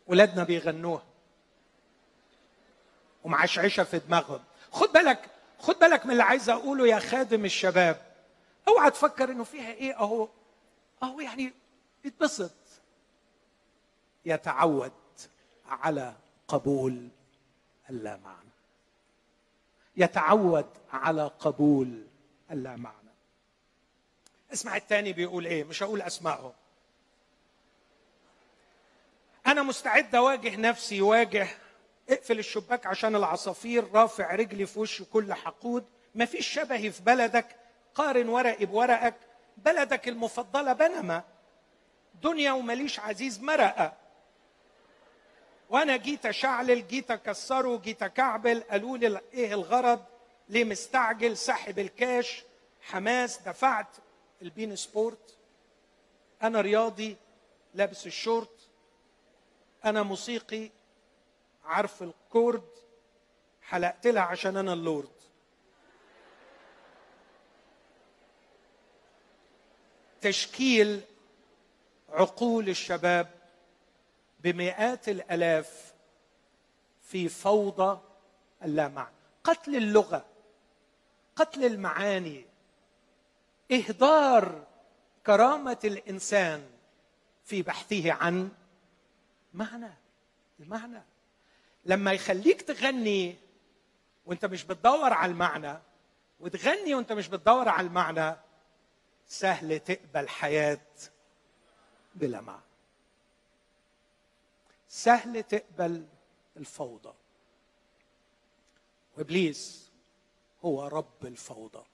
ولادنا 0.07 0.43
بيغنوها 0.43 1.03
ومعشعشه 3.23 3.83
في 3.83 3.99
دماغهم. 3.99 4.43
خد 4.71 4.89
بالك 4.93 5.32
خد 5.63 5.79
بالك 5.79 6.05
من 6.05 6.11
اللي 6.11 6.23
عايز 6.23 6.49
أقوله 6.49 6.87
يا 6.87 6.99
خادم 6.99 7.45
الشباب. 7.45 8.01
أوعى 8.67 8.91
تفكر 8.91 9.31
إنه 9.31 9.43
فيها 9.43 9.71
إيه؟ 9.73 9.99
أهو 9.99 10.27
أهو 11.03 11.19
يعني 11.19 11.53
يتبسط 12.05 12.51
يتعود 14.25 14.91
على 15.69 16.13
قبول 16.47 17.07
اللامعنى. 17.89 18.49
يتعود 19.97 20.69
على 20.91 21.31
قبول 21.39 22.03
اللامعنى. 22.51 22.97
اسمع 24.53 24.75
الثاني 24.75 25.13
بيقول 25.13 25.45
إيه؟ 25.45 25.63
مش 25.63 25.83
هقول 25.83 26.01
اسمائهم 26.01 26.53
أنا 29.47 29.63
مستعد 29.63 30.15
أواجه 30.15 30.55
نفسي 30.55 31.01
واجه 31.01 31.47
اقفل 32.09 32.39
الشباك 32.39 32.85
عشان 32.85 33.15
العصافير 33.15 33.91
رافع 33.93 34.35
رجلي 34.35 34.65
في 34.65 34.79
وش 34.79 35.01
كل 35.01 35.33
حقود. 35.33 35.85
مفيش 36.15 36.47
شبهي 36.47 36.91
في 36.91 37.03
بلدك 37.03 37.55
قارن 37.95 38.29
ورقي 38.29 38.65
بورقك. 38.65 39.15
بلدك 39.57 40.07
المفضلة 40.07 40.73
بنما. 40.73 41.23
دنيا 42.23 42.51
ومليش 42.51 42.99
عزيز 42.99 43.41
مرقة. 43.41 43.93
وأنا 45.69 45.97
جيت 45.97 46.25
اشعلل 46.25 46.87
جيت 46.87 47.11
اكسره 47.11 47.77
جيت 47.77 48.03
اكعبل. 48.03 48.63
قالوا 48.63 48.97
لي 48.97 49.21
إيه 49.33 49.53
الغرض؟ 49.53 50.03
ليه 50.49 50.63
مستعجل؟ 50.63 51.37
سحب 51.37 51.79
الكاش. 51.79 52.43
حماس 52.81 53.37
دفعت 53.37 53.87
البين 54.41 54.75
سبورت. 54.75 55.37
أنا 56.43 56.61
رياضي 56.61 57.17
لابس 57.73 58.07
الشورت. 58.07 58.69
أنا 59.85 60.03
موسيقي 60.03 60.69
عارف 61.65 62.03
الكورد؟ 62.03 62.63
حلقت 63.61 64.07
لها 64.07 64.23
عشان 64.23 64.57
أنا 64.57 64.73
اللورد. 64.73 65.09
تشكيل 70.21 71.01
عقول 72.09 72.69
الشباب 72.69 73.31
بمئات 74.39 75.09
الألاف 75.09 75.93
في 77.01 77.29
فوضى 77.29 77.99
اللامعنى. 78.63 79.15
قتل 79.43 79.75
اللغة 79.75 80.25
قتل 81.35 81.65
المعاني 81.65 82.45
إهدار 83.71 84.67
كرامة 85.25 85.79
الإنسان 85.83 86.69
في 87.43 87.61
بحثه 87.61 88.13
عن 88.13 88.51
معنى 89.53 89.93
المعنى. 90.59 91.03
لما 91.85 92.13
يخليك 92.13 92.61
تغني 92.61 93.35
وانت 94.25 94.45
مش 94.45 94.63
بتدور 94.63 95.13
على 95.13 95.31
المعنى 95.31 95.79
وتغني 96.39 96.95
وانت 96.95 97.11
مش 97.11 97.27
بتدور 97.27 97.69
على 97.69 97.87
المعنى 97.87 98.35
سهل 99.27 99.79
تقبل 99.79 100.29
حياة 100.29 100.87
بلا 102.15 102.41
معنى. 102.41 102.61
سهل 104.87 105.43
تقبل 105.43 106.07
الفوضى. 106.57 107.13
وإبليس 109.17 109.91
هو 110.65 110.87
رب 110.87 111.25
الفوضى. 111.25 111.85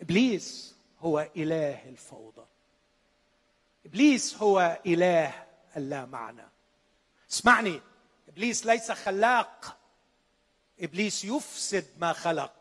إبليس 0.00 0.76
هو 1.00 1.28
إله 1.36 1.88
الفوضى. 1.88 2.46
إبليس 3.86 4.36
هو 4.36 4.80
إله 4.86 5.46
اللا 5.76 6.06
معنى. 6.06 6.48
اسمعني 7.30 7.80
إبليس 8.32 8.66
ليس 8.66 8.92
خلاق. 8.92 9.76
إبليس 10.80 11.24
يفسد 11.24 11.86
ما 11.98 12.12
خلق. 12.12 12.54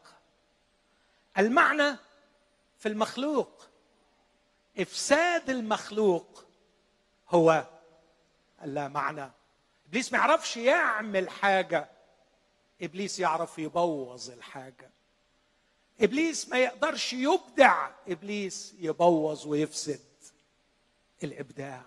المعنى 1.37 1.95
في 2.79 2.87
المخلوق 2.87 3.67
إفساد 4.79 5.49
المخلوق 5.49 6.45
هو 7.29 7.67
اللا 8.63 8.87
معنى 8.87 9.31
إبليس 9.87 10.11
ما 10.11 10.17
يعرفش 10.17 10.57
يعمل 10.57 11.29
حاجة. 11.29 11.89
إبليس 12.81 13.19
يعرف 13.19 13.59
يبوظ 13.59 14.29
الحاجة. 14.29 14.89
إبليس 16.01 16.49
ما 16.49 16.57
يقدرش 16.57 17.13
يبدع. 17.13 17.89
إبليس 18.07 18.75
يبوظ 18.77 19.47
ويفسد 19.47 20.01
الإبداع. 21.23 21.81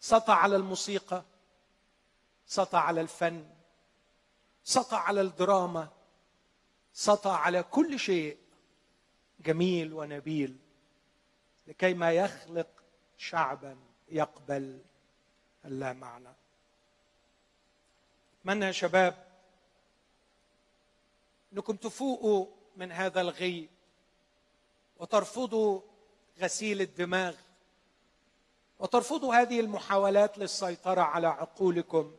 سطع 0.00 0.34
على 0.34 0.56
الموسيقى. 0.56 1.22
سطع 2.52 2.78
على 2.78 3.00
الفن 3.00 3.46
سطع 4.64 4.98
على 4.98 5.20
الدراما 5.20 5.88
سطع 6.92 7.36
على 7.36 7.62
كل 7.62 7.98
شيء 7.98 8.38
جميل 9.40 9.92
ونبيل 9.92 10.56
لكي 11.66 11.94
ما 11.94 12.12
يخلق 12.12 12.66
شعبا 13.18 13.76
يقبل 14.08 14.80
اللا 15.64 15.92
معنى 15.92 16.28
اتمنى 18.40 18.66
يا 18.66 18.72
شباب؟ 18.72 19.26
انكم 21.52 21.76
تفوقوا 21.76 22.46
من 22.76 22.92
هذا 22.92 23.20
الغي 23.20 23.68
وترفضوا 24.96 25.80
غسيل 26.38 26.80
الدماغ 26.80 27.34
وترفضوا 28.78 29.34
هذه 29.34 29.60
المحاولات 29.60 30.38
للسيطرة 30.38 31.00
على 31.00 31.26
عقولكم. 31.26 32.16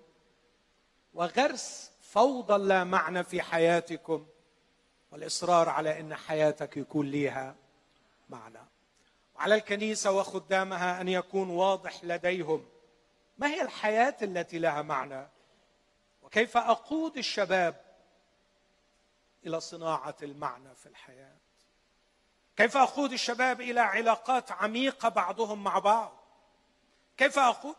وغرس 1.14 1.92
فوضى 2.02 2.68
لا 2.68 2.84
معنى 2.84 3.24
في 3.24 3.42
حياتكم 3.42 4.28
والإصرار 5.12 5.70
على 5.70 6.00
إن 6.00 6.16
حياتك 6.16 6.78
يكون 6.78 7.08
ليها 7.08 7.56
معنى. 8.30 8.60
وعلى 9.36 9.56
الكنيسة 9.56 10.12
وخدامها 10.12 11.02
أن 11.02 11.08
يكون 11.08 11.50
واضح 11.50 12.04
لديهم 12.04 12.66
ما 13.38 13.48
هي 13.48 13.62
الحياة 13.62 14.16
التي 14.22 14.60
لها 14.60 14.82
معنى. 14.82 15.28
وكيف 16.22 16.58
أقود 16.58 17.18
الشباب 17.18 17.82
إلى 19.46 19.60
صناعة 19.60 20.16
المعنى 20.24 20.76
في 20.76 20.86
الحياة. 20.86 21.36
كيف 22.58 22.78
أقود 22.78 23.12
الشباب 23.12 23.62
إلى 23.62 23.80
علاقات 23.80 24.52
عميقة 24.52 25.10
بعضهم 25.10 25.64
مع 25.64 25.80
بعض. 25.80 26.24
كيف 27.18 27.40
أقود 27.40 27.76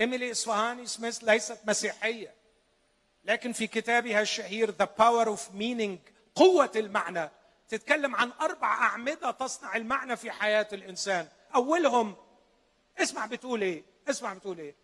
إيميلي 0.00 0.30
اصفهاني 0.30 0.86
سميث 0.86 1.24
ليست 1.24 1.58
مسيحية. 1.68 2.39
لكن 3.24 3.52
في 3.52 3.66
كتابها 3.66 4.20
الشهير 4.20 4.70
The 4.72 4.86
Power 5.00 5.26
of 5.36 5.40
Meaning 5.58 5.98
قوة 6.34 6.72
المعنى. 6.76 7.30
تتكلم 7.68 8.16
عن 8.16 8.30
أربع 8.40 8.68
أعمدة 8.68 9.30
تصنع 9.30 9.76
المعنى 9.76 10.16
في 10.16 10.30
حياة 10.30 10.68
الإنسان. 10.72 11.28
أولهم 11.54 12.16
اسمع 12.98 13.26
بتقول 13.26 13.62
إيه 13.62 13.82
اسمع 14.10 14.34
بتقول 14.34 14.58
إيه. 14.58 14.74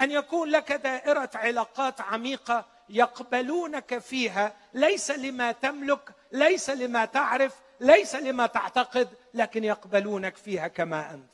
أن 0.00 0.10
يكون 0.10 0.48
لك 0.48 0.72
دائرة 0.72 1.30
علاقات 1.34 2.00
عميقة 2.00 2.66
يقبلونك 2.88 3.98
فيها. 3.98 4.56
ليس 4.74 5.10
لما 5.10 5.52
تملك 5.52 6.10
ليس 6.32 6.70
لما 6.70 7.04
تعرف 7.04 7.54
ليس 7.80 8.14
لما 8.14 8.46
تعتقد 8.46 9.08
لكن 9.34 9.64
يقبلونك 9.64 10.36
فيها 10.36 10.68
كما 10.68 11.14
أنت. 11.14 11.30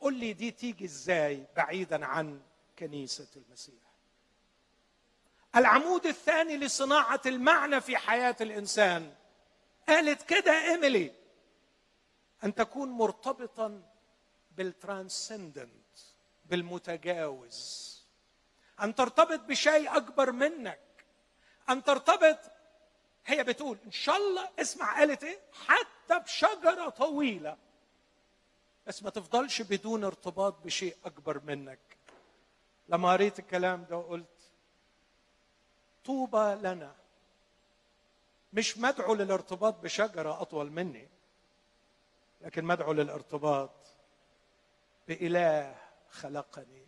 قل 0.00 0.14
لي 0.14 0.32
دي 0.32 0.50
تيجي 0.50 0.84
إزاي 0.84 1.44
بعيدا 1.56 2.06
عن 2.06 2.40
كنيسة 2.78 3.28
المسيح؟ 3.36 3.85
العمود 5.56 6.06
الثاني 6.06 6.56
لصناعة 6.56 7.20
المعنى 7.26 7.80
في 7.80 7.96
حياة 7.96 8.36
الإنسان. 8.40 9.14
قالت 9.88 10.22
كده 10.22 10.52
إيميلي 10.52 11.12
أن 12.44 12.54
تكون 12.54 12.88
مرتبطا 12.88 13.82
بالترانسندنت 14.50 15.98
بالمتجاوز. 16.44 17.86
أن 18.82 18.94
ترتبط 18.94 19.40
بشيء 19.40 19.96
أكبر 19.96 20.32
منك. 20.32 20.80
أن 21.70 21.84
ترتبط 21.84 22.38
هي 23.26 23.44
بتقول 23.44 23.78
إن 23.86 23.90
شاء 23.90 24.16
الله 24.16 24.48
اسمع 24.58 24.98
قالت 24.98 25.24
إيه؟ 25.24 25.40
حتى 25.66 26.18
بشجرة 26.18 26.88
طويلة. 26.88 27.56
بس 28.86 29.02
ما 29.02 29.10
تفضلش 29.10 29.62
بدون 29.62 30.04
ارتباط 30.04 30.54
بشيء 30.64 30.96
أكبر 31.04 31.40
منك. 31.44 31.80
لما 32.88 33.12
قريت 33.12 33.38
الكلام 33.38 33.84
ده 33.90 33.96
وقلت 33.96 34.35
طوبى 36.06 36.54
لنا. 36.54 36.94
مش 38.52 38.78
مدعو 38.78 39.14
للارتباط 39.14 39.74
بشجرة 39.74 40.40
أطول 40.42 40.70
مني 40.70 41.08
لكن 42.40 42.64
مدعو 42.64 42.92
للارتباط 42.92 43.70
بإله 45.08 45.76
خلقني. 46.10 46.86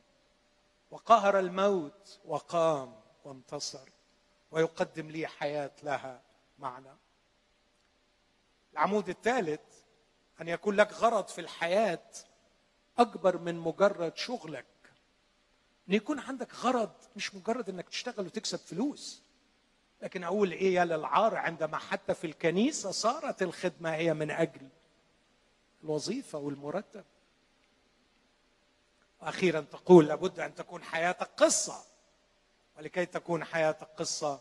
وقهر 0.91 1.39
الموت 1.39 2.21
وقام 2.25 3.01
وانتصر 3.25 3.89
ويقدم 4.51 5.11
لي 5.11 5.27
حياة 5.27 5.73
لها 5.83 6.23
معنى. 6.59 6.97
العمود 8.73 9.09
الثالث 9.09 9.61
أن 10.41 10.49
يكون 10.49 10.77
لك 10.77 10.93
غرض 10.93 11.29
في 11.29 11.41
الحياة 11.41 12.05
أكبر 12.99 13.39
من 13.39 13.55
مجرد 13.59 14.17
شغلك. 14.17 14.78
إن 15.89 15.95
يكون 15.95 16.19
عندك 16.19 16.55
غرض 16.55 16.91
مش 17.17 17.35
مجرد 17.35 17.69
إنك 17.69 17.89
تشتغل 17.89 18.27
وتكسب 18.27 18.59
فلوس. 18.59 19.23
لكن 20.03 20.25
أقول 20.25 20.53
إيه 20.53 20.75
يا 20.75 20.85
للعار 20.85 21.37
عندما 21.37 21.79
حتى 21.79 22.15
في 22.15 22.27
الكنيسة 22.27 22.91
صارت 22.91 23.43
الخدمة 23.43 23.95
هي 23.95 24.15
من 24.15 24.31
أجل 24.31 24.69
الوظيفة 25.85 26.39
والمرتب. 26.39 27.05
وأخيرا 29.21 29.61
تقول 29.61 30.07
لابد 30.09 30.41
أن 30.41 30.55
تكون 30.55 30.83
حياتك 30.83 31.31
قصة. 31.37 31.85
ولكي 32.79 33.07
تكون 33.07 33.45
حياتك 33.45 33.89
قصة 33.97 34.41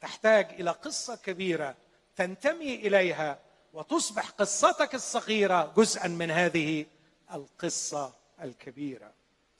تحتاج 0.00 0.46
إلى 0.50 0.70
قصة 0.70 1.16
كبيرة 1.16 1.76
تنتمي 2.16 2.74
إليها 2.74 3.38
وتصبح 3.72 4.30
قصتك 4.30 4.94
الصغيرة 4.94 5.72
جزءا 5.76 6.08
من 6.08 6.30
هذه 6.30 6.86
القصة 7.32 8.14
الكبيرة. 8.42 9.15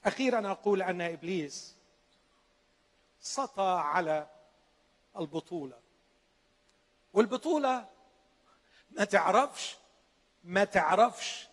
أخيرا 0.07 0.51
أقول 0.51 0.81
أن 0.81 1.01
إبليس 1.01 1.75
سطى 3.19 3.81
على 3.85 4.27
البطولة. 5.17 5.79
والبطولة 7.13 7.89
ما 8.91 9.03
تعرفش 9.03 9.77
ما 10.43 10.63
تعرفش 10.63 11.47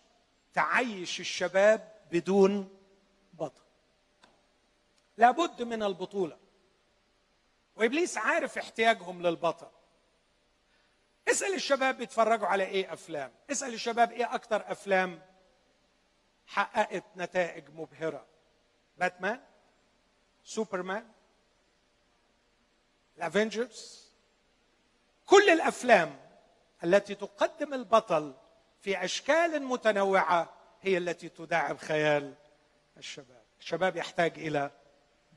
تعيش 0.52 1.20
الشباب 1.20 1.94
بدون 2.12 2.78
بطل. 3.32 3.62
لابد 5.16 5.62
من 5.62 5.82
البطولة. 5.82 6.38
وإبليس 7.76 8.18
عارف 8.18 8.58
احتياجهم 8.58 9.22
للبطل. 9.22 9.70
اسأل 11.28 11.54
الشباب 11.54 11.96
بيتفرجوا 11.96 12.46
على 12.46 12.64
إيه 12.64 12.92
أفلام. 12.92 13.32
اسأل 13.50 13.74
الشباب 13.74 14.12
إيه 14.12 14.34
أكتر 14.34 14.72
أفلام 14.72 15.22
حققت 16.46 17.04
نتائج 17.16 17.70
مبهرة. 17.70 18.33
باتمان 18.98 19.40
سوبرمان 20.44 21.08
ال 23.16 23.26
Avengers 23.26 24.04
كل 25.26 25.50
الأفلام 25.50 26.20
التي 26.84 27.14
تقدم 27.14 27.74
البطل 27.74 28.34
في 28.80 29.04
أشكال 29.04 29.62
متنوعة 29.62 30.54
هي 30.82 30.98
التي 30.98 31.28
تداعب 31.28 31.78
خيال 31.78 32.34
الشباب. 32.96 33.42
الشباب 33.60 33.96
يحتاج 33.96 34.38
إلى 34.38 34.70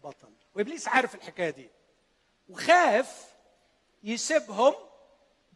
بطل. 0.03 0.33
وإبليس 0.55 0.87
عارف 0.87 1.15
الحكاية 1.15 1.49
دي 1.49 1.69
وخاف 2.49 3.35
يسيبهم 4.03 4.73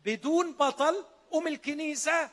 بدون 0.06 0.54
بطل 0.54 1.06
أم 1.34 1.48
الكنيسة. 1.48 2.30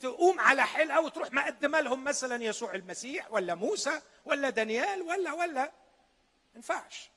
تقوم 0.00 0.40
على 0.40 0.62
حلقه 0.62 1.00
وتروح 1.00 1.32
مقدمه 1.32 1.80
لهم 1.80 2.04
مثلا 2.04 2.44
يسوع 2.44 2.74
المسيح 2.74 3.32
ولا 3.32 3.54
موسى 3.54 4.00
ولا 4.24 4.50
دانيال 4.50 5.02
ولا 5.02 5.32
ولا. 5.32 5.62
ما 5.62 5.70
ينفعش. 6.54 7.10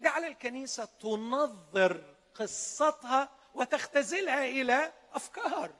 جعل 0.00 0.24
الكنيسة 0.24 0.88
تنظر 1.00 2.14
قصتها 2.34 3.28
وتختزلها 3.54 4.44
إلى 4.44 4.92
أفكار. 5.14 5.70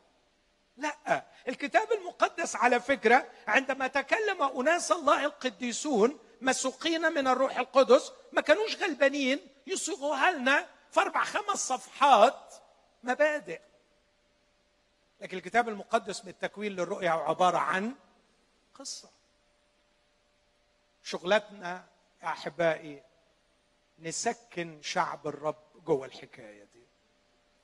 لا 0.77 1.25
الكتاب 1.49 1.93
المقدس 1.93 2.57
على 2.57 2.81
فكرة 2.81 3.31
عندما 3.47 3.87
تكلم 3.87 4.43
أناس 4.43 4.93
الله 4.93 5.25
القديسون 5.25 6.19
مسوقين 6.41 7.13
من 7.13 7.29
الروح 7.29 7.59
القدس 7.59 8.13
ما 8.33 8.41
كانوش 8.41 8.77
غلبانين 8.77 9.49
يصيغوها 9.67 10.31
لنا 10.31 10.69
في 10.91 11.01
أربع 11.01 11.25
خمس 11.25 11.69
صفحات 11.69 12.55
مبادئ. 13.03 13.61
لكن 15.25 15.37
الكتاب 15.37 15.69
المقدس 15.69 16.25
من 16.25 16.31
التكوين 16.31 16.73
للرؤيا 16.73 17.11
هو 17.11 17.21
عبارة 17.21 17.59
عن 17.59 17.95
قصة. 18.75 19.11
شغلتنا 21.03 21.85
يا 22.23 22.29
أحبائي 22.29 23.03
نسكن 23.99 24.83
شعب 24.83 25.27
الرب 25.27 25.57
جوه 25.85 26.07
الحكاية 26.07 26.65
دي 26.65 26.83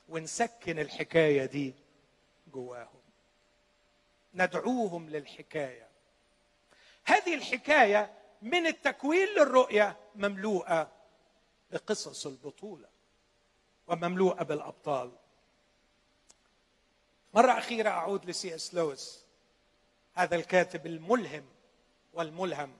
ونسكن 0.08 0.78
الحكاية 0.78 1.44
دي 1.44 1.74
جواهم. 2.52 3.00
ندعوهم 4.34 5.10
للحكاية. 5.10 5.88
هذه 7.04 7.34
الحكاية 7.34 8.14
من 8.42 8.66
التكوين 8.66 9.28
للرؤيه 9.28 9.96
مملوءة 10.14 10.92
بقصص 11.70 12.26
البطولة 12.26 12.88
ومملوءة 13.86 14.42
بالأبطال. 14.42 15.12
مرة 17.34 17.58
أخيرة 17.58 17.90
أعود 17.90 18.26
لسي 18.26 18.54
إس 18.54 18.74
لويس 18.74 19.24
هذا 20.14 20.36
الكاتب 20.36 20.86
الملهم 20.86 21.44
والملهم. 22.12 22.72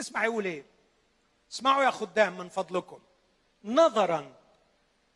اسمع 0.00 0.24
يقول 0.24 0.44
إيه؟ 0.44 0.64
اسمعوا 1.52 1.84
يا 1.84 1.90
خدام 1.90 2.38
من 2.38 2.48
فضلكم. 2.48 2.98
نظرا 3.64 4.34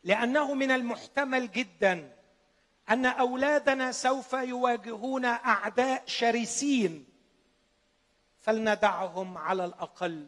لأنه 0.05 0.55
من 0.55 0.70
المحتمل 0.70 1.51
جدا 1.51 2.16
أن 2.91 3.07
أولادنا 3.07 3.93
سوف 3.93 4.33
يواجهون 4.33 5.24
أعداء 5.24 6.03
شرسين 6.07 7.07
فلندعهم 8.39 9.39
على 9.39 9.64
الأقل. 9.64 10.26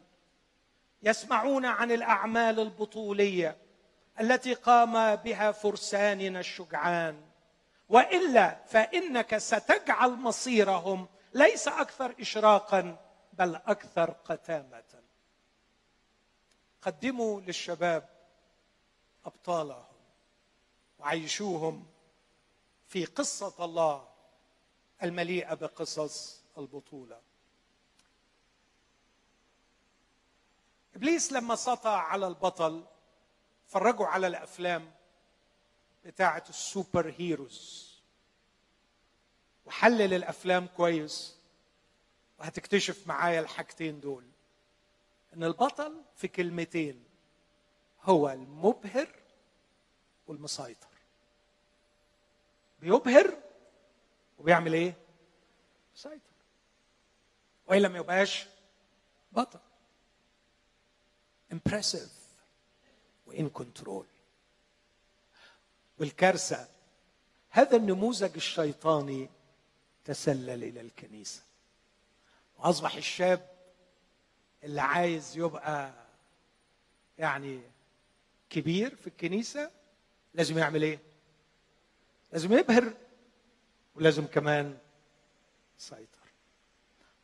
يسمعون 1.02 1.66
عن 1.66 1.92
الأعمال 1.92 2.60
البطولية 2.60 3.56
التي 4.20 4.54
قام 4.54 5.16
بها 5.16 5.52
فرساننا 5.52 6.40
الشجعان. 6.40 7.29
وإلا 7.90 8.64
فإنك 8.64 9.38
ستجعل 9.38 10.10
مصيرهم 10.10 11.08
ليس 11.34 11.68
أكثر 11.68 12.14
اشراقا 12.20 12.96
بل 13.32 13.54
أكثر 13.56 14.10
قتامة. 14.10 15.02
قدموا 16.82 17.40
للشباب 17.40 18.08
أبطالهم 19.24 19.84
وعيشوهم 20.98 21.86
في 22.86 23.04
قصة 23.04 23.64
الله 23.64 24.08
المليئة 25.02 25.54
بقصص 25.54 26.42
البطولة. 26.58 27.20
إبليس 30.96 31.32
لما 31.32 31.56
سطع 31.56 31.96
على 31.96 32.26
البطل 32.26 32.84
فرجوا 33.66 34.06
على 34.06 34.26
الأفلام 34.26 34.92
بتاعه 36.04 36.44
السوبر 36.48 37.14
هيروز 37.18 37.90
وحلل 39.66 40.14
الأفلام 40.14 40.66
كويس. 40.66 41.36
وهتكتشف 42.38 43.06
معايا 43.06 43.40
الحاجتين 43.40 44.00
دول. 44.00 44.24
إن 45.34 45.44
البطل 45.44 46.02
في 46.16 46.28
كلمتين 46.28 47.04
هو 48.02 48.30
المبهر 48.30 49.08
والمسيطر. 50.26 50.88
بيبهر 52.80 53.38
وبيعمل 54.38 54.74
إيه؟ 54.74 54.94
مسيطر. 55.94 56.20
والا 57.66 57.88
ما 57.88 57.98
يبقاش 57.98 58.46
بطل. 59.32 59.60
impressive 61.52 62.12
و 63.26 63.34
in 63.34 63.48
control 63.48 64.06
والكارثة. 66.00 66.68
هذا 67.50 67.76
النموذج 67.76 68.30
الشيطاني 68.36 69.28
تسلل 70.04 70.64
إلى 70.64 70.80
الكنيسة. 70.80 71.42
وأصبح 72.58 72.94
الشاب 72.94 73.50
اللي 74.64 74.80
عايز 74.80 75.36
يبقى 75.36 75.92
يعني 77.18 77.60
كبير 78.50 78.94
في 78.96 79.06
الكنيسة 79.06 79.70
لازم 80.34 80.58
يعمل 80.58 80.82
إيه؟ 80.82 80.98
لازم 82.32 82.52
يبهر 82.52 82.92
ولازم 83.94 84.26
كمان 84.26 84.78
يسيطر. 85.78 86.06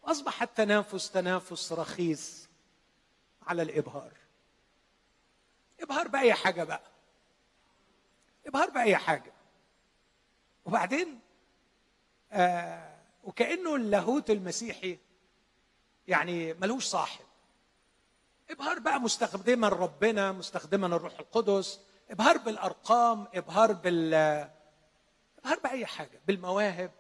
وأصبح 0.03 0.43
التنافس 0.43 1.11
تنافس 1.11 1.73
رخيص 1.73 2.49
على 3.43 3.63
الإبهار. 3.63 4.13
إبهار 5.81 6.09
بأي 6.09 6.35
حاجة 6.35 6.65
بقى. 6.65 6.96
ابهار 8.47 8.71
باي 8.71 8.97
حاجة. 8.97 9.33
وبعدين 10.65 11.21
آه 12.33 12.97
وكأنه 13.25 13.75
اللاهوت 13.77 14.31
المسيحي 14.31 14.99
يعني 16.09 16.55
ملوش 16.55 16.85
صاحب. 16.85 17.25
إبهار 18.51 18.79
بقى 18.79 19.01
مستخدما 19.01 19.69
ربنا 19.69 20.33
مستخدما 20.33 20.87
الروح 20.87 21.19
القدس 21.19 21.81
إبهار 22.11 22.37
بالأرقام 22.39 23.27
إبهار 23.35 23.73
بال 23.73 24.15
إبهار 25.39 25.59
بأي 25.65 25.87
حاجة 25.87 26.21
بالمواهب. 26.27 26.91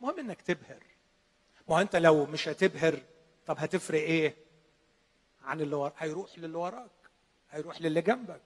المهم 0.00 0.18
إنك 0.18 0.42
تبهر. 0.42 0.82
ما 1.68 1.80
أنت 1.80 1.96
لو 1.96 2.26
مش 2.26 2.48
هتبهر 2.48 3.02
طب 3.46 3.56
هتفرق 3.58 4.00
إيه؟ 4.00 4.36
عن 5.44 5.60
اللي 5.60 5.76
وراك 5.76 5.94
هيروح 5.98 6.38
للي 6.38 6.56
وراك 6.58 6.90
هيروح 7.50 7.80
للي 7.80 8.00
جنبك. 8.02 8.42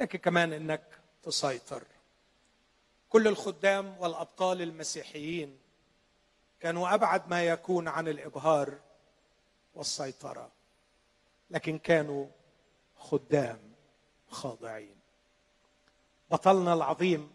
لكن 0.00 0.18
كمان 0.18 0.52
إنك 0.52 1.01
تسيطر. 1.22 1.84
كل 3.08 3.28
الخدام 3.28 3.96
والأبطال 3.98 4.62
المسيحيين 4.62 5.58
كانوا 6.60 6.94
أبعد 6.94 7.28
ما 7.30 7.44
يكون 7.44 7.88
عن 7.88 8.08
الإبهار 8.08 8.78
والسيطرة 9.74 10.50
لكن 11.50 11.78
كانوا 11.78 12.26
خدام 12.96 13.58
خاضعين. 14.30 14.96
بطلنا 16.30 16.74
العظيم 16.74 17.30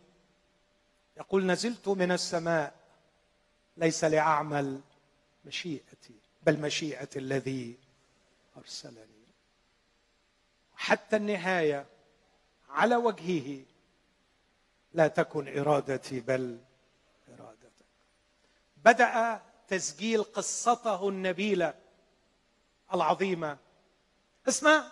يقول 1.17 1.45
نزلت 1.45 1.87
من 1.87 2.11
السماء 2.11 2.73
ليس 3.77 4.03
لأعمل 4.03 4.81
مشيئتي 5.45 6.19
بل 6.43 6.59
مشيئة 6.59 7.09
الذي 7.15 7.77
أرسلني. 8.57 9.27
حتى 10.75 11.15
النهاية 11.15 11.85
على 12.69 12.95
وجهه 12.95 13.65
لا 14.97 15.07
تكن 15.07 15.59
إرادتي 15.59 16.19
بل 16.19 16.59
إرادتك. 17.29 17.85
بدأ 18.77 19.41
تسجيل 19.67 20.23
قصته 20.23 21.09
النبيلة 21.09 21.73
العظيمة. 22.93 23.57
اسمع. 24.47 24.91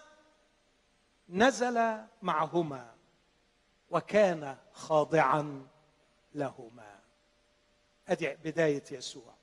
نزل 1.29 1.97
معهما 2.21 2.93
وكان 3.89 4.57
خاضعا 4.73 5.67
لهما. 6.33 6.99
ادي 8.07 8.35
بداية 8.35 8.83
يسوع. 8.91 9.33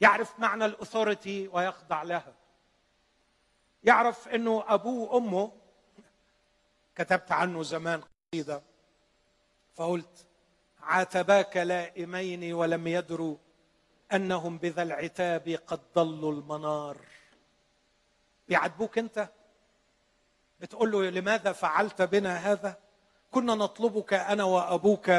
يعرف 0.00 0.40
معنى 0.40 0.64
الأثوريتي 0.64 1.48
ويخضع 1.48 2.02
لها 2.02 2.34
يعرف 3.84 4.28
إنه 4.28 4.64
أبوه 4.66 5.12
وأمه. 5.12 5.52
كتبت 6.94 7.32
عنه 7.32 7.62
زمان 7.62 8.00
قصيدة. 8.32 8.62
فقلت 9.76 10.26
عاتباك 10.80 11.56
لائمين 11.56 12.52
ولم 12.54 12.86
يدروا 12.86 13.36
أنهم 14.12 14.58
بذا 14.58 14.82
العتاب 14.82 15.48
قد 15.66 15.80
ضلوا 15.94 16.32
المنار. 16.32 16.98
بيعاتبوك 18.48 18.98
أنت؟ 18.98 19.28
بتقول 20.60 20.92
له 20.92 21.10
لماذا 21.10 21.52
فعلت 21.52 22.02
بنا 22.02 22.36
هذا؟ 22.36 22.76
كنا 23.30 23.54
نطلبك 23.54 24.12
أنا 24.14 24.44
وأبوك 24.44 25.12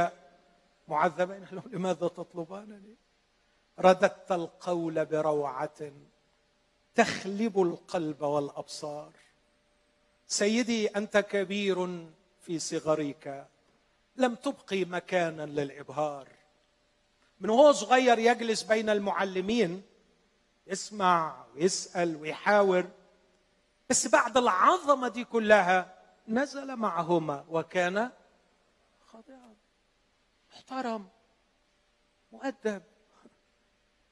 معذبين. 0.88 1.48
له 1.52 1.64
لماذا 1.66 2.08
تطلبانني 2.08 2.96
رددت 3.80 4.32
القول 4.32 5.06
بروعة 5.06 5.92
تخلب 6.96 7.62
القلب 7.62 8.22
والأبصار. 8.22 9.12
سيدي 10.28 10.88
أنت 10.88 11.18
كبير 11.18 12.08
في 12.42 12.60
صغرك. 12.60 13.48
لم 14.18 14.36
تبقي 14.36 14.86
مكانا 14.86 15.46
للإبهار. 15.46 16.28
من 17.40 17.50
وهو 17.50 17.72
صغير 17.72 18.20
يجلس 18.20 18.64
بين 18.64 18.90
المعلمين 18.90 19.84
يسمع 20.68 21.46
ويسأل 21.56 22.16
ويحاور 22.16 22.90
بس 23.90 24.08
بعد 24.08 24.38
العظمة 24.38 25.08
دي 25.08 25.24
كلها 25.24 25.98
نزل 26.28 26.76
معهما 26.76 27.46
وكان 27.50 28.12
خاضعا 29.12 29.56
محترم 30.52 31.10
مؤدب. 32.32 32.84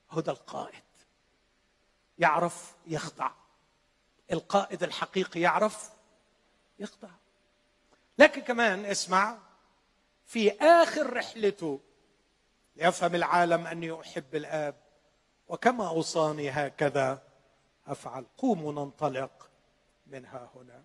هدى 0.10 0.32
القائد. 0.32 0.84
يعرف 2.20 2.76
يخضع. 2.88 3.32
القائد 4.32 4.84
الحقيقي 4.84 5.40
يعرف 5.40 5.90
يخضع. 6.80 7.10
لكن 8.18 8.42
كمان 8.42 8.86
اسمع 8.86 9.38
في 10.26 10.52
آخر 10.52 11.14
رحلته. 11.14 11.80
ليفهم 12.76 13.16
العالم 13.16 13.68
أني 13.68 14.02
أحب 14.02 14.36
الآب 14.36 14.76
وكما 15.48 15.88
أوصاني 15.88 16.50
هكذا 16.50 17.24
أفعل. 17.88 18.26
قوموا 18.38 18.72
ننطلق 18.72 19.50
منها 20.08 20.50
هنا. 20.56 20.84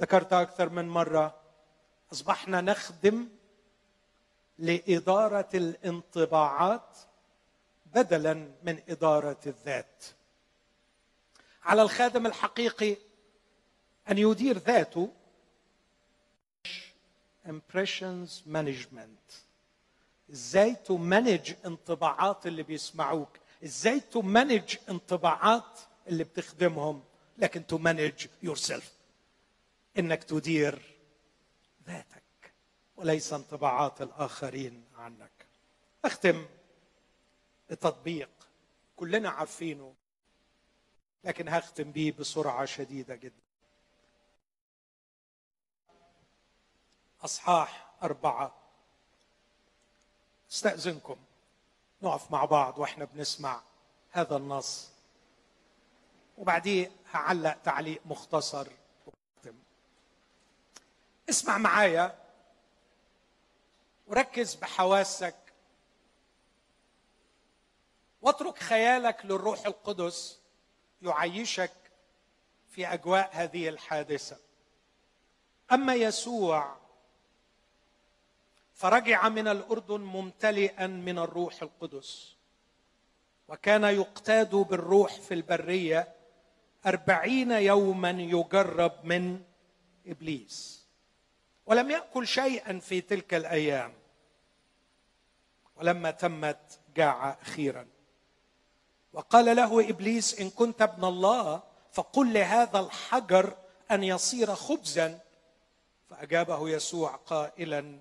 ذكرت 0.00 0.32
أكثر 0.32 0.68
من 0.68 0.88
مرة 0.88 1.40
أصبحنا 2.12 2.60
نخدم 2.60 3.28
لإدارة 4.58 5.48
الانطباعات 5.54 6.98
بدلا 7.86 8.34
من 8.62 8.82
إدارة 8.88 9.40
الذات. 9.46 10.04
على 11.64 11.82
الخادم 11.82 12.26
الحقيقي 12.26 12.96
أن 14.10 14.18
يدير 14.18 14.58
ذاته 14.58 15.08
impressions 17.46 18.46
management. 18.46 19.34
إزاي 20.30 20.74
ت 20.74 20.85
manage 20.85 21.54
انطباعات 21.66 22.46
اللي 22.46 22.62
بيسمعوك؟ 22.62 23.28
إزاي 23.64 24.00
ت 24.00 24.11
manage 24.11 24.76
انطباعات 24.88 25.80
اللي 26.08 26.24
بتخدمهم؟ 26.24 27.02
لكن 27.38 27.66
ت 27.66 28.26
manage 28.42 28.56
yourself 28.56 28.92
إنك 29.98 30.24
تدير 30.24 30.94
ذاتك 31.86 32.22
وليس 32.96 33.32
انطباعات 33.32 34.02
الآخرين 34.02 34.84
عنك. 34.96 35.30
أختم 36.04 36.46
بتطبيق 37.70 38.30
كلنا 38.96 39.28
عارفينه 39.28 39.94
لكن 41.24 41.48
هختم 41.48 41.92
به 41.92 42.14
بسرعة 42.18 42.64
شديدة 42.64 43.14
جدا. 43.14 43.43
أصحاح 47.24 47.86
أربعة. 48.02 48.54
استأذنكم. 50.50 51.16
نقف 52.02 52.30
مع 52.30 52.44
بعض 52.44 52.78
وإحنا 52.78 53.04
بنسمع 53.04 53.60
هذا 54.10 54.36
النص. 54.36 54.90
وبعديه 56.38 56.92
هعلق 57.12 57.56
تعليق 57.64 58.00
مختصر. 58.04 58.66
وختم 59.06 59.54
اسمع 61.30 61.58
معايا 61.58 62.18
وركز 64.06 64.54
بحواسك. 64.54 65.34
واترك 68.22 68.58
خيالك 68.58 69.24
للروح 69.24 69.66
القدس 69.66 70.38
يعيشك 71.02 71.72
في 72.70 72.86
أجواء 72.86 73.30
هذه 73.32 73.68
الحادثة. 73.68 74.36
أما 75.72 75.94
يسوع 75.94 76.83
فرجع 78.84 79.28
من 79.28 79.48
الأردن 79.48 80.00
ممتلئا 80.00 80.86
من 80.86 81.18
الروح 81.18 81.62
القدس. 81.62 82.36
وكان 83.48 83.84
يقتاد 83.84 84.54
بالروح 84.54 85.12
في 85.20 85.34
البرية 85.34 86.14
أربعين 86.86 87.50
يوما 87.50 88.10
يجرب 88.10 88.92
من 89.04 89.42
إبليس. 90.06 90.86
ولم 91.66 91.90
يأكل 91.90 92.26
شيئا 92.26 92.78
في 92.78 93.00
تلك 93.00 93.34
الأيام. 93.34 93.92
ولما 95.76 96.10
تمت 96.10 96.80
جاع 96.96 97.38
أخيرا. 97.42 97.86
وقال 99.12 99.56
له 99.56 99.90
إبليس 99.90 100.40
إن 100.40 100.50
كنت 100.50 100.82
ابن 100.82 101.04
الله 101.04 101.62
فقل 101.92 102.32
لهذا 102.32 102.80
الحجر 102.80 103.56
أن 103.90 104.04
يصير 104.04 104.54
خبزا. 104.54 105.20
فأجابه 106.10 106.68
يسوع 106.68 107.16
قائلا 107.16 107.98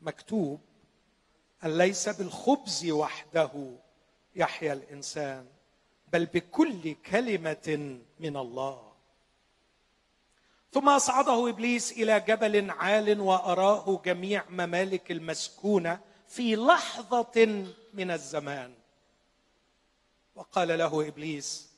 مكتوب 0.00 0.60
أن 1.64 1.78
ليس 1.78 2.08
بالخبز 2.08 2.90
وحده 2.90 3.50
يحيا 4.34 4.72
الإنسان 4.72 5.46
بل 6.12 6.26
بكل 6.26 6.94
كلمة 6.94 7.98
من 8.20 8.36
الله. 8.36 8.92
ثم 10.72 10.88
أصعده 10.88 11.48
إبليس 11.48 11.92
إلى 11.92 12.20
جبل 12.20 12.70
عال 12.70 13.20
وأراه 13.20 14.02
جميع 14.04 14.44
ممالك 14.50 15.10
المسكونة 15.10 16.00
في 16.28 16.56
لحظة 16.56 17.64
من 17.94 18.10
الزمان. 18.10 18.74
وقال 20.34 20.78
له 20.78 21.08
إبليس 21.08 21.76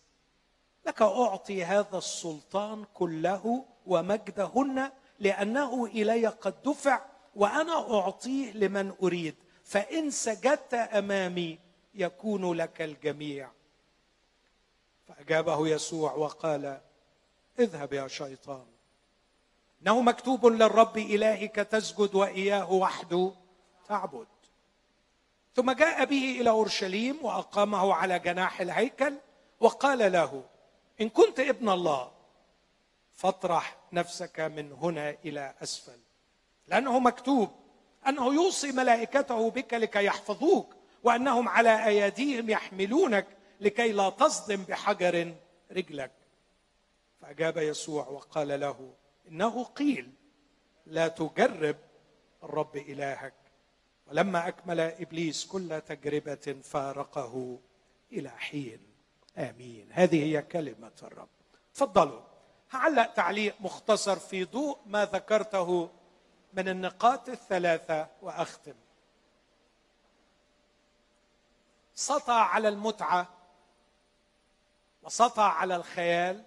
لك 0.86 1.02
أعطي 1.02 1.64
هذا 1.64 1.98
السلطان 1.98 2.84
كله 2.94 3.64
ومجدهن 3.86 4.90
لأنه 5.18 5.86
إلي 5.86 6.26
قد 6.26 6.62
دفع 6.62 7.00
وأنا 7.38 7.98
أعطيه 7.98 8.52
لمن 8.52 8.92
أريد 9.02 9.34
فإن 9.64 10.10
سجدت 10.10 10.74
أمامي 10.74 11.58
يكون 11.94 12.52
لك 12.52 12.82
الجميع. 12.82 13.50
فأجابه 15.08 15.68
يسوع 15.68 16.12
وقال 16.12 16.80
اذهب 17.58 17.92
يا 17.92 18.08
شيطان. 18.08 18.66
إنه 19.82 20.00
مكتوب 20.00 20.46
للرب 20.46 20.98
إلهك 20.98 21.54
تسجد 21.54 22.14
وإياه 22.14 22.72
وحده 22.72 23.32
تعبد. 23.88 24.26
ثم 25.54 25.72
جاء 25.72 26.04
به 26.04 26.40
إلى 26.40 26.50
أورشليم 26.50 27.18
وأقامه 27.22 27.94
على 27.94 28.18
جناح 28.18 28.60
الهيكل 28.60 29.14
وقال 29.60 30.12
له 30.12 30.44
إن 31.00 31.08
كنت 31.08 31.40
ابن 31.40 31.68
الله 31.68 32.10
فاطرح 33.14 33.76
نفسك 33.92 34.40
من 34.40 34.72
هنا 34.72 35.16
إلى 35.24 35.54
أسفل. 35.62 35.98
لأنه 36.68 36.98
مكتوب 36.98 37.50
أنه 38.08 38.34
يوصي 38.34 38.72
ملائكته 38.72 39.50
بك 39.50 39.74
لكي 39.74 40.04
يحفظوك 40.04 40.74
وأنهم 41.02 41.48
على 41.48 41.86
أيديهم 41.86 42.50
يحملونك 42.50 43.26
لكي 43.60 43.92
لا 43.92 44.10
تصدم 44.10 44.56
بحجر 44.56 45.34
رجلك. 45.72 46.12
فأجاب 47.20 47.56
يسوع 47.56 48.08
وقال 48.08 48.60
له 48.60 48.94
إنه 49.28 49.64
قيل 49.64 50.12
لا 50.86 51.08
تجرب 51.08 51.76
الرب 52.42 52.76
إلهك. 52.76 53.34
ولما 54.06 54.48
أكمل 54.48 54.80
إبليس 54.80 55.46
كل 55.46 55.80
تجربة 55.80 56.56
فارقه 56.62 57.58
إلى 58.12 58.30
حين. 58.30 58.80
آمين. 59.38 59.88
هذه 59.92 60.22
هي 60.24 60.42
كلمة 60.42 60.92
الرب. 61.02 61.28
تفضلوا. 61.74 62.20
هعلق 62.70 63.14
تعليق 63.14 63.54
مختصر 63.60 64.16
في 64.16 64.44
ضوء 64.44 64.78
ما 64.86 65.04
ذكرته 65.04 65.90
من 66.52 66.68
النقاط 66.68 67.28
الثلاثة 67.28 68.08
وأختم. 68.22 68.74
سطع 71.94 72.34
على 72.34 72.68
المتعة 72.68 73.28
وسطع 75.02 75.52
على 75.52 75.76
الخيال 75.76 76.44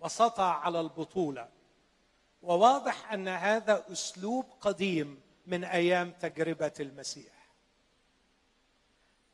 وسطع 0.00 0.54
على 0.54 0.80
البطولة. 0.80 1.48
وواضح 2.42 3.12
أن 3.12 3.28
هذا 3.28 3.92
أسلوب 3.92 4.46
قديم 4.60 5.20
من 5.46 5.64
أيام 5.64 6.10
تجربة 6.10 6.72
المسيح. 6.80 7.32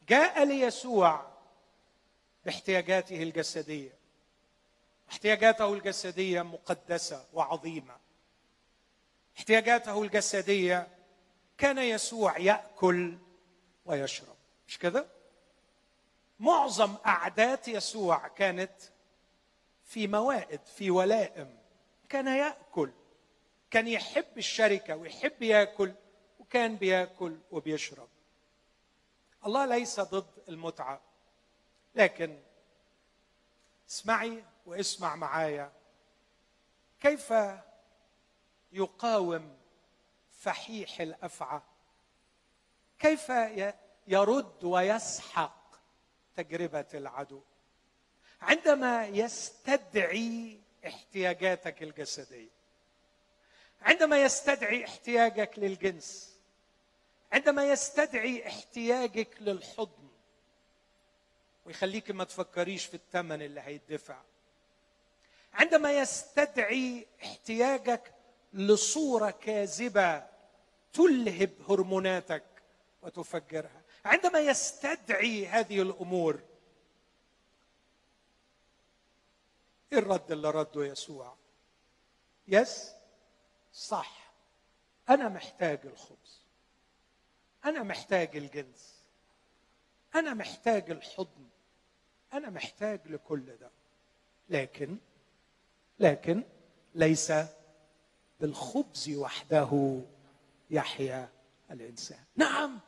جاء 0.09 0.45
ليسوع 0.45 1.27
باحتياجاته 2.45 3.23
الجسدية. 3.23 3.93
احتياجاته 5.11 5.73
الجسدية 5.73 6.43
مقدسة 6.43 7.25
وعظيمة. 7.33 8.04
احتياجاته 9.37 10.03
الجسدية 10.03 10.89
كان 11.59 11.79
يسوع 11.79 12.39
يأكل 12.39 13.19
ويشرب. 13.87 14.37
مش 14.69 14.79
كده؟ 14.79 15.07
معظم 16.41 16.95
قعدات 16.95 17.69
يسوع 17.69 18.29
كانت 18.29 18.73
في 19.85 20.07
موائد 20.07 20.61
في 20.77 20.91
ولائم. 20.91 21.59
كان 22.09 22.27
يأكل 22.27 22.91
كان 23.71 23.89
يحب 23.89 24.39
الشركة 24.39 24.97
ويحب 24.97 25.43
يأكل 25.43 25.93
وكان 26.39 26.77
بيأكل 26.77 27.39
وبيشرب. 27.51 28.09
الله 29.47 29.67
ليس 29.67 30.01
ضد 30.01 30.31
المتعة 30.49 31.01
لكن 31.95 32.41
اسمعي 33.91 34.45
واسمع 34.67 35.17
معايا. 35.17 35.73
كيف 37.01 37.33
يقاوم 38.75 39.57
فحيح 40.31 41.01
الأفعى. 41.01 41.61
كيف 42.99 43.33
يرد 44.07 44.65
ويسحق 44.65 45.77
تجربة 46.37 46.87
العدو؟ 46.95 47.43
عندما 48.41 49.07
يستدعي 49.07 50.61
احتياجاتك 50.87 51.83
الجسدية 51.83 52.51
عندما 53.83 54.23
يستدعي 54.23 54.85
احتياجك 54.85 55.59
للجنس 55.59 56.37
عندما 57.33 57.69
يستدعي 57.71 58.47
احتياجك 58.47 59.37
للحضن 59.41 60.09
ويخليك 61.67 62.11
ما 62.11 62.25
تفكريش 62.25 62.87
في 62.87 62.95
الثمن 62.95 63.43
اللي 63.43 63.61
هيدفع 63.61 64.23
عندما 65.53 65.93
يستدعي 65.93 67.07
احتياجك 67.23 68.14
لصورة 68.55 69.31
كاذبة 69.31 70.27
تلهب 70.93 71.51
هرموناتك 71.69 72.45
وتفجرها. 73.03 73.83
عندما 74.05 74.41
يستدعي 74.41 75.47
هذه 75.47 75.83
الأمور 75.83 76.41
إيه 79.93 79.99
الرد 79.99 80.33
اللي 80.33 80.51
رده 80.51 80.85
يسوع. 80.85 81.37
يس 82.49 82.93
صح. 83.73 84.33
أنا 85.09 85.29
محتاج 85.29 85.81
الخبز. 85.85 86.41
أنا 87.65 87.83
محتاج 87.83 88.37
الجنس. 88.37 89.05
أنا 90.15 90.35
محتاج 90.35 90.91
الحضن. 90.91 91.49
أنا 92.33 92.51
محتاج 92.51 93.01
لكل 93.09 93.57
ده. 93.57 93.71
لكن 94.49 94.99
لكن 95.99 96.43
ليس 96.95 97.33
بالخبز 98.41 99.11
وحده 99.11 100.01
يحيا 100.71 101.29
الإنسان. 101.71 102.25
نعم 102.37 102.81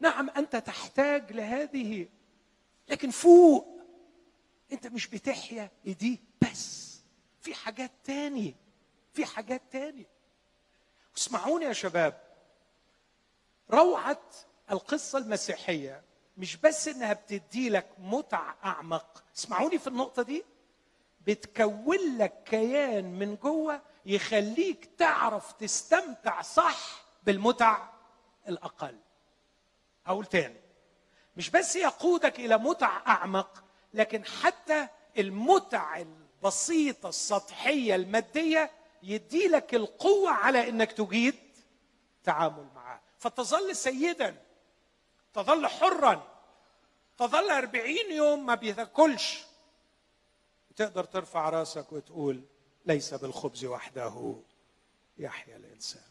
نعم 0.00 0.30
أنت 0.30 0.56
تحتاج 0.56 1.32
لهذه 1.32 2.08
لكن 2.88 3.10
فوق. 3.10 3.66
أنت 4.72 4.86
مش 4.86 5.06
بتحيا 5.06 5.70
دي 5.84 6.20
بس 6.42 6.94
في 7.40 7.54
حاجات 7.54 7.90
تاني 8.04 8.54
في 9.12 9.26
حاجات 9.26 9.62
تاني 9.70 10.06
اسمعوني 11.16 11.64
يا 11.64 11.72
شباب. 11.72 12.20
روعة 13.70 14.20
القصة 14.70 15.18
المسيحية 15.18 16.02
مش 16.38 16.56
بس 16.56 16.88
إنها 16.88 17.12
بتدي 17.12 17.68
لك 17.68 17.86
متع 17.98 18.54
أعمق. 18.64 19.24
اسمعوني 19.36 19.78
في 19.78 19.86
النقطة 19.86 20.22
دي. 20.22 20.44
بتكون 21.26 22.18
لك 22.18 22.42
كيان 22.44 23.18
من 23.18 23.36
جوه 23.36 23.80
يخليك 24.06 24.90
تعرف 24.98 25.52
تستمتع 25.52 26.42
صح 26.42 27.04
بالمتع 27.22 27.88
الأقل. 28.48 28.98
هقول 30.06 30.26
تاني. 30.26 30.60
مش 31.36 31.50
بس 31.50 31.76
يقودك 31.76 32.40
إلى 32.40 32.58
متع 32.58 33.02
أعمق 33.06 33.64
لكن 33.94 34.24
حتى 34.24 34.88
المتع 35.18 35.96
البسيطة 35.98 37.08
السطحية 37.08 37.94
المادية 37.94 38.70
يدي 39.02 39.48
لك 39.48 39.74
القوة 39.74 40.30
على 40.30 40.68
إنك 40.68 40.92
تجيد 40.92 41.34
تعامل 42.24 42.66
معاه. 42.74 43.00
فتظل 43.18 43.76
سيدا 43.76 44.36
تظل 45.34 45.66
حرا 45.66 46.34
تظل 47.18 47.50
أربعين 47.50 48.12
يوم 48.12 48.46
ما 48.46 48.54
بيتاكلش 48.54 49.44
تقدر 50.76 51.04
ترفع 51.04 51.48
راسك 51.48 51.92
وتقول 51.92 52.44
ليس 52.86 53.14
بالخبز 53.14 53.64
وحده 53.64 54.34
يحيا 55.18 55.56
الإنسان. 55.56 56.02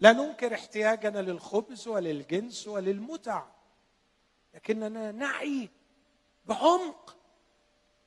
لا 0.00 0.12
ننكر 0.12 0.54
احتياجنا 0.54 1.18
للخبز 1.18 1.88
وللجنس 1.88 2.68
وللمتع 2.68 3.46
لكننا 4.54 5.12
نعي 5.12 5.68
بعمق 6.44 7.16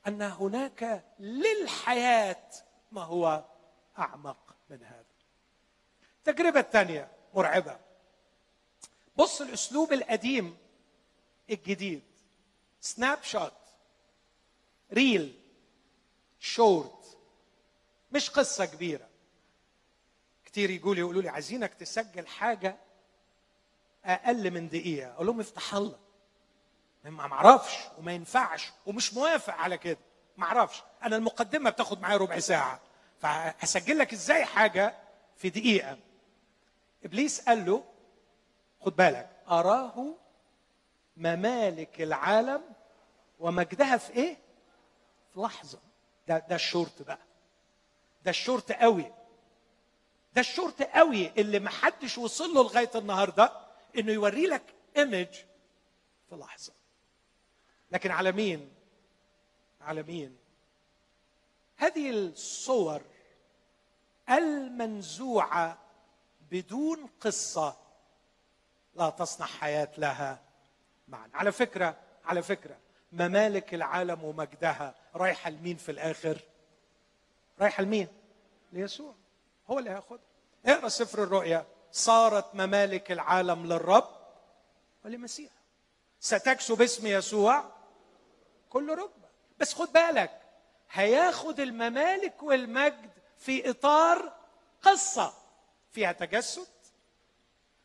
أن 0.06 0.22
هناك 0.22 1.04
للحياة 1.18 2.50
ما 2.92 3.02
هو 3.02 3.44
أعمق 3.98 4.56
من 4.70 4.84
هذا. 4.84 5.04
التجربه 6.18 6.60
الثانية 6.60 7.12
مرعبة. 7.34 7.80
بص 9.16 9.40
الأسلوب 9.40 9.92
القديم 9.92 10.56
الجديد 11.50 12.02
snapshot 12.80 13.61
reel 14.92 15.38
short 16.40 17.18
مش 18.12 18.30
قصة 18.30 18.64
كبيرة. 18.64 19.08
كتير 20.44 20.70
يقولوا 20.70 20.98
يقولوا 20.98 21.22
لي 21.22 21.28
عايزينك 21.28 21.74
تسجل 21.74 22.26
حاجة 22.26 22.76
أقل 24.04 24.50
من 24.50 24.68
دقيقة. 24.68 25.12
أقول 25.12 25.26
لهم 25.26 25.40
افتح 25.40 25.74
الله. 25.74 25.98
ما 27.04 27.26
معرفش 27.26 27.78
وما 27.98 28.12
ينفعش 28.12 28.72
ومش 28.86 29.14
موافق 29.14 29.54
على 29.54 29.78
كده. 29.78 29.98
معرفش. 30.36 30.82
أنا 31.02 31.16
المقدمة 31.16 31.70
بتاخد 31.70 32.00
معايا 32.00 32.16
ربع 32.16 32.38
ساعة. 32.38 32.80
فهسجل 33.20 33.98
لك 33.98 34.12
إزاي 34.12 34.44
حاجة 34.44 34.94
في 35.36 35.50
دقيقة. 35.50 35.98
إبليس 37.04 37.40
قال 37.40 37.66
له 37.66 37.84
خد 38.80 38.96
بالك 38.96 39.42
أراه 39.48 40.14
ممالك 41.16 42.02
العالم 42.02 42.62
ومجدها 43.38 43.96
في 43.96 44.12
إيه؟ 44.12 44.36
في 45.34 45.40
لحظة. 45.40 45.78
ده 46.28 46.38
ده 46.38 46.54
الشورت 46.54 47.02
بقى. 47.02 47.18
ده 48.24 48.30
الشورت 48.30 48.72
قوي. 48.72 49.12
ده 50.34 50.40
الشورت 50.40 50.82
قوي 50.82 51.30
اللي 51.40 51.58
محدش 51.60 52.18
وصل 52.18 52.54
له 52.54 52.62
لغاية 52.62 52.90
النهارده 52.94 53.52
إنه 53.98 54.12
يوري 54.12 54.46
لك 54.46 54.74
ايمج 54.96 55.28
في 56.28 56.36
لحظة. 56.36 56.72
لكن 57.90 58.10
على 58.10 58.32
مين؟ 58.32 58.72
على 59.80 60.02
مين؟ 60.02 60.36
هذه 61.76 62.10
الصور 62.10 63.02
المنزوعة 64.30 65.78
بدون 66.50 67.06
قصة 67.20 67.76
لا 68.94 69.10
تصنع 69.10 69.46
حياة 69.46 69.88
لها 69.98 70.42
معنى. 71.08 71.32
على 71.34 71.52
فكره 71.52 71.96
على 72.24 72.42
فكرة 72.42 72.76
ممالك 73.12 73.74
العالم 73.74 74.24
ومجدها. 74.24 74.94
رايحه 75.14 75.50
لمين 75.50 75.76
في 75.76 75.92
الآخر؟ 75.92 76.40
رايحه 77.60 77.82
لمين 77.82 78.08
ليسوع. 78.72 79.14
هو 79.70 79.78
اللي 79.78 79.90
هياخدها. 79.90 80.24
اقرأ 80.66 80.88
سفر 80.88 81.22
الرؤيا. 81.22 81.66
صارت 81.92 82.54
ممالك 82.54 83.12
العالم 83.12 83.66
للرب 83.66 84.08
ولمسيح 85.04 85.50
ستكسب 86.20 86.82
اسم 86.82 87.06
يسوع 87.06 87.64
كل 88.70 88.90
ركبة. 88.90 89.28
بس 89.58 89.74
خد 89.74 89.92
بالك 89.92 90.40
هياخد 90.90 91.60
الممالك 91.60 92.42
والمجد 92.42 93.10
في 93.38 93.70
إطار 93.70 94.32
قصة. 94.82 95.34
فيها 95.92 96.12
تجسد 96.12 96.66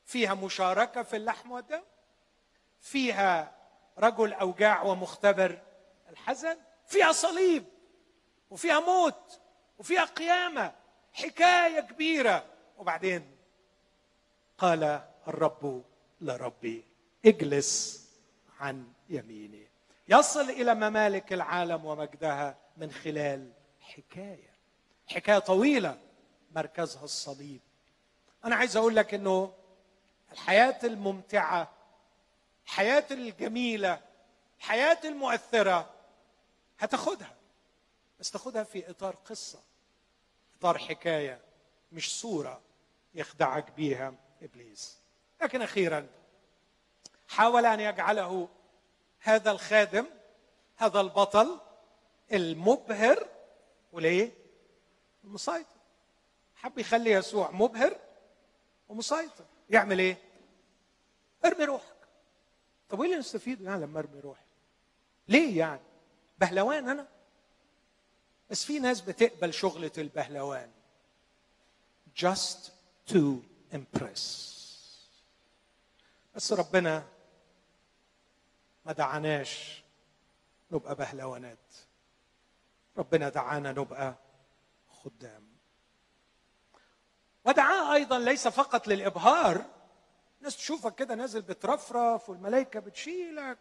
فيها 0.05 0.33
مشاركة 0.33 1.03
في 1.03 1.15
اللحم 1.15 1.51
والدم 1.51 1.81
فيها 2.81 3.56
رجل 3.99 4.33
أوجاع 4.33 4.83
ومختبر. 4.83 5.59
الحزن 6.09 6.57
فيها 6.85 7.11
صليب 7.11 7.65
وفيها 8.49 8.79
موت 8.79 9.39
وفيها 9.77 10.05
قيامة 10.05 10.73
حكاية 11.13 11.79
كبيرة. 11.79 12.45
وبعدين 12.77 13.35
قال 14.57 15.01
الرب 15.27 15.83
لربي 16.21 16.83
اجلس 17.25 18.03
عن 18.59 18.87
يميني. 19.09 19.67
يصل 20.07 20.49
إلى 20.49 20.75
ممالك 20.75 21.33
العالم 21.33 21.85
ومجدها 21.85 22.57
من 22.77 22.91
خلال 22.91 23.51
حكاية. 23.81 24.49
حكاية 25.07 25.39
طويلة 25.39 25.97
مركزها 26.55 27.03
الصليب. 27.03 27.59
أنا 28.45 28.55
عايز 28.55 28.77
أقول 28.77 28.95
لك 28.95 29.13
إنه 29.13 29.53
الحياة 30.31 30.79
الممتعة 30.83 31.76
الحياة 32.67 33.05
الجميلة 33.11 34.01
الحياة 34.59 34.99
المؤثرة 35.05 35.93
هتاخدها 36.79 37.35
بس 38.19 38.31
تاخدها 38.31 38.63
في 38.63 38.89
إطار 38.89 39.15
قصة 39.15 39.59
إطار 40.59 40.77
حكاية 40.77 41.41
مش 41.91 42.19
صورة 42.19 42.61
يخدعك 43.13 43.71
بيها 43.71 44.13
إبليس. 44.41 44.97
لكن 45.41 45.61
أخيرا 45.61 46.07
حاول 47.27 47.65
أن 47.65 47.79
يجعله 47.79 48.49
هذا 49.19 49.51
الخادم 49.51 50.05
هذا 50.77 51.01
البطل 51.01 51.59
المبهر 52.33 53.27
وليه؟ 53.91 54.31
المسيطر. 55.23 55.77
حب 56.55 56.79
يخلي 56.79 57.11
يسوع 57.11 57.51
مبهر 57.51 57.99
ومسيطر. 58.89 59.45
يعمل 59.69 59.99
إيه؟ 59.99 60.17
ارمي 61.45 61.65
روحك. 61.65 61.96
طب 62.89 62.99
وإيه 62.99 63.09
اللي 63.09 63.19
نستفيده 63.19 63.65
يعني 63.69 63.81
لما 63.81 63.99
أرمي 63.99 64.19
روحي؟ 64.19 64.43
ليه 65.27 65.57
يعني؟ 65.59 65.81
بهلوان 66.39 66.89
أنا؟ 66.89 67.07
بس 68.49 68.65
في 68.65 68.79
ناس 68.79 69.01
بتقبل 69.01 69.53
شغلة 69.53 69.91
البهلوان. 69.97 70.71
Just 72.19 72.57
to 73.11 73.19
impress. 73.73 74.47
بس 76.35 76.53
ربنا 76.53 77.07
ما 78.85 78.91
دعاناش 78.93 79.83
نبقى 80.71 80.95
بهلوانات. 80.95 81.57
ربنا 82.97 83.29
دعانا 83.29 83.71
نبقى 83.71 84.15
خدام. 85.03 85.47
ودعاه 87.45 87.93
أيضا 87.93 88.19
ليس 88.19 88.47
فقط 88.47 88.87
للإبهار 88.87 89.65
الناس 90.37 90.57
تشوفك 90.57 90.95
كده 90.95 91.15
نازل 91.15 91.41
بترفرف 91.41 92.29
والملائكه 92.29 92.79
بتشيلك 92.79 93.59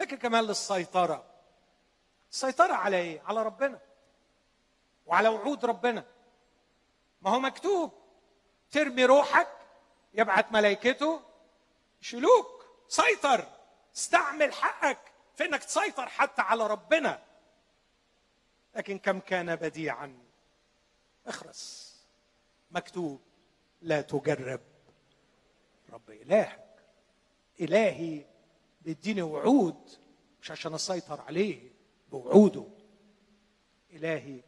لكن 0.00 0.16
كمان 0.16 0.44
للسيطرة. 0.44 1.24
السيطرة 2.30 2.74
على 2.74 2.96
إيه؟ 2.96 3.22
على 3.22 3.42
ربنا 3.42 3.80
وعلى 5.06 5.28
وعود 5.28 5.64
ربنا. 5.64 6.04
ما 7.22 7.30
هو 7.30 7.40
مكتوب 7.40 7.92
ترمي 8.70 9.04
روحك 9.04 9.48
يبعت 10.14 10.52
ملائكته 10.52 11.22
يشيلوك. 12.02 12.66
سيطر 12.88 13.46
استعمل 13.96 14.52
حقك 14.52 15.12
في 15.34 15.44
إنك 15.44 15.64
تسيطر 15.64 16.08
حتى 16.08 16.42
على 16.42 16.66
ربنا. 16.66 17.22
لكن 18.74 18.98
كم 18.98 19.20
كان 19.20 19.56
بديعا؟ 19.56 20.18
اخرس. 21.26 21.92
مكتوب 22.70 23.20
لا 23.82 24.00
تجرب. 24.00 24.60
رب 25.92 26.10
الهك 26.10 26.68
إلهي 27.60 28.24
بيديني 28.82 29.22
وعود 29.22 29.76
مش 30.42 30.50
عشان 30.50 30.74
أسيطر 30.74 31.20
عليه 31.20 31.72
بوعوده. 32.10 32.64
إلهي 33.92 34.40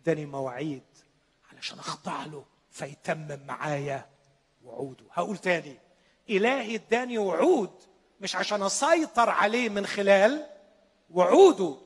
اداني 0.00 0.26
مواعيد 0.26 0.82
علشان 1.52 1.78
أخضع 1.78 2.24
له 2.24 2.44
فيتمم 2.70 3.40
معايا 3.46 4.06
وعوده. 4.64 5.04
هقول 5.12 5.36
تاني 5.36 5.78
إلهي 6.30 6.74
اداني 6.74 7.18
وعود 7.18 7.72
مش 8.20 8.36
عشان 8.36 8.62
أسيطر 8.62 9.30
عليه 9.30 9.68
من 9.68 9.86
خلال 9.86 10.46
وعوده. 11.10 11.76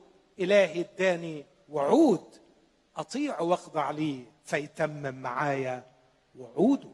إلهي 0.40 0.80
اداني 0.80 1.44
وعود 1.68 2.34
أطيع 2.96 3.40
وأخضع 3.40 3.90
ليه 3.90 4.24
فيتمم 4.44 5.14
معايا 5.22 5.90
وعوده. 6.38 6.90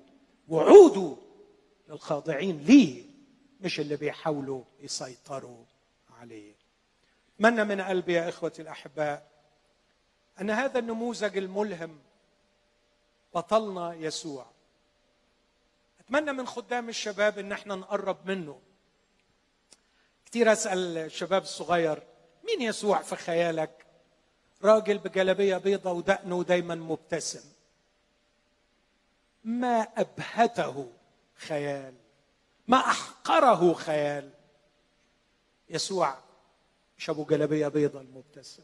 وعوده 0.48 1.16
للخاضعين 1.90 2.58
ليه؟ 2.58 3.04
مش 3.60 3.80
اللي 3.80 3.96
بيحاولوا 3.96 4.64
يسيطروا 4.80 5.64
عليه. 6.20 6.54
اتمنى 7.36 7.64
من 7.64 7.80
قلبي 7.80 8.12
يا 8.12 8.28
اخوتي 8.28 8.62
الأحباء؟ 8.62 9.30
أن 10.40 10.50
هذا 10.50 10.78
النموذج 10.78 11.36
الملهم 11.36 11.98
بطلنا 13.34 13.94
يسوع. 13.94 14.46
أتمنى 16.00 16.32
من 16.32 16.46
خدام 16.46 16.88
الشباب 16.88 17.38
إن 17.38 17.52
إحنا 17.52 17.74
نقرب 17.74 18.30
منه. 18.30 18.60
كتير 20.26 20.52
أسأل 20.52 20.98
الشباب 20.98 21.42
الصغير 21.42 22.02
مين 22.44 22.62
يسوع 22.62 23.02
في 23.02 23.16
خيالك؟ 23.16 23.86
راجل 24.62 24.98
بجلبيه 24.98 25.56
بيضة 25.56 25.92
ودقنه 25.92 26.44
دايما 26.44 26.74
مبتسم. 26.74 27.52
ما 29.44 29.80
أبهته 29.80 30.92
خيال. 31.40 31.94
ما 32.68 32.76
أحقره 32.78 33.72
خيال. 33.72 34.30
يسوع 35.68 36.18
مش 36.98 37.10
ابو 37.10 37.24
جلبيه 37.24 37.68
بيضة 37.68 38.00
المبتسم. 38.00 38.62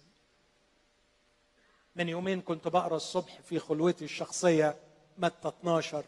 من 1.97 2.09
يومين 2.09 2.41
كنت 2.41 2.69
بقرأ 2.69 2.97
الصبح 2.97 3.41
في 3.41 3.59
خلوتي 3.59 4.05
الشخصية 4.05 4.77
متى 5.19 5.49
12 5.49 6.05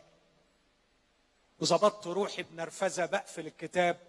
وظبطت 1.60 2.06
روحي 2.06 2.42
بنرفزة 2.42 3.06
بقفل 3.06 3.46
الكتاب 3.46 4.00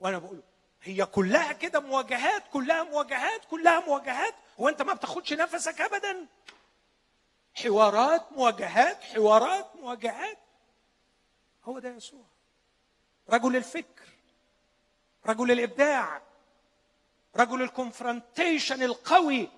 وأنا 0.00 0.18
بقول 0.18 0.40
هي 0.82 1.06
كلها 1.06 1.52
كده 1.52 1.80
مواجهات 1.80 2.42
كلها 2.52 2.82
مواجهات 2.82 3.44
كلها 3.50 3.80
مواجهات؟ 3.80 4.34
وانت 4.58 4.82
ما 4.82 4.94
بتاخدش 4.94 5.32
نفسك 5.32 5.80
ابدا؟ 5.80 6.26
حوارات 7.54 8.32
مواجهات 8.32 9.02
حوارات 9.04 9.66
مواجهات. 9.82 10.38
هو 11.64 11.78
ده 11.78 11.88
يسوع. 11.88 12.24
رجل 13.30 13.56
الفكر 13.56 14.08
رجل 15.26 15.50
الإبداع 15.50 16.22
رجل 17.36 17.62
الكونفرونتيشن 17.62 18.82
القوي 18.82 19.48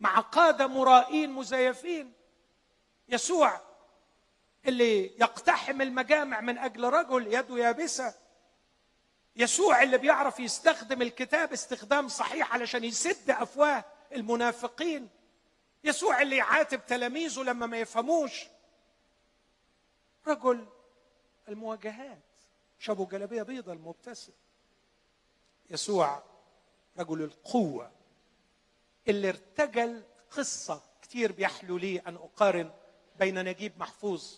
مع 0.00 0.20
قادة 0.20 0.66
مرائين 0.66 1.30
مزيفين. 1.30 2.12
يسوع 3.08 3.60
اللي 4.66 5.06
يقتحم 5.06 5.82
المجامع 5.82 6.40
من 6.40 6.58
أجل 6.58 6.84
رجل 6.84 7.34
يده 7.34 7.58
يابسة. 7.58 8.14
يسوع 9.36 9.82
اللي 9.82 9.98
بيعرف 9.98 10.40
يستخدم 10.40 11.02
الكتاب 11.02 11.52
استخدام 11.52 12.08
صحيح 12.08 12.54
علشان 12.54 12.84
يسد 12.84 13.30
أفواه 13.30 13.84
المنافقين. 14.12 15.08
يسوع 15.84 16.22
اللي 16.22 16.36
يعاتب 16.36 16.86
تلاميذه 16.86 17.42
لما 17.42 17.66
ما 17.66 17.78
يفهموش. 17.78 18.44
رجل 20.26 20.66
المواجهات. 21.50 22.22
شابو 22.78 23.04
جلابيه 23.06 23.42
بيضة 23.42 23.72
المبتسم. 23.72 24.32
يسوع 25.70 26.22
رجل 26.98 27.22
القوة 27.22 27.90
اللي 29.08 29.28
ارتجل 29.28 30.02
قصة 30.30 30.82
كتير 31.02 31.32
بيحلو 31.32 31.76
لي 31.78 31.98
أن 31.98 32.16
أقارن 32.16 32.70
بين 33.18 33.44
نجيب 33.44 33.78
محفوظ 33.78 34.34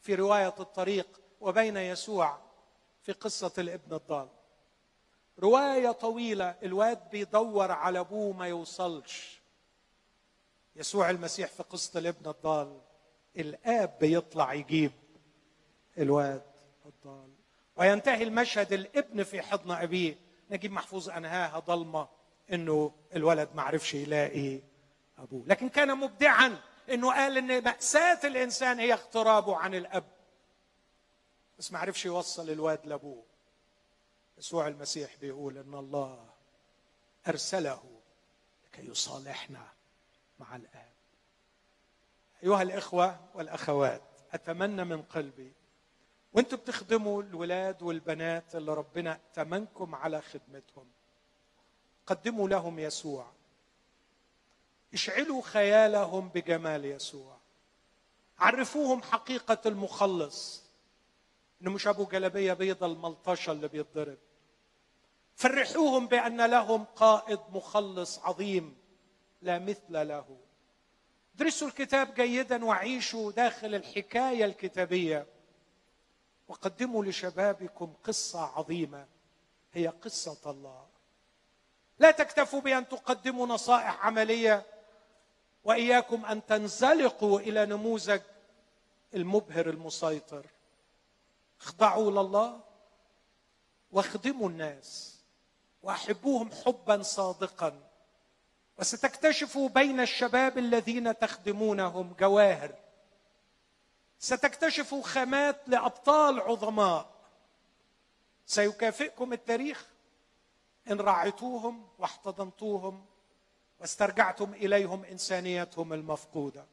في 0.00 0.14
رواية 0.14 0.54
الطريق 0.60 1.20
وبين 1.40 1.76
يسوع 1.76 2.38
في 3.02 3.12
قصة 3.12 3.52
الابن 3.58 3.94
الضال. 3.94 4.28
رواية 5.38 5.90
طويلة 5.90 6.56
الواد 6.62 7.10
بيدور 7.10 7.72
على 7.72 7.98
أبوه 8.00 8.32
ما 8.32 8.46
يوصلش. 8.48 9.40
يسوع 10.76 11.10
المسيح 11.10 11.48
في 11.50 11.62
قصة 11.62 11.98
الابن 11.98 12.30
الضال 12.30 12.80
الآب 13.36 13.98
بيطلع 14.00 14.54
يجيب 14.54 14.92
الواد 15.98 16.42
الضال 16.86 17.30
وينتهي 17.76 18.22
المشهد 18.22 18.72
الابن 18.72 19.22
في 19.22 19.42
حضن 19.42 19.70
أبيه. 19.70 20.18
نجيب 20.50 20.72
محفوظ 20.72 21.10
أنهاها 21.10 21.58
ضلمة 21.58 22.08
إنه 22.52 22.92
الولد 23.16 23.48
ما 23.54 23.62
عرفش 23.62 23.94
يلاقي 23.94 24.60
أبوه. 25.18 25.44
لكن 25.46 25.68
كان 25.68 25.98
مبدعا 25.98 26.60
إنه 26.90 27.12
قال 27.12 27.38
إن 27.38 27.64
مأساة 27.64 28.18
الإنسان 28.24 28.78
هي 28.78 28.92
اغترابه 28.92 29.56
عن 29.56 29.74
الأب. 29.74 30.04
بس 31.58 31.72
ما 31.72 31.78
عرفش 31.78 32.06
يوصل 32.06 32.50
الواد 32.50 32.86
لأبوه. 32.86 33.24
يسوع 34.38 34.68
المسيح 34.68 35.16
بيقول 35.20 35.58
إن 35.58 35.74
الله 35.74 36.30
أرسله 37.28 37.82
لكي 38.64 38.90
يصالحنا 38.90 39.66
مع 40.38 40.56
الآب. 40.56 40.92
أيها 42.42 42.62
الإخوة 42.62 43.20
والأخوات 43.34 44.02
أتمنى 44.32 44.84
من 44.84 45.02
قلبي 45.02 45.52
وانتوا 46.32 46.58
بتخدموا 46.58 47.22
الولاد 47.22 47.82
والبنات 47.82 48.56
اللي 48.56 48.74
ربنا 48.74 49.12
ائتمنكم 49.12 49.94
على 49.94 50.22
خدمتهم. 50.22 50.86
قدموا 52.06 52.48
لهم 52.48 52.78
يسوع. 52.78 53.26
اشعلوا 54.94 55.42
خيالهم 55.42 56.28
بجمال 56.28 56.84
يسوع. 56.84 57.36
عرفوهم 58.38 59.02
حقيقة 59.02 59.58
المخلص. 59.66 60.64
إنه 61.62 61.70
مش 61.70 61.86
أبو 61.86 62.04
جلبية 62.04 62.52
بيضة 62.52 62.86
الملطشة 62.86 63.52
اللي 63.52 63.68
بيتضرب. 63.68 64.18
فرحوهم 65.34 66.06
بأن 66.06 66.50
لهم 66.50 66.84
قائد 66.84 67.40
مخلص 67.50 68.18
عظيم 68.18 68.76
لا 69.42 69.58
مثل 69.58 70.08
له. 70.08 70.38
ادرسوا 71.34 71.68
الكتاب 71.68 72.14
جيدا 72.14 72.64
وعيشوا 72.64 73.32
داخل 73.32 73.74
الحكاية 73.74 74.44
الكتابية. 74.44 75.26
وقدموا 76.48 77.04
لشبابكم 77.04 77.92
قصة 78.04 78.40
عظيمة. 78.40 79.06
هي 79.72 79.88
قصة 79.88 80.50
الله. 80.50 80.86
لا 81.98 82.10
تكتفوا 82.10 82.60
بأن 82.60 82.88
تقدموا 82.88 83.46
نصائح 83.46 84.06
عملية 84.06 84.66
وإياكم 85.64 86.24
أن 86.24 86.46
تنزلقوا 86.46 87.40
إلى 87.40 87.66
نموذج 87.66 88.20
المبهر 89.14 89.68
المسيطر. 89.68 90.46
اخضعوا 91.60 92.10
لله 92.10 92.60
واخدموا 93.92 94.48
الناس 94.48 95.20
واحبوهم 95.82 96.50
حبا 96.64 97.02
صادقا. 97.02 97.80
وستكتشفوا 98.78 99.68
بين 99.68 100.00
الشباب 100.00 100.58
الذين 100.58 101.18
تخدمونهم 101.18 102.14
جواهر. 102.20 102.74
ستكتشفوا 104.18 105.02
خامات 105.02 105.60
لأبطال 105.66 106.40
عظماء. 106.40 107.10
سيكافئكم 108.46 109.32
التاريخ 109.32 109.86
إن 110.90 111.00
راعيتوهم 111.00 111.88
واحتضنتوهم 111.98 113.06
واسترجعتم 113.80 114.54
إليهم 114.54 115.04
إنسانيتهم 115.04 115.92
المفقودة. 115.92 116.66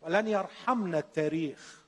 ولن 0.00 0.28
يرحمنا 0.28 0.98
التاريخ 0.98 1.82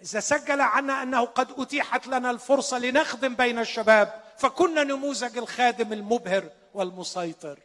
إذا 0.00 0.20
سجل 0.20 0.60
عنا 0.60 1.02
أنه 1.02 1.24
قد 1.24 1.60
أتيحت 1.60 2.06
لنا 2.06 2.30
الفرصة 2.30 2.78
لنخدم 2.78 3.34
بين 3.34 3.58
الشباب 3.58 4.24
فكنا 4.38 4.84
نموذج 4.84 5.38
الخادم 5.38 5.92
المبهر 5.92 6.50
والمسيطر. 6.74 7.60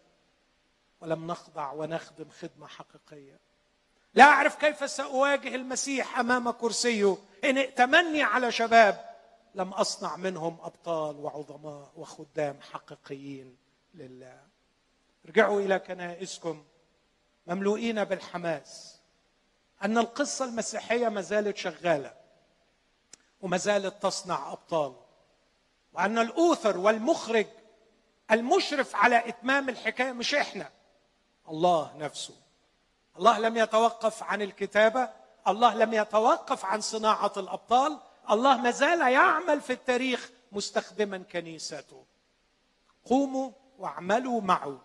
ولم 1.01 1.27
نخضع 1.27 1.71
ونخدم 1.71 2.29
خدمة 2.29 2.67
حقيقية. 2.67 3.39
لا 4.15 4.23
أعرف 4.23 4.55
كيف 4.55 4.91
سأواجه 4.91 5.55
المسيح 5.55 6.19
أمام 6.19 6.51
كرسيه. 6.51 7.17
إن 7.43 7.57
ائتمني 7.57 8.23
على 8.23 8.51
شباب 8.51 9.15
لم 9.55 9.73
أصنع 9.73 10.15
منهم 10.15 10.57
أبطال 10.61 11.15
وعظماء 11.15 11.91
وخدام 11.95 12.61
حقيقيين 12.71 13.57
لله. 13.93 14.41
ارجعوا 15.25 15.61
إلى 15.61 15.79
كنائسكم 15.79 16.65
مملوئين 17.47 18.03
بالحماس. 18.03 18.99
أن 19.83 19.97
القصة 19.97 20.45
المسيحية 20.45 21.09
ما 21.09 21.21
زالت 21.21 21.57
شغالة 21.57 22.13
وما 23.41 23.57
زالت 23.57 24.03
تصنع 24.03 24.51
أبطال. 24.51 24.95
وأن 25.93 26.17
الأوثر 26.17 26.77
والمخرج 26.77 27.47
المشرف 28.31 28.95
على 28.95 29.29
إتمام 29.29 29.69
الحكاية 29.69 30.11
مش 30.11 30.35
إحنا 30.35 30.69
الله 31.49 31.97
نفسه. 31.97 32.44
الله 33.17 33.39
لم 33.39 33.57
يتوقف 33.57 34.23
عن 34.23 34.41
الكتابة 34.41 35.09
الله 35.47 35.75
لم 35.75 35.93
يتوقف 35.93 36.65
عن 36.65 36.81
صناعة 36.81 37.31
الأبطال 37.37 37.99
الله 38.31 38.57
ما 38.57 38.71
زال 38.71 39.01
يعمل 39.01 39.61
في 39.61 39.73
التاريخ 39.73 40.29
مستخدما 40.51 41.17
كنيسته. 41.17 42.05
قوموا 43.05 43.51
واعملوا 43.79 44.41
معه 44.41 44.81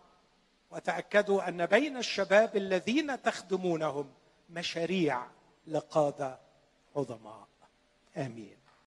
وتأكدوا 0.70 1.48
أن 1.48 1.66
بين 1.66 1.96
الشباب 1.96 2.56
الذين 2.56 3.22
تخدمونهم 3.22 4.12
مشاريع 4.50 5.26
لقادة 5.66 6.38
عظماء. 6.96 7.48
آمين. 8.16 8.59